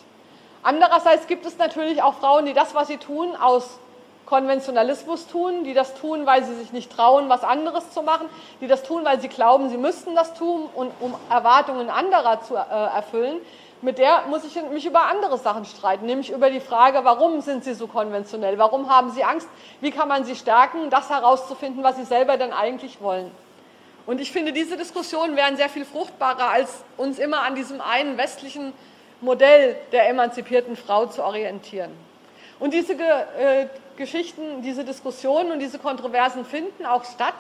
Andererseits 0.63 1.27
gibt 1.27 1.47
es 1.47 1.59
natürlich 1.59 2.03
auch 2.03 2.15
Frauen, 2.15 2.47
die 2.47 2.55
das, 2.55 2.75
was 2.75 2.89
sie 2.89 2.97
tun, 2.97 3.37
aus 3.37 3.79
Konventionalismus 4.27 5.27
tun, 5.27 5.65
die 5.65 5.75
das 5.75 5.95
tun, 5.95 6.25
weil 6.25 6.45
sie 6.45 6.55
sich 6.55 6.73
nicht 6.73 6.91
trauen, 6.91 7.29
was 7.29 7.45
anderes 7.45 7.91
zu 7.93 8.03
machen, 8.03 8.29
die 8.61 8.67
das 8.67 8.83
tun, 8.83 9.05
weil 9.05 9.21
sie 9.21 9.29
glauben, 9.29 9.69
sie 9.69 9.77
müssten 9.77 10.15
das 10.15 10.35
tun, 10.35 10.69
um 10.75 11.15
Erwartungen 11.29 11.91
anderer 11.91 12.41
zu 12.41 12.55
äh, 12.55 12.59
erfüllen. 12.59 13.41
Mit 13.85 13.99
der 13.99 14.23
muss 14.29 14.45
ich 14.45 14.59
mich 14.73 14.87
über 14.87 15.09
andere 15.09 15.37
Sachen 15.37 15.67
streiten, 15.67 16.07
nämlich 16.07 16.31
über 16.31 16.49
die 16.49 16.61
Frage, 16.61 17.01
warum 17.03 17.43
sind 17.43 17.65
sie 17.65 17.75
so 17.75 17.87
konventionell, 17.87 18.57
warum 18.57 18.89
haben 18.89 19.11
sie 19.11 19.25
Angst, 19.25 19.47
wie 19.83 19.91
kann 19.91 20.09
man 20.09 20.25
sie 20.25 20.37
stärken, 20.37 20.89
das 20.89 21.11
herauszufinden, 21.11 21.85
was 21.85 21.97
sie 21.97 22.05
selber 22.05 22.39
denn 22.39 22.55
eigentlich 22.55 23.03
wollen. 23.03 23.31
Und 24.07 24.23
ich 24.23 24.33
finde, 24.33 24.55
diese 24.55 24.79
Diskussionen 24.79 25.37
wären 25.37 25.59
sehr 25.59 25.69
viel 25.69 25.85
fruchtbarer, 25.85 26.49
als 26.49 26.83
uns 26.97 27.19
immer 27.19 27.43
an 27.43 27.57
diesem 27.57 27.83
einen 27.83 28.17
westlichen 28.17 28.73
Modell 29.21 29.77
der 29.93 30.09
emanzipierten 30.09 30.77
Frau 30.77 31.05
zu 31.05 31.23
orientieren. 31.23 31.91
Und 32.61 32.73
diese 32.73 32.95
äh, 32.95 33.67
Geschichten, 33.99 34.63
diese 34.63 34.85
Diskussionen 34.85 35.53
und 35.53 35.59
diese 35.59 35.79
Kontroversen 35.79 36.47
finden 36.47 36.87
auch 36.87 37.05
statt. 37.05 37.35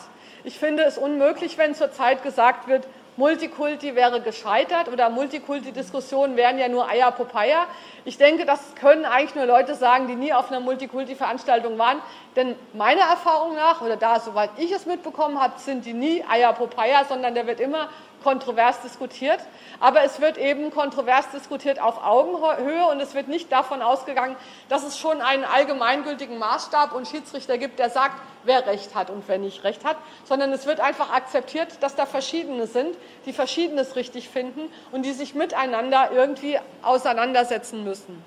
Ich 0.44 0.58
finde 0.58 0.82
es 0.82 0.98
unmöglich, 0.98 1.56
wenn 1.56 1.74
zurzeit 1.74 2.22
gesagt 2.22 2.68
wird, 2.68 2.86
Multikulti 3.16 3.94
wäre 3.94 4.20
gescheitert 4.20 4.88
oder 4.88 5.08
Multikulti-Diskussionen 5.08 6.36
wären 6.36 6.58
ja 6.58 6.68
nur 6.68 6.88
Eier 6.88 7.12
Popeye. 7.12 7.66
Ich 8.04 8.18
denke, 8.18 8.44
das 8.44 8.74
können 8.74 9.04
eigentlich 9.04 9.36
nur 9.36 9.46
Leute 9.46 9.76
sagen, 9.76 10.08
die 10.08 10.16
nie 10.16 10.32
auf 10.32 10.50
einer 10.50 10.58
Multikulti-Veranstaltung 10.58 11.78
waren. 11.78 11.98
Denn 12.34 12.56
meiner 12.72 13.02
Erfahrung 13.02 13.54
nach, 13.54 13.80
oder 13.82 13.96
da, 13.96 14.18
soweit 14.18 14.50
ich 14.56 14.72
es 14.72 14.86
mitbekommen 14.86 15.40
habe, 15.40 15.58
sind 15.58 15.84
die 15.84 15.92
nie 15.92 16.24
Eier 16.28 16.52
Popeye, 16.52 17.04
sondern 17.08 17.34
der 17.34 17.46
wird 17.46 17.60
immer 17.60 17.88
kontrovers 18.24 18.80
diskutiert. 18.80 19.38
Aber 19.78 20.02
es 20.02 20.20
wird 20.20 20.38
eben 20.38 20.72
kontrovers 20.72 21.30
diskutiert 21.30 21.80
auf 21.80 22.02
Augenhöhe 22.02 22.86
und 22.86 23.00
es 23.00 23.14
wird 23.14 23.28
nicht 23.28 23.52
davon 23.52 23.82
ausgegangen, 23.82 24.34
dass 24.68 24.82
es 24.82 24.98
schon 24.98 25.20
einen 25.20 25.44
allgemeingültigen 25.44 26.38
Maßstab 26.38 26.92
und 26.92 27.06
Schiedsrichter 27.06 27.58
gibt, 27.58 27.78
der 27.78 27.90
sagt, 27.90 28.20
wer 28.42 28.66
Recht 28.66 28.94
hat 28.94 29.10
und 29.10 29.24
wer 29.28 29.38
nicht 29.38 29.62
Recht 29.62 29.84
hat, 29.84 29.96
sondern 30.24 30.52
es 30.52 30.66
wird 30.66 30.80
einfach 30.80 31.12
akzeptiert, 31.12 31.68
dass 31.80 31.94
da 31.94 32.06
Verschiedene 32.06 32.66
sind, 32.66 32.96
die 33.26 33.32
Verschiedenes 33.32 33.94
richtig 33.94 34.28
finden 34.28 34.72
und 34.90 35.02
die 35.02 35.12
sich 35.12 35.34
miteinander 35.34 36.10
irgendwie 36.12 36.58
auseinandersetzen 36.82 37.84
müssen. 37.84 38.22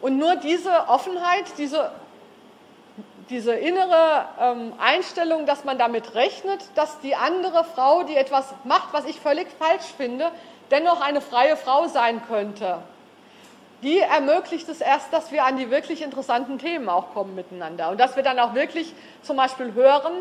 Und 0.00 0.16
nur 0.16 0.36
diese 0.36 0.88
Offenheit, 0.88 1.44
diese 1.58 1.92
diese 3.30 3.54
innere 3.54 4.26
ähm, 4.40 4.72
Einstellung, 4.78 5.46
dass 5.46 5.64
man 5.64 5.78
damit 5.78 6.14
rechnet, 6.14 6.60
dass 6.74 7.00
die 7.00 7.14
andere 7.14 7.64
Frau, 7.64 8.02
die 8.02 8.16
etwas 8.16 8.52
macht, 8.64 8.92
was 8.92 9.04
ich 9.06 9.20
völlig 9.20 9.46
falsch 9.58 9.86
finde, 9.96 10.30
dennoch 10.70 11.00
eine 11.00 11.20
freie 11.20 11.56
Frau 11.56 11.86
sein 11.86 12.20
könnte, 12.28 12.78
die 13.82 13.98
ermöglicht 14.00 14.68
es 14.68 14.80
erst, 14.80 15.12
dass 15.12 15.32
wir 15.32 15.44
an 15.44 15.56
die 15.56 15.70
wirklich 15.70 16.02
interessanten 16.02 16.58
Themen 16.58 16.88
auch 16.88 17.14
kommen 17.14 17.34
miteinander 17.34 17.90
und 17.90 17.98
dass 17.98 18.16
wir 18.16 18.22
dann 18.22 18.38
auch 18.38 18.54
wirklich 18.54 18.92
zum 19.22 19.36
Beispiel 19.36 19.72
hören, 19.72 20.12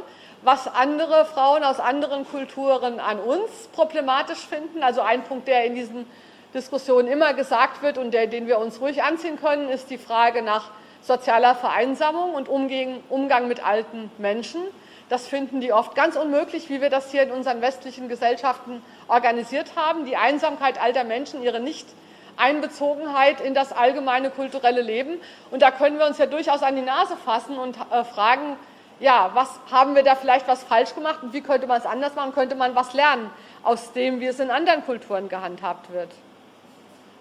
was 0.43 0.67
andere 0.73 1.25
Frauen 1.25 1.63
aus 1.63 1.79
anderen 1.79 2.25
Kulturen 2.25 2.99
an 2.99 3.19
uns 3.19 3.67
problematisch 3.73 4.39
finden. 4.47 4.83
Also 4.83 5.01
ein 5.01 5.23
Punkt, 5.23 5.47
der 5.47 5.65
in 5.65 5.75
diesen 5.75 6.05
Diskussionen 6.53 7.07
immer 7.09 7.33
gesagt 7.33 7.81
wird 7.81 7.97
und 7.97 8.11
der, 8.11 8.27
den 8.27 8.47
wir 8.47 8.59
uns 8.59 8.79
ruhig 8.79 9.03
anziehen 9.03 9.37
können, 9.39 9.67
ist 9.69 9.89
die 9.89 9.97
Frage 9.97 10.41
nach 10.41 10.71
sozialer 11.01 11.55
Vereinsamung 11.55 12.33
und 12.33 12.49
Umgang 12.49 13.47
mit 13.47 13.65
alten 13.65 14.11
Menschen. 14.17 14.61
Das 15.09 15.27
finden 15.27 15.59
die 15.59 15.73
oft 15.73 15.95
ganz 15.95 16.15
unmöglich, 16.15 16.69
wie 16.69 16.81
wir 16.81 16.89
das 16.89 17.11
hier 17.11 17.23
in 17.23 17.31
unseren 17.31 17.61
westlichen 17.61 18.09
Gesellschaften 18.09 18.83
organisiert 19.07 19.71
haben. 19.75 20.05
Die 20.05 20.15
Einsamkeit 20.15 20.79
alter 20.79 21.03
Menschen, 21.03 21.41
ihre 21.41 21.59
Nicht-Einbezogenheit 21.59 23.41
in 23.41 23.55
das 23.55 23.71
allgemeine 23.71 24.29
kulturelle 24.29 24.81
Leben. 24.81 25.19
Und 25.49 25.63
da 25.63 25.71
können 25.71 25.97
wir 25.97 26.05
uns 26.05 26.19
ja 26.19 26.27
durchaus 26.27 26.61
an 26.61 26.75
die 26.75 26.83
Nase 26.83 27.17
fassen 27.17 27.57
und 27.57 27.75
äh, 27.91 28.03
fragen, 28.03 28.55
ja, 28.99 29.31
was 29.33 29.49
haben 29.71 29.95
wir 29.95 30.03
da 30.03 30.15
vielleicht 30.15 30.47
was 30.47 30.63
falsch 30.63 30.93
gemacht 30.93 31.23
und 31.23 31.33
wie 31.33 31.41
könnte 31.41 31.67
man 31.67 31.79
es 31.79 31.85
anders 31.85 32.15
machen? 32.15 32.33
Könnte 32.33 32.55
man 32.55 32.75
was 32.75 32.93
lernen 32.93 33.29
aus 33.63 33.93
dem, 33.93 34.19
wie 34.19 34.27
es 34.27 34.39
in 34.39 34.51
anderen 34.51 34.85
Kulturen 34.85 35.29
gehandhabt 35.29 35.91
wird? 35.91 36.09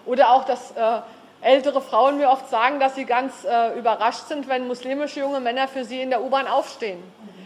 Oder 0.05 0.31
auch 0.31 0.43
das 0.43 0.71
äh, 0.71 1.01
ältere 1.41 1.81
Frauen 1.81 2.17
mir 2.17 2.29
oft 2.29 2.49
sagen, 2.49 2.79
dass 2.79 2.95
sie 2.95 3.05
ganz 3.05 3.45
äh, 3.45 3.77
überrascht 3.77 4.27
sind, 4.27 4.47
wenn 4.47 4.67
muslimische 4.67 5.21
junge 5.21 5.39
Männer 5.39 5.67
für 5.67 5.85
sie 5.85 6.01
in 6.01 6.09
der 6.09 6.21
U-Bahn 6.23 6.47
aufstehen. 6.47 7.01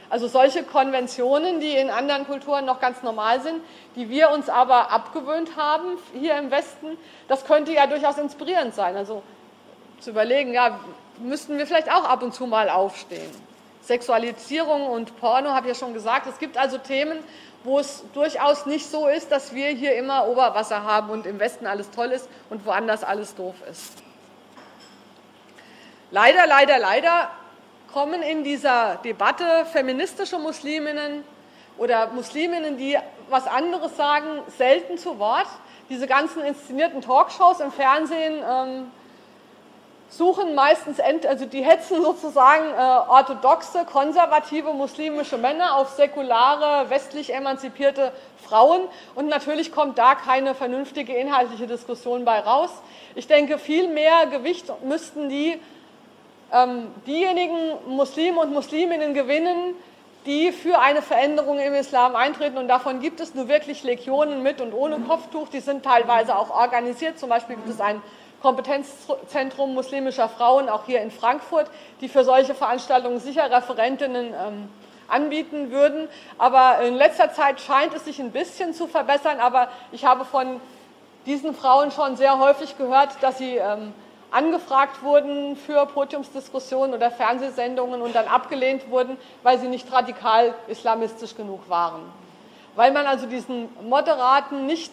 Also 0.09 0.27
solche 0.27 0.63
Konventionen, 0.63 1.59
die 1.59 1.75
in 1.75 1.89
anderen 1.89 2.27
Kulturen 2.27 2.65
noch 2.65 2.79
ganz 2.79 3.01
normal 3.01 3.41
sind, 3.41 3.61
die 3.95 4.09
wir 4.09 4.29
uns 4.29 4.47
aber 4.47 4.91
abgewöhnt 4.91 5.57
haben 5.57 5.97
hier 6.13 6.37
im 6.37 6.51
Westen, 6.51 6.97
das 7.27 7.45
könnte 7.45 7.73
ja 7.73 7.87
durchaus 7.87 8.17
inspirierend 8.17 8.75
sein. 8.75 8.95
Also 8.95 9.23
zu 9.99 10.11
überlegen, 10.11 10.53
ja, 10.53 10.79
müssten 11.19 11.57
wir 11.57 11.65
vielleicht 11.65 11.91
auch 11.91 12.03
ab 12.03 12.21
und 12.21 12.33
zu 12.33 12.45
mal 12.45 12.69
aufstehen. 12.69 13.31
Sexualisierung 13.83 14.87
und 14.87 15.19
Porno 15.19 15.49
habe 15.51 15.67
ich 15.67 15.73
ja 15.73 15.79
schon 15.79 15.93
gesagt. 15.93 16.27
Es 16.27 16.39
gibt 16.39 16.57
also 16.57 16.77
Themen, 16.77 17.19
wo 17.63 17.79
es 17.79 18.03
durchaus 18.13 18.65
nicht 18.65 18.89
so 18.89 19.07
ist, 19.07 19.31
dass 19.31 19.53
wir 19.53 19.69
hier 19.69 19.95
immer 19.95 20.27
Oberwasser 20.27 20.83
haben 20.83 21.09
und 21.09 21.25
im 21.25 21.39
Westen 21.39 21.67
alles 21.67 21.91
toll 21.91 22.11
ist 22.11 22.29
und 22.49 22.65
woanders 22.65 23.03
alles 23.03 23.35
doof 23.35 23.55
ist. 23.69 24.03
Leider, 26.11 26.45
leider, 26.47 26.77
leider 26.79 27.31
kommen 27.91 28.21
in 28.21 28.43
dieser 28.43 28.99
Debatte 29.03 29.65
feministische 29.71 30.39
Musliminnen 30.39 31.23
oder 31.77 32.07
Musliminnen, 32.07 32.77
die 32.77 32.97
was 33.29 33.47
anderes 33.47 33.97
sagen, 33.97 34.41
selten 34.57 34.97
zu 34.97 35.19
Wort. 35.19 35.47
Diese 35.89 36.07
ganzen 36.07 36.43
inszenierten 36.43 37.01
Talkshows 37.01 37.59
im 37.59 37.71
Fernsehen, 37.71 38.41
ähm, 38.47 38.91
suchen 40.17 40.55
meistens, 40.55 40.99
also 40.99 41.45
die 41.45 41.63
hetzen 41.63 42.01
sozusagen 42.03 42.69
äh, 42.69 43.09
orthodoxe, 43.09 43.85
konservative 43.85 44.73
muslimische 44.73 45.37
Männer 45.37 45.75
auf 45.75 45.89
säkulare, 45.89 46.89
westlich 46.89 47.33
emanzipierte 47.33 48.11
Frauen. 48.43 48.81
Und 49.15 49.27
natürlich 49.27 49.71
kommt 49.71 49.97
da 49.97 50.15
keine 50.15 50.55
vernünftige 50.55 51.13
inhaltliche 51.13 51.67
Diskussion 51.67 52.25
bei 52.25 52.39
raus. 52.39 52.69
Ich 53.15 53.27
denke, 53.27 53.57
viel 53.57 53.87
mehr 53.87 54.27
Gewicht 54.27 54.65
müssten 54.83 55.29
die, 55.29 55.59
ähm, 56.51 56.87
diejenigen 57.07 57.57
Muslime 57.87 58.39
und 58.39 58.53
Musliminnen 58.53 59.13
gewinnen, 59.13 59.75
die 60.25 60.51
für 60.51 60.79
eine 60.79 61.01
Veränderung 61.01 61.59
im 61.59 61.73
Islam 61.73 62.15
eintreten. 62.15 62.57
Und 62.57 62.67
davon 62.67 63.01
gibt 63.01 63.19
es 63.19 63.35
nur 63.35 63.47
wirklich 63.47 63.83
Legionen 63.83 64.41
mit 64.41 64.61
und 64.61 64.73
ohne 64.73 64.99
Kopftuch. 64.99 65.49
Die 65.49 65.59
sind 65.59 65.83
teilweise 65.83 66.37
auch 66.37 66.49
organisiert. 66.49 67.19
Zum 67.19 67.29
Beispiel 67.29 67.57
gibt 67.57 67.69
es 67.69 67.81
ein 67.81 68.01
Kompetenzzentrum 68.43 69.73
muslimischer 69.73 70.27
Frauen, 70.27 70.67
auch 70.67 70.85
hier 70.85 71.01
in 71.01 71.11
Frankfurt, 71.11 71.67
die 72.01 72.09
für 72.09 72.25
solche 72.25 72.53
Veranstaltungen 72.53 73.19
sicher 73.19 73.49
Referentinnen 73.49 74.33
ähm, 74.33 74.69
anbieten 75.07 75.71
würden. 75.71 76.09
Aber 76.37 76.81
in 76.81 76.93
letzter 76.95 77.31
Zeit 77.31 77.61
scheint 77.61 77.93
es 77.95 78.03
sich 78.03 78.19
ein 78.19 78.31
bisschen 78.31 78.73
zu 78.73 78.87
verbessern. 78.87 79.39
Aber 79.39 79.69
ich 79.93 80.03
habe 80.03 80.25
von 80.25 80.59
diesen 81.25 81.55
Frauen 81.55 81.91
schon 81.91 82.17
sehr 82.17 82.37
häufig 82.37 82.77
gehört, 82.77 83.11
dass 83.21 83.37
sie 83.37 83.55
ähm, 83.55 83.93
angefragt 84.29 85.03
wurden 85.03 85.55
für 85.55 85.85
Podiumsdiskussionen 85.85 86.93
oder 86.93 87.11
Fernsehsendungen 87.11 88.01
und 88.01 88.13
dann 88.13 88.27
abgelehnt 88.27 88.89
wurden, 88.89 89.15
weil 89.43 89.57
sie 89.57 89.69
nicht 89.69 89.89
radikal 89.89 90.53
islamistisch 90.67 91.35
genug 91.35 91.69
waren. 91.69 92.01
Weil 92.75 92.91
man 92.91 93.05
also 93.05 93.25
diesen 93.25 93.69
moderaten, 93.87 94.65
nicht 94.65 94.91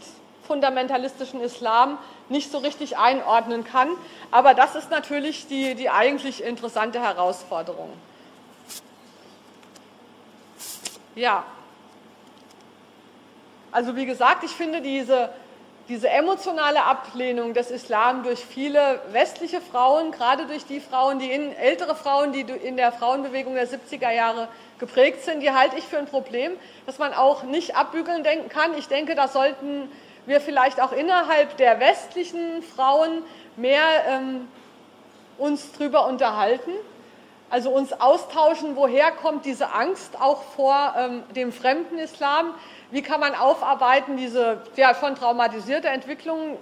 fundamentalistischen 0.51 1.41
Islam 1.41 1.97
nicht 2.29 2.51
so 2.51 2.59
richtig 2.59 2.99
einordnen 2.99 3.63
kann. 3.63 3.89
Aber 4.33 4.53
das 4.53 4.75
ist 4.75 4.91
natürlich 4.91 5.47
die, 5.47 5.77
die 5.77 5.91
eigentlich 5.91 6.43
interessante 6.43 7.01
Herausforderung. 7.01 7.93
Ja, 11.15 11.45
also 13.71 13.95
wie 13.95 14.07
gesagt, 14.07 14.43
ich 14.43 14.51
finde 14.51 14.81
diese, 14.81 15.29
diese 15.89 16.09
emotionale 16.09 16.83
Ablehnung 16.83 17.55
des 17.55 17.71
Islam 17.71 18.25
durch 18.25 18.45
viele 18.45 19.01
westliche 19.13 19.61
Frauen, 19.61 20.11
gerade 20.11 20.47
durch 20.47 20.67
die 20.67 20.81
Frauen, 20.81 21.21
die 21.21 21.31
in, 21.31 21.55
ältere 21.55 21.95
Frauen, 21.95 22.33
die 22.33 22.41
in 22.41 22.77
der 22.77 22.91
Frauenbewegung 22.91 23.55
der 23.55 23.69
70er 23.69 24.11
Jahre 24.11 24.49
geprägt 24.81 25.23
sind, 25.25 25.41
die 25.41 25.53
halte 25.53 25.77
ich 25.77 25.85
für 25.85 25.99
ein 25.99 26.07
Problem, 26.07 26.53
das 26.87 26.99
man 26.99 27.15
auch 27.15 27.45
nicht 27.45 27.77
abbügeln 27.77 28.25
denken 28.25 28.49
kann. 28.49 28.77
Ich 28.77 28.89
denke, 28.89 29.15
da 29.15 29.29
sollten 29.29 29.89
wir 30.31 30.41
vielleicht 30.41 30.81
auch 30.81 30.93
innerhalb 30.93 31.57
der 31.59 31.81
westlichen 31.81 32.63
Frauen 32.63 33.23
mehr 33.57 33.83
ähm, 34.09 34.49
uns 35.37 35.73
darüber 35.73 36.07
unterhalten, 36.07 36.71
also 37.51 37.71
uns 37.71 37.93
austauschen, 37.93 38.77
woher 38.77 39.11
kommt 39.11 39.45
diese 39.45 39.73
Angst 39.73 40.21
auch 40.21 40.43
vor 40.43 40.95
ähm, 40.97 41.23
dem 41.35 41.53
fremden 41.53 41.99
Islam, 41.99 42.55
wie 42.91 43.03
kann 43.03 43.21
man 43.21 43.35
aufarbeiten 43.35 44.17
diese 44.17 44.63
ja, 44.77 44.95
schon 44.95 45.17
traumatisierte 45.17 45.89
Entwicklung 45.89 46.59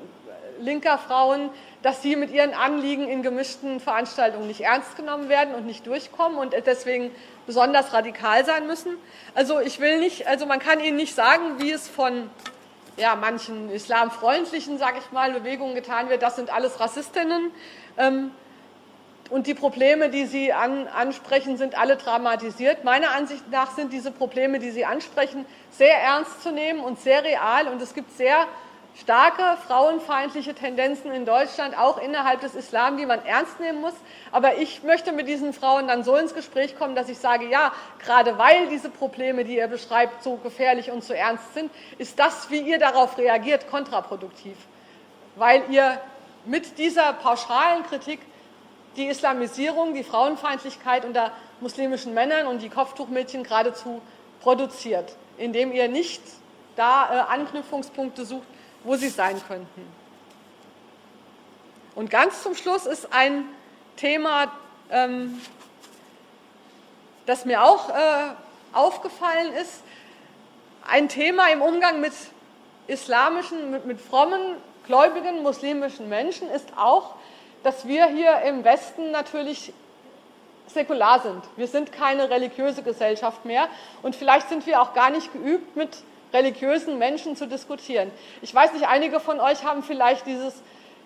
linker 0.61 0.99
Frauen, 0.99 1.51
dass 1.83 2.03
sie 2.03 2.17
mit 2.17 2.31
ihren 2.31 2.55
Anliegen 2.55 3.07
in 3.07 3.23
gemischten 3.23 3.81
Veranstaltungen 3.81 4.49
nicht 4.49 4.63
ernst 4.63 4.97
genommen 4.97 5.29
werden 5.29 5.55
und 5.55 5.67
nicht 5.67 5.87
durchkommen 5.87 6.39
und 6.39 6.55
deswegen 6.67 7.11
besonders 7.47 7.93
radikal 7.93 8.45
sein 8.45 8.67
müssen. 8.67 8.97
Also 9.35 9.61
ich 9.61 9.79
will 9.79 10.01
nicht, 10.01 10.27
also 10.27 10.47
man 10.47 10.59
kann 10.59 10.81
ihnen 10.81 10.97
nicht 10.97 11.15
sagen, 11.15 11.59
wie 11.59 11.71
es 11.71 11.89
von 11.89 12.31
ja, 12.99 13.15
manchen 13.15 13.71
islamfreundlichen, 13.71 14.79
sage 14.79 14.99
ich 14.99 15.13
mal, 15.13 15.33
Bewegungen 15.33 15.75
getan 15.75 16.09
wird, 16.09 16.23
das 16.23 16.37
sind 16.37 16.51
alles 16.53 16.81
Rassistinnen. 16.81 17.51
Ähm, 17.97 18.31
und 19.31 19.47
die 19.47 19.55
Probleme, 19.55 20.09
die 20.09 20.25
Sie 20.25 20.53
an, 20.53 20.89
ansprechen, 20.89 21.59
sind 21.59 21.79
alle 21.79 21.97
dramatisiert. 21.97 22.85
Meiner 22.85 23.11
Ansicht 23.11 23.51
nach 23.51 23.73
sind 23.73 23.93
diese 23.93 24.11
Probleme, 24.11 24.59
die 24.59 24.71
Sie 24.71 24.87
ansprechen, 24.87 25.45
sehr 25.71 25.97
ernst 25.99 26.43
zu 26.43 26.51
nehmen 26.51 26.81
und 26.81 26.99
sehr 26.99 27.23
real. 27.25 27.69
Und 27.69 27.83
es 27.83 27.93
gibt 27.93 28.11
sehr 28.17 28.47
starke 29.01 29.43
frauenfeindliche 29.67 30.55
Tendenzen 30.55 31.13
in 31.13 31.25
Deutschland, 31.25 31.79
auch 31.79 31.99
innerhalb 31.99 32.41
des 32.41 32.55
Islam, 32.55 32.97
die 32.97 33.07
man 33.07 33.25
ernst 33.25 33.61
nehmen 33.61 33.81
muss. 33.81 33.95
Aber 34.33 34.59
ich 34.59 34.83
möchte 34.83 35.13
mit 35.13 35.29
diesen 35.29 35.53
Frauen 35.53 35.87
dann 35.87 36.03
so 36.03 36.17
ins 36.17 36.35
Gespräch 36.35 36.77
kommen, 36.77 36.95
dass 36.95 37.09
ich 37.09 37.19
sage, 37.19 37.49
ja, 37.49 37.73
gerade 38.01 38.39
weil 38.39 38.69
diese 38.69 38.91
Probleme, 38.91 39.45
die 39.45 39.57
ihr 39.57 39.69
beschreibt, 39.69 40.23
so 40.23 40.37
gefährlich 40.37 40.91
und 40.91 41.05
so 41.05 41.15
ernst 41.15 41.55
sind, 41.55 41.71
ist 41.99 42.19
das, 42.19 42.51
wie 42.51 42.61
ihr 42.61 42.79
darauf 42.79 43.19
reagiert, 43.19 43.71
kontraproduktiv. 43.71 44.57
Weil 45.37 45.63
ihr 45.71 46.01
mit 46.45 46.79
dieser 46.79 47.13
pauschalen 47.13 47.85
Kritik 47.85 48.21
die 48.97 49.07
Islamisierung, 49.07 49.95
die 49.95 50.03
Frauenfeindlichkeit 50.03 51.05
unter 51.05 51.31
muslimischen 51.61 52.15
Männern 52.15 52.47
und 52.47 52.63
die 52.63 52.69
Kopftuchmädchen 52.69 53.45
geradezu 53.45 54.01
produziert, 54.41 55.15
indem 55.37 55.73
ihr 55.73 55.89
nicht 55.89 56.23
da 56.75 57.09
äh, 57.13 57.33
Anknüpfungspunkte 57.33 58.25
sucht, 58.25 58.47
wo 58.89 58.97
sie 58.97 59.11
sein 59.11 59.41
könnten. 59.47 59.87
Und 61.95 62.11
ganz 62.11 62.43
zum 62.43 62.55
Schluss 62.55 62.87
ist 62.87 63.13
ein 63.13 63.45
Thema, 63.97 64.51
ähm, 64.91 65.41
das 67.27 67.45
mir 67.45 67.63
auch 67.63 67.91
äh, 67.91 67.93
aufgefallen 68.73 69.53
ist, 69.53 69.83
ein 70.89 71.11
Thema 71.11 71.51
im 71.51 71.61
Umgang 71.61 72.01
mit 72.01 72.15
islamischen, 72.87 73.71
mit, 73.71 73.85
mit 73.85 74.01
frommen, 74.01 74.57
gläubigen 74.87 75.43
muslimischen 75.43 76.09
Menschen 76.09 76.49
ist 76.51 76.69
auch, 76.79 77.17
dass 77.63 77.87
wir 77.87 78.07
hier 78.07 78.41
im 78.47 78.65
Westen 78.65 79.11
natürlich 79.11 79.75
säkular 80.67 81.21
sind. 81.21 81.43
Wir 81.57 81.67
sind 81.67 81.93
keine 81.93 82.31
religiöse 82.31 82.83
Gesellschaft 82.83 83.45
mehr 83.45 83.69
und 84.01 84.17
vielleicht 84.17 84.49
sind 84.49 84.65
wir 84.67 84.81
auch 84.81 84.95
gar 84.95 85.11
nicht 85.11 85.31
geübt, 85.35 85.77
mit 85.77 85.91
religiösen 86.33 86.99
Menschen 86.99 87.37
zu 87.37 87.47
diskutieren. 87.47 88.11
Ich 88.43 88.55
weiß 88.55 88.73
nicht, 88.73 88.87
einige 88.87 89.21
von 89.21 89.41
euch 89.41 89.65
haben 89.65 89.83
vielleicht 89.83 90.27
dieses 90.27 90.63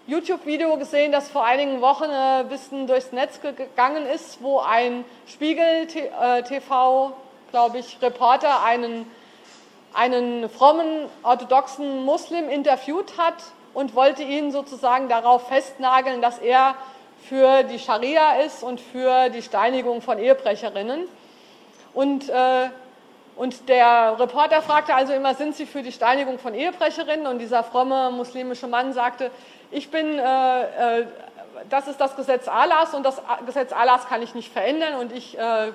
YouTube-Video 0.07 0.77
gesehen, 0.79 1.13
das 1.13 1.31
vor 1.31 1.45
einigen 1.45 1.81
Wochen 1.81 2.11
ein 2.11 2.49
bisschen 2.49 2.87
durchs 2.87 3.13
Netz 3.13 3.41
gegangen 3.41 4.05
ist, 4.07 4.43
wo 4.43 4.59
ein 4.59 5.05
Spiegel-TV, 5.29 7.09
äh, 7.09 7.51
glaube 7.51 7.79
ich, 7.79 7.99
Reporter 8.03 8.65
einen, 8.65 9.07
einen 9.95 10.49
frommen 10.49 11.07
orthodoxen 11.23 12.05
Muslim 12.05 12.49
interviewt 12.49 13.17
hat 13.17 13.37
und 13.75 13.95
wollte 13.95 14.25
ihn 14.25 14.51
sozusagen 14.51 15.09
darauf 15.09 15.47
festnageln, 15.47 16.21
dass 16.21 16.39
er 16.39 16.75
für 17.29 17.63
die 17.63 17.79
Scharia 17.79 18.41
ist 18.41 18.65
und 18.65 18.81
für 18.81 19.31
die 19.31 19.43
Steinigung 19.43 20.03
von 20.03 20.19
Ehebrecherinnen. 20.19 21.07
Und 21.95 22.29
äh, 22.29 22.71
und 23.35 23.69
der 23.69 24.17
Reporter 24.19 24.61
fragte 24.61 24.95
also 24.95 25.13
immer, 25.13 25.35
sind 25.35 25.57
Sie 25.57 25.67
für 25.67 25.83
die 25.83 25.93
Steinigung 25.93 26.39
von 26.39 26.55
Ehebrecherinnen? 26.55 27.27
Und 27.27 27.39
dieser 27.39 27.65
fromme 27.65 28.11
muslimische 28.11 28.67
Mann 28.67 28.93
sagte, 28.93 29.31
ich 29.71 29.91
bin, 29.91 30.19
äh, 30.19 31.01
äh, 31.01 31.07
das 31.71 31.89
ist 31.89 32.01
das 32.01 32.15
Gesetz 32.15 32.47
Allahs 32.47 32.93
und 32.95 33.05
das 33.05 33.23
Gesetz 33.47 33.73
Allahs 33.73 34.07
kann 34.07 34.21
ich 34.23 34.35
nicht 34.35 34.53
verändern 34.53 34.97
und 34.97 35.13
ich, 35.13 35.39
äh, 35.39 35.73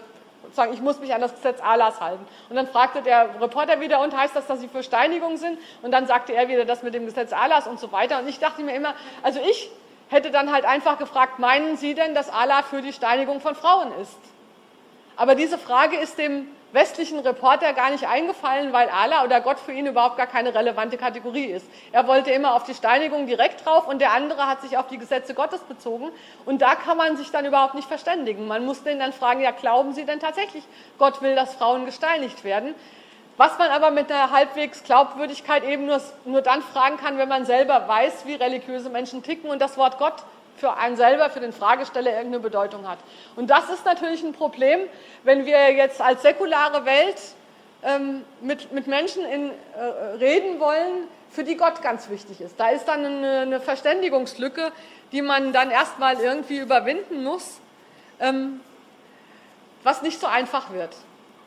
sagen, 0.53 0.72
ich 0.74 0.82
muss 0.82 0.99
mich 0.99 1.14
an 1.16 1.22
das 1.22 1.34
Gesetz 1.34 1.60
Allahs 1.62 1.99
halten. 1.99 2.26
Und 2.49 2.55
dann 2.55 2.68
fragte 2.68 3.01
der 3.01 3.41
Reporter 3.41 3.80
wieder, 3.82 4.01
und 4.01 4.16
heißt 4.16 4.36
das, 4.36 4.45
dass 4.45 4.60
Sie 4.60 4.68
für 4.68 4.84
Steinigung 4.84 5.38
sind? 5.38 5.58
Und 5.82 5.91
dann 5.91 6.05
sagte 6.05 6.34
er 6.34 6.47
wieder, 6.47 6.64
das 6.64 6.84
mit 6.84 6.93
dem 6.93 7.05
Gesetz 7.05 7.34
Allahs 7.34 7.66
und 7.66 7.80
so 7.80 7.91
weiter. 7.91 8.20
Und 8.20 8.28
ich 8.28 8.39
dachte 8.39 8.62
mir 8.62 8.76
immer, 8.76 8.93
also 9.24 9.39
ich 9.39 9.72
hätte 10.10 10.30
dann 10.30 10.51
halt 10.51 10.66
einfach 10.66 10.99
gefragt, 10.99 11.39
meinen 11.39 11.76
Sie 11.76 11.95
denn, 11.95 12.14
dass 12.14 12.30
Allah 12.30 12.62
für 12.62 12.84
die 12.84 12.93
Steinigung 12.93 13.41
von 13.41 13.55
Frauen 13.55 13.91
ist? 13.99 14.18
Aber 15.16 15.34
diese 15.34 15.58
Frage 15.58 15.97
ist 15.97 16.20
dem 16.20 16.47
westlichen 16.74 17.20
Reporter 17.20 17.74
gar 17.74 17.89
nicht 17.91 18.07
eingefallen, 18.07 18.74
weil 18.74 18.89
Allah 18.89 19.24
oder 19.24 19.41
Gott 19.41 19.59
für 19.59 19.72
ihn 19.72 19.86
überhaupt 19.86 20.18
gar 20.18 20.28
keine 20.28 20.53
relevante 20.53 20.97
Kategorie 20.97 21.45
ist. 21.45 21.65
Er 21.91 22.07
wollte 22.07 22.32
immer 22.32 22.55
auf 22.55 22.63
die 22.63 22.74
Steinigung 22.74 23.26
direkt 23.26 23.65
drauf 23.65 23.88
und 23.88 23.99
der 23.99 24.11
andere 24.11 24.47
hat 24.47 24.61
sich 24.61 24.78
auf 24.78 24.88
die 24.88 24.97
Gesetze 24.97 25.34
Gottes 25.34 25.61
bezogen. 25.61 26.09
Und 26.45 26.61
da 26.61 26.76
kann 26.76 26.97
man 26.97 27.15
sich 27.18 27.32
dann 27.32 27.45
überhaupt 27.45 27.76
nicht 27.76 27.88
verständigen. 27.88 28.47
Man 28.47 28.65
muss 28.65 28.84
den 28.84 28.99
dann 28.99 29.13
fragen, 29.13 29.41
ja, 29.41 29.51
glauben 29.51 29.93
Sie 29.93 30.05
denn 30.05 30.20
tatsächlich, 30.20 30.63
Gott 30.97 31.22
will, 31.22 31.36
dass 31.36 31.55
Frauen 31.55 31.86
gesteinigt 31.86 32.43
werden? 32.43 32.76
Was 33.38 33.59
man 33.59 33.70
aber 33.70 33.91
mit 33.91 34.11
einer 34.11 34.32
halbwegs 34.32 34.84
Glaubwürdigkeit 34.84 35.63
eben 35.63 35.86
nur, 35.86 36.01
nur 36.26 36.41
dann 36.41 36.63
fragen 36.63 36.97
kann, 36.97 37.20
wenn 37.20 37.30
man 37.30 37.45
selber 37.45 37.88
weiß, 37.88 38.26
wie 38.26 38.34
religiöse 38.34 38.89
Menschen 38.89 39.22
ticken 39.22 39.51
und 39.51 39.61
das 39.61 39.78
Wort 39.78 39.99
Gott 39.99 40.15
für 40.58 40.76
einen 40.76 40.97
selber, 40.97 41.30
für 41.30 41.39
den 41.39 41.53
Fragesteller 41.53 42.12
irgendeine 42.12 42.39
Bedeutung 42.39 42.88
hat. 42.88 42.99
Und 43.36 43.49
das 43.49 43.70
ist 43.70 43.86
natürlich 43.86 44.24
ein 44.24 44.34
Problem, 44.34 44.82
wenn 45.24 45.45
wir 45.45 45.72
jetzt 45.74 46.01
als 46.01 46.24
säkulare 46.24 46.86
Welt 46.86 47.22
ähm, 47.84 48.24
mit, 48.41 48.72
mit 48.74 48.88
Menschen 48.88 49.24
in, 49.24 49.51
äh, 49.51 49.84
reden 50.20 50.60
wollen, 50.60 51.08
für 51.30 51.43
die 51.43 51.55
Gott 51.55 51.82
ganz 51.82 52.10
wichtig 52.10 52.41
ist. 52.41 52.60
Da 52.60 52.70
ist 52.70 52.86
dann 52.86 53.05
eine, 53.05 53.39
eine 53.41 53.60
Verständigungslücke, 53.60 54.72
die 55.12 55.22
man 55.22 55.53
dann 55.53 55.72
erstmal 55.72 56.20
irgendwie 56.20 56.58
überwinden 56.58 57.24
muss, 57.24 57.60
ähm, 58.20 58.62
was 59.84 60.01
nicht 60.01 60.20
so 60.20 60.28
einfach 60.28 60.72
wird. 60.74 60.95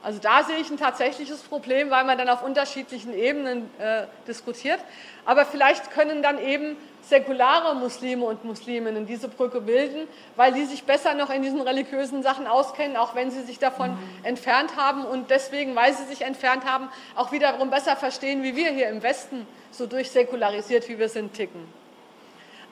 Also 0.02 0.18
da 0.18 0.44
sehe 0.44 0.56
ich 0.56 0.70
ein 0.70 0.78
tatsächliches 0.78 1.42
Problem, 1.42 1.90
weil 1.90 2.04
man 2.04 2.16
dann 2.16 2.28
auf 2.30 2.42
unterschiedlichen 2.42 3.12
Ebenen 3.12 3.68
äh, 3.78 4.06
diskutiert. 4.26 4.80
Aber 5.26 5.44
vielleicht 5.44 5.90
können 5.90 6.22
dann 6.22 6.38
eben 6.38 6.76
säkulare 7.02 7.74
Muslime 7.74 8.24
und 8.24 8.44
Musliminnen 8.44 9.06
diese 9.06 9.28
Brücke 9.28 9.60
bilden, 9.60 10.08
weil 10.36 10.52
die 10.52 10.64
sich 10.64 10.84
besser 10.84 11.14
noch 11.14 11.28
in 11.28 11.42
diesen 11.42 11.60
religiösen 11.60 12.22
Sachen 12.22 12.46
auskennen, 12.46 12.96
auch 12.96 13.14
wenn 13.14 13.30
sie 13.30 13.42
sich 13.42 13.58
davon 13.58 13.90
mhm. 13.90 14.24
entfernt 14.24 14.76
haben 14.76 15.04
und 15.04 15.30
deswegen, 15.30 15.74
weil 15.74 15.92
sie 15.92 16.04
sich 16.04 16.22
entfernt 16.22 16.64
haben, 16.64 16.88
auch 17.14 17.32
wiederum 17.32 17.68
besser 17.70 17.96
verstehen, 17.96 18.42
wie 18.42 18.56
wir 18.56 18.70
hier 18.70 18.88
im 18.88 19.02
Westen 19.02 19.46
so 19.70 19.86
durchsäkularisiert, 19.86 20.88
wie 20.88 20.98
wir 20.98 21.08
sind, 21.08 21.34
ticken. 21.34 21.66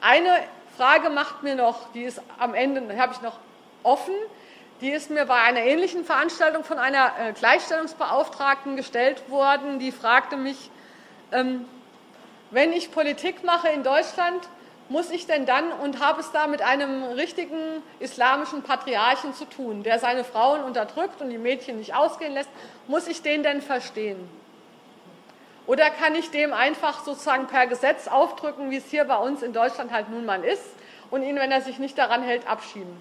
Eine 0.00 0.30
Frage 0.76 1.10
macht 1.10 1.42
mir 1.42 1.56
noch, 1.56 1.92
die 1.92 2.04
ist 2.04 2.22
am 2.38 2.54
Ende, 2.54 2.96
habe 2.98 3.12
ich 3.12 3.20
noch 3.20 3.38
offen, 3.82 4.14
die 4.80 4.90
ist 4.90 5.10
mir 5.10 5.26
bei 5.26 5.40
einer 5.42 5.60
ähnlichen 5.60 6.04
Veranstaltung 6.04 6.64
von 6.64 6.78
einer 6.78 7.12
äh, 7.18 7.32
Gleichstellungsbeauftragten 7.32 8.76
gestellt 8.76 9.28
worden. 9.28 9.78
Die 9.78 9.92
fragte 9.92 10.36
mich, 10.36 10.70
ähm, 11.32 11.64
wenn 12.50 12.72
ich 12.72 12.92
Politik 12.92 13.44
mache 13.44 13.68
in 13.68 13.82
Deutschland, 13.82 14.48
muss 14.88 15.10
ich 15.10 15.26
denn 15.26 15.44
dann 15.44 15.70
und 15.70 16.00
habe 16.00 16.20
es 16.20 16.32
da 16.32 16.46
mit 16.46 16.62
einem 16.62 17.02
richtigen 17.04 17.82
islamischen 17.98 18.62
Patriarchen 18.62 19.34
zu 19.34 19.44
tun, 19.44 19.82
der 19.82 19.98
seine 19.98 20.24
Frauen 20.24 20.62
unterdrückt 20.62 21.20
und 21.20 21.28
die 21.28 21.38
Mädchen 21.38 21.76
nicht 21.76 21.94
ausgehen 21.94 22.32
lässt, 22.32 22.48
muss 22.86 23.06
ich 23.06 23.20
den 23.20 23.42
denn 23.42 23.60
verstehen? 23.60 24.28
Oder 25.66 25.90
kann 25.90 26.14
ich 26.14 26.30
dem 26.30 26.54
einfach 26.54 27.04
sozusagen 27.04 27.46
per 27.46 27.66
Gesetz 27.66 28.08
aufdrücken, 28.08 28.70
wie 28.70 28.78
es 28.78 28.86
hier 28.86 29.04
bei 29.04 29.16
uns 29.16 29.42
in 29.42 29.52
Deutschland 29.52 29.92
halt 29.92 30.08
nun 30.08 30.24
mal 30.24 30.42
ist, 30.42 30.64
und 31.10 31.22
ihn, 31.22 31.36
wenn 31.36 31.50
er 31.50 31.60
sich 31.60 31.78
nicht 31.78 31.98
daran 31.98 32.22
hält, 32.22 32.48
abschieben? 32.48 32.96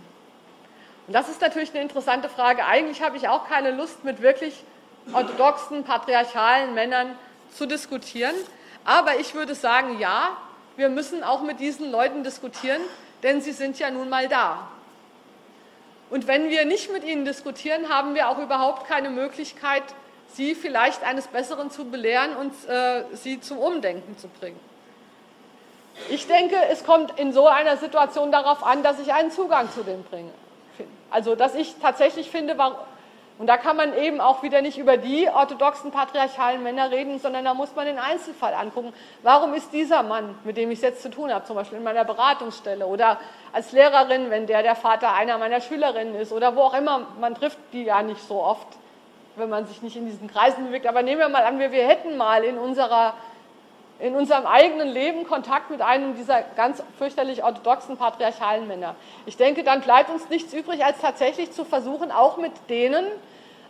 Und 1.08 1.14
das 1.14 1.30
ist 1.30 1.42
natürlich 1.42 1.72
eine 1.72 1.82
interessante 1.82 2.28
Frage. 2.28 2.66
Eigentlich 2.66 3.02
habe 3.02 3.16
ich 3.18 3.30
auch 3.30 3.48
keine 3.48 3.72
Lust, 3.72 4.04
mit 4.04 4.22
wirklich 4.22 4.64
orthodoxen, 5.14 5.84
patriarchalen 5.84 6.74
Männern 6.74 7.18
zu 7.54 7.66
diskutieren. 7.66 8.36
Aber 8.84 9.18
ich 9.20 9.34
würde 9.34 9.56
sagen, 9.56 10.00
ja, 10.00 10.36
wir 10.76 10.90
müssen 10.90 11.24
auch 11.24 11.42
mit 11.42 11.60
diesen 11.60 11.92
Leuten 11.92 12.24
diskutieren, 12.24 12.82
denn 13.24 13.42
sie 13.42 13.54
sind 13.54 13.80
ja 13.80 13.90
nun 13.90 14.10
mal 14.10 14.28
da. 14.28 14.68
Und 16.10 16.28
wenn 16.28 16.50
wir 16.50 16.66
nicht 16.66 16.92
mit 16.92 17.04
ihnen 17.04 17.26
diskutieren, 17.26 17.90
haben 17.90 18.14
wir 18.14 18.30
auch 18.30 18.38
überhaupt 18.38 18.88
keine 18.88 19.10
Möglichkeit, 19.10 19.84
sie 20.34 20.56
vielleicht 20.56 21.04
eines 21.04 21.28
Besseren 21.28 21.72
zu 21.72 21.86
belehren 21.86 22.36
und 22.36 22.52
äh, 22.70 23.04
sie 23.14 23.40
zum 23.40 23.58
Umdenken 23.58 24.18
zu 24.18 24.28
bringen. 24.28 24.60
Ich 26.10 26.28
denke, 26.28 26.56
es 26.70 26.84
kommt 26.84 27.18
in 27.18 27.34
so 27.34 27.48
einer 27.48 27.78
Situation 27.78 28.32
darauf 28.32 28.64
an, 28.64 28.84
dass 28.84 29.00
ich 29.00 29.14
einen 29.14 29.32
Zugang 29.32 29.72
zu 29.72 29.84
denen 29.84 30.04
bringe. 30.04 30.32
Also, 31.10 31.36
dass 31.36 31.56
ich 31.56 31.76
tatsächlich 31.82 32.30
finde, 32.30 32.58
warum, 32.58 32.78
und 33.40 33.46
da 33.46 33.58
kann 33.58 33.78
man 33.78 33.96
eben 33.96 34.20
auch 34.20 34.42
wieder 34.42 34.62
nicht 34.64 34.80
über 34.80 34.98
die 34.98 35.30
orthodoxen 35.30 35.92
patriarchalen 35.92 36.64
Männer 36.64 36.90
reden, 36.90 37.20
sondern 37.20 37.46
da 37.46 37.54
muss 37.54 37.76
man 37.76 37.86
den 37.86 38.00
Einzelfall 38.00 38.56
angucken. 38.56 38.94
Warum 39.22 39.54
ist 39.54 39.72
dieser 39.74 40.02
Mann, 40.02 40.34
mit 40.44 40.58
dem 40.58 40.72
ich 40.72 40.80
es 40.80 40.84
jetzt 40.84 41.04
zu 41.04 41.10
tun 41.10 41.32
habe, 41.32 41.46
zum 41.46 41.56
Beispiel 41.56 41.78
in 41.78 41.84
meiner 41.84 42.04
Beratungsstelle 42.04 42.88
oder 42.88 43.20
als 43.54 43.74
Lehrerin, 43.74 44.32
wenn 44.32 44.48
der 44.48 44.64
der 44.64 44.76
Vater 44.76 45.14
einer 45.14 45.38
meiner 45.38 45.62
Schülerinnen 45.62 46.16
ist 46.16 46.32
oder 46.32 46.56
wo 46.56 46.62
auch 46.62 46.74
immer, 46.74 47.06
man 47.20 47.36
trifft 47.36 47.60
die 47.74 47.84
ja 47.84 48.02
nicht 48.02 48.22
so 48.22 48.44
oft, 48.44 48.68
wenn 49.36 49.50
man 49.50 49.68
sich 49.68 49.84
nicht 49.84 49.96
in 49.96 50.08
diesen 50.08 50.28
Kreisen 50.32 50.66
bewegt. 50.66 50.88
Aber 50.88 51.04
nehmen 51.04 51.20
wir 51.20 51.30
mal 51.30 51.44
an, 51.44 51.60
wir, 51.60 51.72
wir 51.72 51.88
hätten 51.88 52.18
mal 52.18 52.44
in 52.44 52.58
unserer 52.58 53.14
in 54.00 54.16
unserem 54.16 54.46
eigenen 54.46 54.90
Leben 54.90 55.26
Kontakt 55.26 55.70
mit 55.70 55.82
einem 55.82 56.16
dieser 56.16 56.42
ganz 56.56 56.84
fürchterlich 56.98 57.44
orthodoxen 57.44 57.98
patriarchalen 57.98 58.68
Männer. 58.68 58.96
Ich 59.26 59.38
denke, 59.38 59.64
dann 59.64 59.82
bleibt 59.82 60.10
uns 60.10 60.30
nichts 60.30 60.54
übrig, 60.54 60.86
als 60.86 61.00
tatsächlich 61.00 61.52
zu 61.52 61.66
versuchen, 61.66 62.12
auch 62.12 62.38
mit 62.38 62.52
denen 62.70 63.06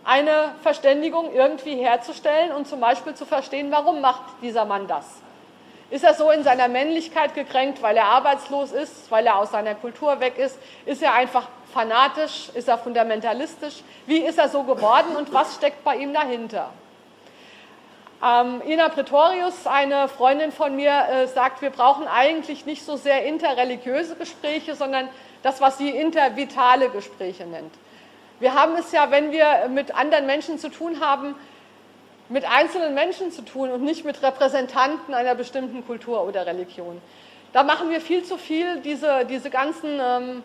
eine 0.03 0.55
Verständigung 0.61 1.34
irgendwie 1.34 1.75
herzustellen 1.75 2.51
und 2.51 2.67
zum 2.67 2.80
Beispiel 2.80 3.13
zu 3.13 3.25
verstehen, 3.25 3.71
warum 3.71 4.01
macht 4.01 4.23
dieser 4.41 4.65
Mann 4.65 4.88
das. 4.88 5.05
Ist 5.89 6.03
er 6.03 6.13
so 6.13 6.32
in 6.32 6.43
seiner 6.43 6.67
Männlichkeit 6.67 7.34
gekränkt, 7.34 7.82
weil 7.82 7.95
er 7.95 8.05
arbeitslos 8.05 8.73
ist, 8.73 9.09
weil 9.09 9.25
er 9.25 9.38
aus 9.38 9.51
seiner 9.51 9.75
Kultur 9.75 10.19
weg 10.19 10.38
ist? 10.38 10.59
Ist 10.86 11.01
er 11.01 11.13
einfach 11.13 11.47
fanatisch? 11.73 12.49
Ist 12.53 12.67
er 12.67 12.78
fundamentalistisch? 12.78 13.84
Wie 14.05 14.17
ist 14.17 14.38
er 14.38 14.49
so 14.49 14.63
geworden 14.63 15.15
und 15.15 15.34
was 15.34 15.55
steckt 15.55 15.86
bei 15.86 15.95
ihm 15.95 16.13
dahinter? 16.13 16.71
Ähm, 18.24 18.61
Ina 18.65 18.89
Pretorius, 18.89 19.68
eine 19.68 20.07
Freundin 20.07 20.51
von 20.51 20.76
mir, 20.76 20.91
äh, 20.91 21.28
sagt, 21.28 21.61
wir 21.61 21.70
brauchen 21.70 22.07
eigentlich 22.07 22.65
nicht 22.65 22.84
so 22.84 22.95
sehr 22.95 23.26
interreligiöse 23.26 24.15
Gespräche, 24.15 24.74
sondern 24.74 25.07
das, 25.43 25.61
was 25.61 25.78
sie 25.78 25.89
intervitale 25.89 26.89
Gespräche 26.89 27.45
nennt. 27.45 27.74
Wir 28.39 28.55
haben 28.55 28.76
es 28.76 28.91
ja, 28.91 29.11
wenn 29.11 29.32
wir 29.32 29.68
mit 29.70 29.95
anderen 29.95 30.26
Menschen 30.26 30.57
zu 30.57 30.70
tun 30.70 30.99
haben, 30.99 31.36
mit 32.30 32.45
einzelnen 32.45 32.93
Menschen 32.93 33.32
zu 33.32 33.43
tun 33.43 33.72
und 33.72 33.84
nicht 33.84 34.03
mit 34.03 34.22
Repräsentanten 34.22 35.13
einer 35.13 35.36
bestimmten 35.36 35.86
Kultur 35.86 36.24
oder 36.24 36.45
Religion. 36.45 37.01
Da 37.53 37.63
machen 37.63 37.89
wir 37.89 38.01
viel 38.01 38.24
zu 38.24 38.38
viel 38.38 38.82
diese, 38.82 39.26
diese 39.26 39.49
ganzen 39.49 39.99
ähm, 40.01 40.43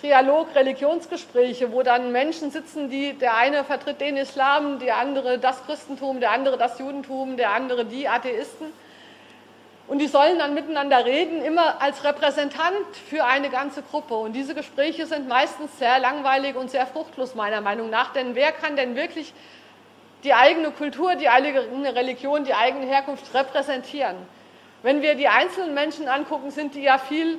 Trialog-Religionsgespräche, 0.00 1.72
wo 1.72 1.82
dann 1.82 2.12
Menschen 2.12 2.50
sitzen, 2.50 2.88
die 2.90 3.14
der 3.14 3.36
eine 3.36 3.64
vertritt 3.64 4.00
den 4.00 4.16
Islam, 4.16 4.78
der 4.78 4.96
andere 4.96 5.38
das 5.38 5.64
Christentum, 5.64 6.20
der 6.20 6.30
andere 6.30 6.56
das 6.56 6.78
Judentum, 6.78 7.36
der 7.36 7.52
andere 7.52 7.84
die 7.84 8.08
Atheisten. 8.08 8.66
Und 9.88 10.00
die 10.00 10.06
sollen 10.06 10.38
dann 10.38 10.52
miteinander 10.52 11.04
reden, 11.06 11.42
immer 11.42 11.80
als 11.80 12.04
Repräsentant 12.04 12.94
für 13.08 13.24
eine 13.24 13.48
ganze 13.48 13.82
Gruppe. 13.82 14.14
Und 14.14 14.34
diese 14.34 14.54
Gespräche 14.54 15.06
sind 15.06 15.28
meistens 15.28 15.78
sehr 15.78 15.98
langweilig 15.98 16.56
und 16.56 16.70
sehr 16.70 16.86
fruchtlos, 16.86 17.34
meiner 17.34 17.62
Meinung 17.62 17.88
nach. 17.88 18.12
Denn 18.12 18.34
wer 18.34 18.52
kann 18.52 18.76
denn 18.76 18.96
wirklich 18.96 19.32
die 20.24 20.34
eigene 20.34 20.72
Kultur, 20.72 21.14
die 21.14 21.30
eigene 21.30 21.94
Religion, 21.94 22.44
die 22.44 22.52
eigene 22.52 22.86
Herkunft 22.86 23.32
repräsentieren? 23.32 24.16
Wenn 24.82 25.00
wir 25.00 25.14
die 25.14 25.28
einzelnen 25.28 25.72
Menschen 25.74 26.06
angucken, 26.06 26.50
sind 26.50 26.74
die 26.74 26.82
ja 26.82 26.98
viel 26.98 27.38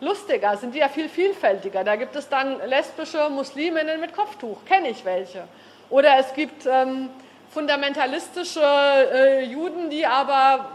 lustiger, 0.00 0.56
sind 0.56 0.74
die 0.74 0.78
ja 0.78 0.88
viel 0.88 1.08
vielfältiger. 1.08 1.84
Da 1.84 1.96
gibt 1.96 2.16
es 2.16 2.28
dann 2.28 2.58
lesbische 2.66 3.28
Musliminnen 3.30 4.00
mit 4.00 4.14
Kopftuch, 4.14 4.64
kenne 4.64 4.90
ich 4.90 5.04
welche. 5.04 5.44
Oder 5.88 6.18
es 6.18 6.32
gibt 6.34 6.66
ähm, 6.66 7.10
fundamentalistische 7.50 8.60
äh, 8.62 9.44
Juden, 9.44 9.90
die 9.90 10.06
aber 10.06 10.70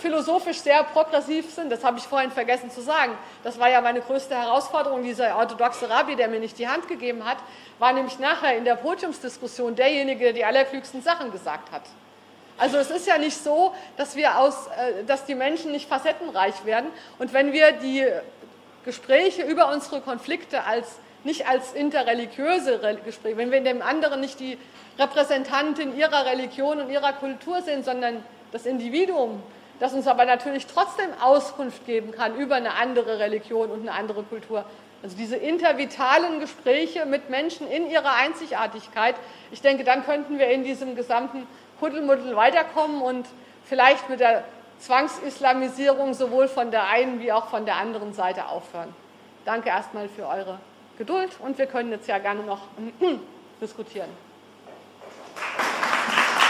philosophisch 0.00 0.58
sehr 0.58 0.82
progressiv 0.84 1.52
sind. 1.52 1.70
Das 1.70 1.84
habe 1.84 1.98
ich 1.98 2.04
vorhin 2.04 2.30
vergessen 2.30 2.70
zu 2.70 2.80
sagen. 2.80 3.12
Das 3.42 3.58
war 3.58 3.70
ja 3.70 3.80
meine 3.80 4.00
größte 4.00 4.34
Herausforderung. 4.34 5.02
Dieser 5.02 5.36
orthodoxe 5.36 5.88
Rabbi, 5.88 6.16
der 6.16 6.28
mir 6.28 6.40
nicht 6.40 6.58
die 6.58 6.68
Hand 6.68 6.88
gegeben 6.88 7.24
hat, 7.24 7.38
war 7.78 7.92
nämlich 7.92 8.18
nachher 8.18 8.56
in 8.56 8.64
der 8.64 8.76
Podiumsdiskussion 8.76 9.74
derjenige, 9.74 10.24
der 10.24 10.32
die 10.32 10.44
allerklügsten 10.44 11.02
Sachen 11.02 11.32
gesagt 11.32 11.72
hat. 11.72 11.82
Also 12.58 12.78
es 12.78 12.90
ist 12.90 13.06
ja 13.06 13.18
nicht 13.18 13.36
so, 13.36 13.74
dass, 13.96 14.16
wir 14.16 14.38
aus, 14.38 14.68
äh, 14.68 15.04
dass 15.04 15.24
die 15.24 15.34
Menschen 15.34 15.72
nicht 15.72 15.88
facettenreich 15.88 16.64
werden. 16.64 16.90
Und 17.18 17.32
wenn 17.32 17.52
wir 17.52 17.72
die 17.72 18.06
Gespräche 18.84 19.42
über 19.42 19.72
unsere 19.72 20.00
Konflikte 20.00 20.64
als, 20.64 20.98
nicht 21.24 21.48
als 21.48 21.72
interreligiöse 21.72 22.80
Gespräche, 23.04 23.36
wenn 23.36 23.50
wir 23.50 23.60
dem 23.60 23.82
anderen 23.82 24.20
nicht 24.20 24.40
die 24.40 24.58
Repräsentantin 24.98 25.96
ihrer 25.96 26.24
Religion 26.24 26.80
und 26.80 26.90
ihrer 26.90 27.12
Kultur 27.12 27.60
sehen, 27.62 27.84
sondern 27.84 28.24
das 28.52 28.64
Individuum, 28.64 29.42
das 29.80 29.92
uns 29.92 30.06
aber 30.06 30.24
natürlich 30.24 30.66
trotzdem 30.66 31.10
Auskunft 31.20 31.84
geben 31.84 32.12
kann 32.12 32.36
über 32.36 32.54
eine 32.54 32.74
andere 32.74 33.18
Religion 33.18 33.70
und 33.70 33.80
eine 33.80 33.92
andere 33.92 34.22
Kultur. 34.22 34.64
Also 35.02 35.16
diese 35.16 35.36
intervitalen 35.36 36.40
Gespräche 36.40 37.04
mit 37.04 37.28
Menschen 37.28 37.68
in 37.68 37.90
ihrer 37.90 38.14
Einzigartigkeit, 38.14 39.14
ich 39.50 39.60
denke, 39.60 39.84
dann 39.84 40.04
könnten 40.04 40.38
wir 40.38 40.48
in 40.48 40.64
diesem 40.64 40.96
gesamten 40.96 41.46
Huddelmuddel 41.80 42.36
weiterkommen 42.36 43.02
und 43.02 43.26
vielleicht 43.64 44.08
mit 44.08 44.20
der 44.20 44.44
Zwangsislamisierung 44.78 46.14
sowohl 46.14 46.48
von 46.48 46.70
der 46.70 46.88
einen 46.88 47.20
wie 47.20 47.32
auch 47.32 47.48
von 47.48 47.64
der 47.64 47.76
anderen 47.76 48.12
Seite 48.12 48.48
aufhören. 48.48 48.94
Danke 49.44 49.68
erstmal 49.68 50.08
für 50.08 50.26
eure 50.26 50.58
Geduld 50.98 51.30
und 51.40 51.58
wir 51.58 51.66
können 51.66 51.90
jetzt 51.90 52.08
ja 52.08 52.18
gerne 52.18 52.42
noch 52.42 52.62
diskutieren. 53.60 54.08